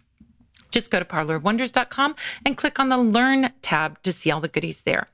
Just 0.70 0.92
go 0.92 1.00
to 1.00 1.04
parlorofwonders.com 1.04 2.14
and 2.44 2.56
click 2.56 2.78
on 2.78 2.88
the 2.88 2.96
Learn 2.96 3.52
tab 3.62 4.00
to 4.02 4.12
see 4.12 4.30
all 4.30 4.40
the 4.40 4.46
goodies 4.46 4.82
there. 4.82 5.08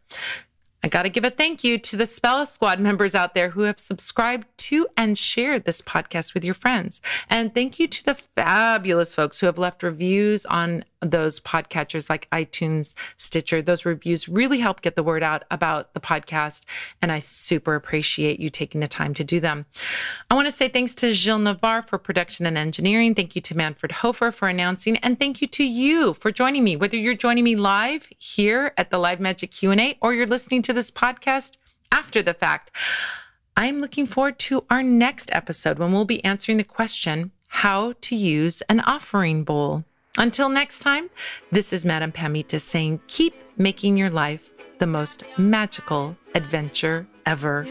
I 0.85 0.89
got 0.89 1.05
to 1.05 1.09
give 1.09 1.25
a 1.25 1.31
thank 1.31 1.65
you 1.65 1.79
to 1.79 1.97
the 1.97 2.05
Spell 2.05 2.45
Squad 2.45 2.81
members 2.81 3.15
out 3.15 3.33
there 3.33 3.51
who 3.51 3.63
have 3.63 3.81
subscribed 3.81 4.47
to 4.59 4.89
and 4.95 5.17
shared 5.17 5.65
this 5.65 5.81
podcast 5.81 6.35
with 6.35 6.45
your 6.45 6.55
friends. 6.55 7.01
And 7.31 7.55
thank 7.55 7.79
you 7.79 7.89
to 7.89 8.05
the 8.05 8.15
fabulous 8.15 9.15
folks 9.15 9.41
who 9.41 9.47
have 9.47 9.59
left 9.59 9.83
reviews 9.83 10.45
on 10.45 10.85
those 11.03 11.41
podcatchers 11.41 12.09
like 12.09 12.31
iTunes, 12.31 12.95
Stitcher. 13.17 13.61
Those 13.61 13.85
reviews 13.85 14.29
really 14.29 14.61
help 14.61 14.83
get 14.83 14.97
the 14.97 15.03
word 15.03 15.23
out 15.23 15.45
about 15.51 15.95
the 15.95 16.01
podcast. 16.01 16.65
And 17.01 17.11
I 17.11 17.19
super 17.19 17.75
appreciate 17.75 18.41
you 18.41 18.49
taking 18.49 18.81
the 18.81 18.89
time 18.89 19.15
to 19.15 19.25
do 19.25 19.41
them. 19.41 19.67
I 20.31 20.35
want 20.35 20.47
to 20.47 20.53
say 20.53 20.69
thanks 20.69 20.95
to 20.97 21.13
Gilles 21.13 21.41
Navarre 21.41 21.83
for 21.83 21.99
production 21.99 22.47
and 22.47 22.57
engineering. 22.57 23.15
Thank 23.15 23.35
you 23.35 23.43
to 23.43 23.57
Manfred 23.57 23.93
Hofer 23.93 24.31
for 24.31 24.49
announcing. 24.49 24.97
And 24.99 25.19
thank 25.19 25.41
you 25.41 25.49
to 25.49 25.65
you 25.65 26.15
for 26.15 26.31
joining 26.31 26.65
me, 26.65 26.77
whether 26.77 26.97
you're 26.97 27.15
joining 27.15 27.45
me 27.45 27.57
live 27.57 28.09
here 28.19 28.73
at 28.77 28.91
the 28.91 28.99
Live 28.99 29.21
Magic 29.21 29.51
Q&A 29.51 29.99
or 30.01 30.15
you're 30.15 30.27
listening 30.27 30.63
to 30.63 30.73
this 30.73 30.91
podcast 30.91 31.57
after 31.91 32.23
the 32.23 32.35
fact. 32.35 32.71
I'm 33.57 33.81
looking 33.81 34.07
forward 34.07 34.39
to 34.41 34.65
our 34.71 34.83
next 34.83 35.31
episode 35.33 35.79
when 35.79 35.93
we'll 35.93 36.07
be 36.07 36.25
answering 36.25 36.57
the 36.57 36.65
question, 36.65 37.33
how 37.49 37.93
to 38.01 38.17
use 38.17 38.63
an 38.63 38.81
offering 38.81 39.45
bowl. 39.45 39.85
Until 40.19 40.51
next 40.51 40.81
time, 40.81 41.09
this 41.51 41.73
is 41.73 41.87
Madame 41.87 42.13
Pamita 42.13 42.61
saying, 42.61 43.01
keep 43.07 43.35
making 43.57 43.97
your 43.97 44.11
life 44.11 44.51
the 44.79 44.87
most 44.87 45.25
magical 45.39 46.17
adventure 46.35 47.07
ever. 47.25 47.67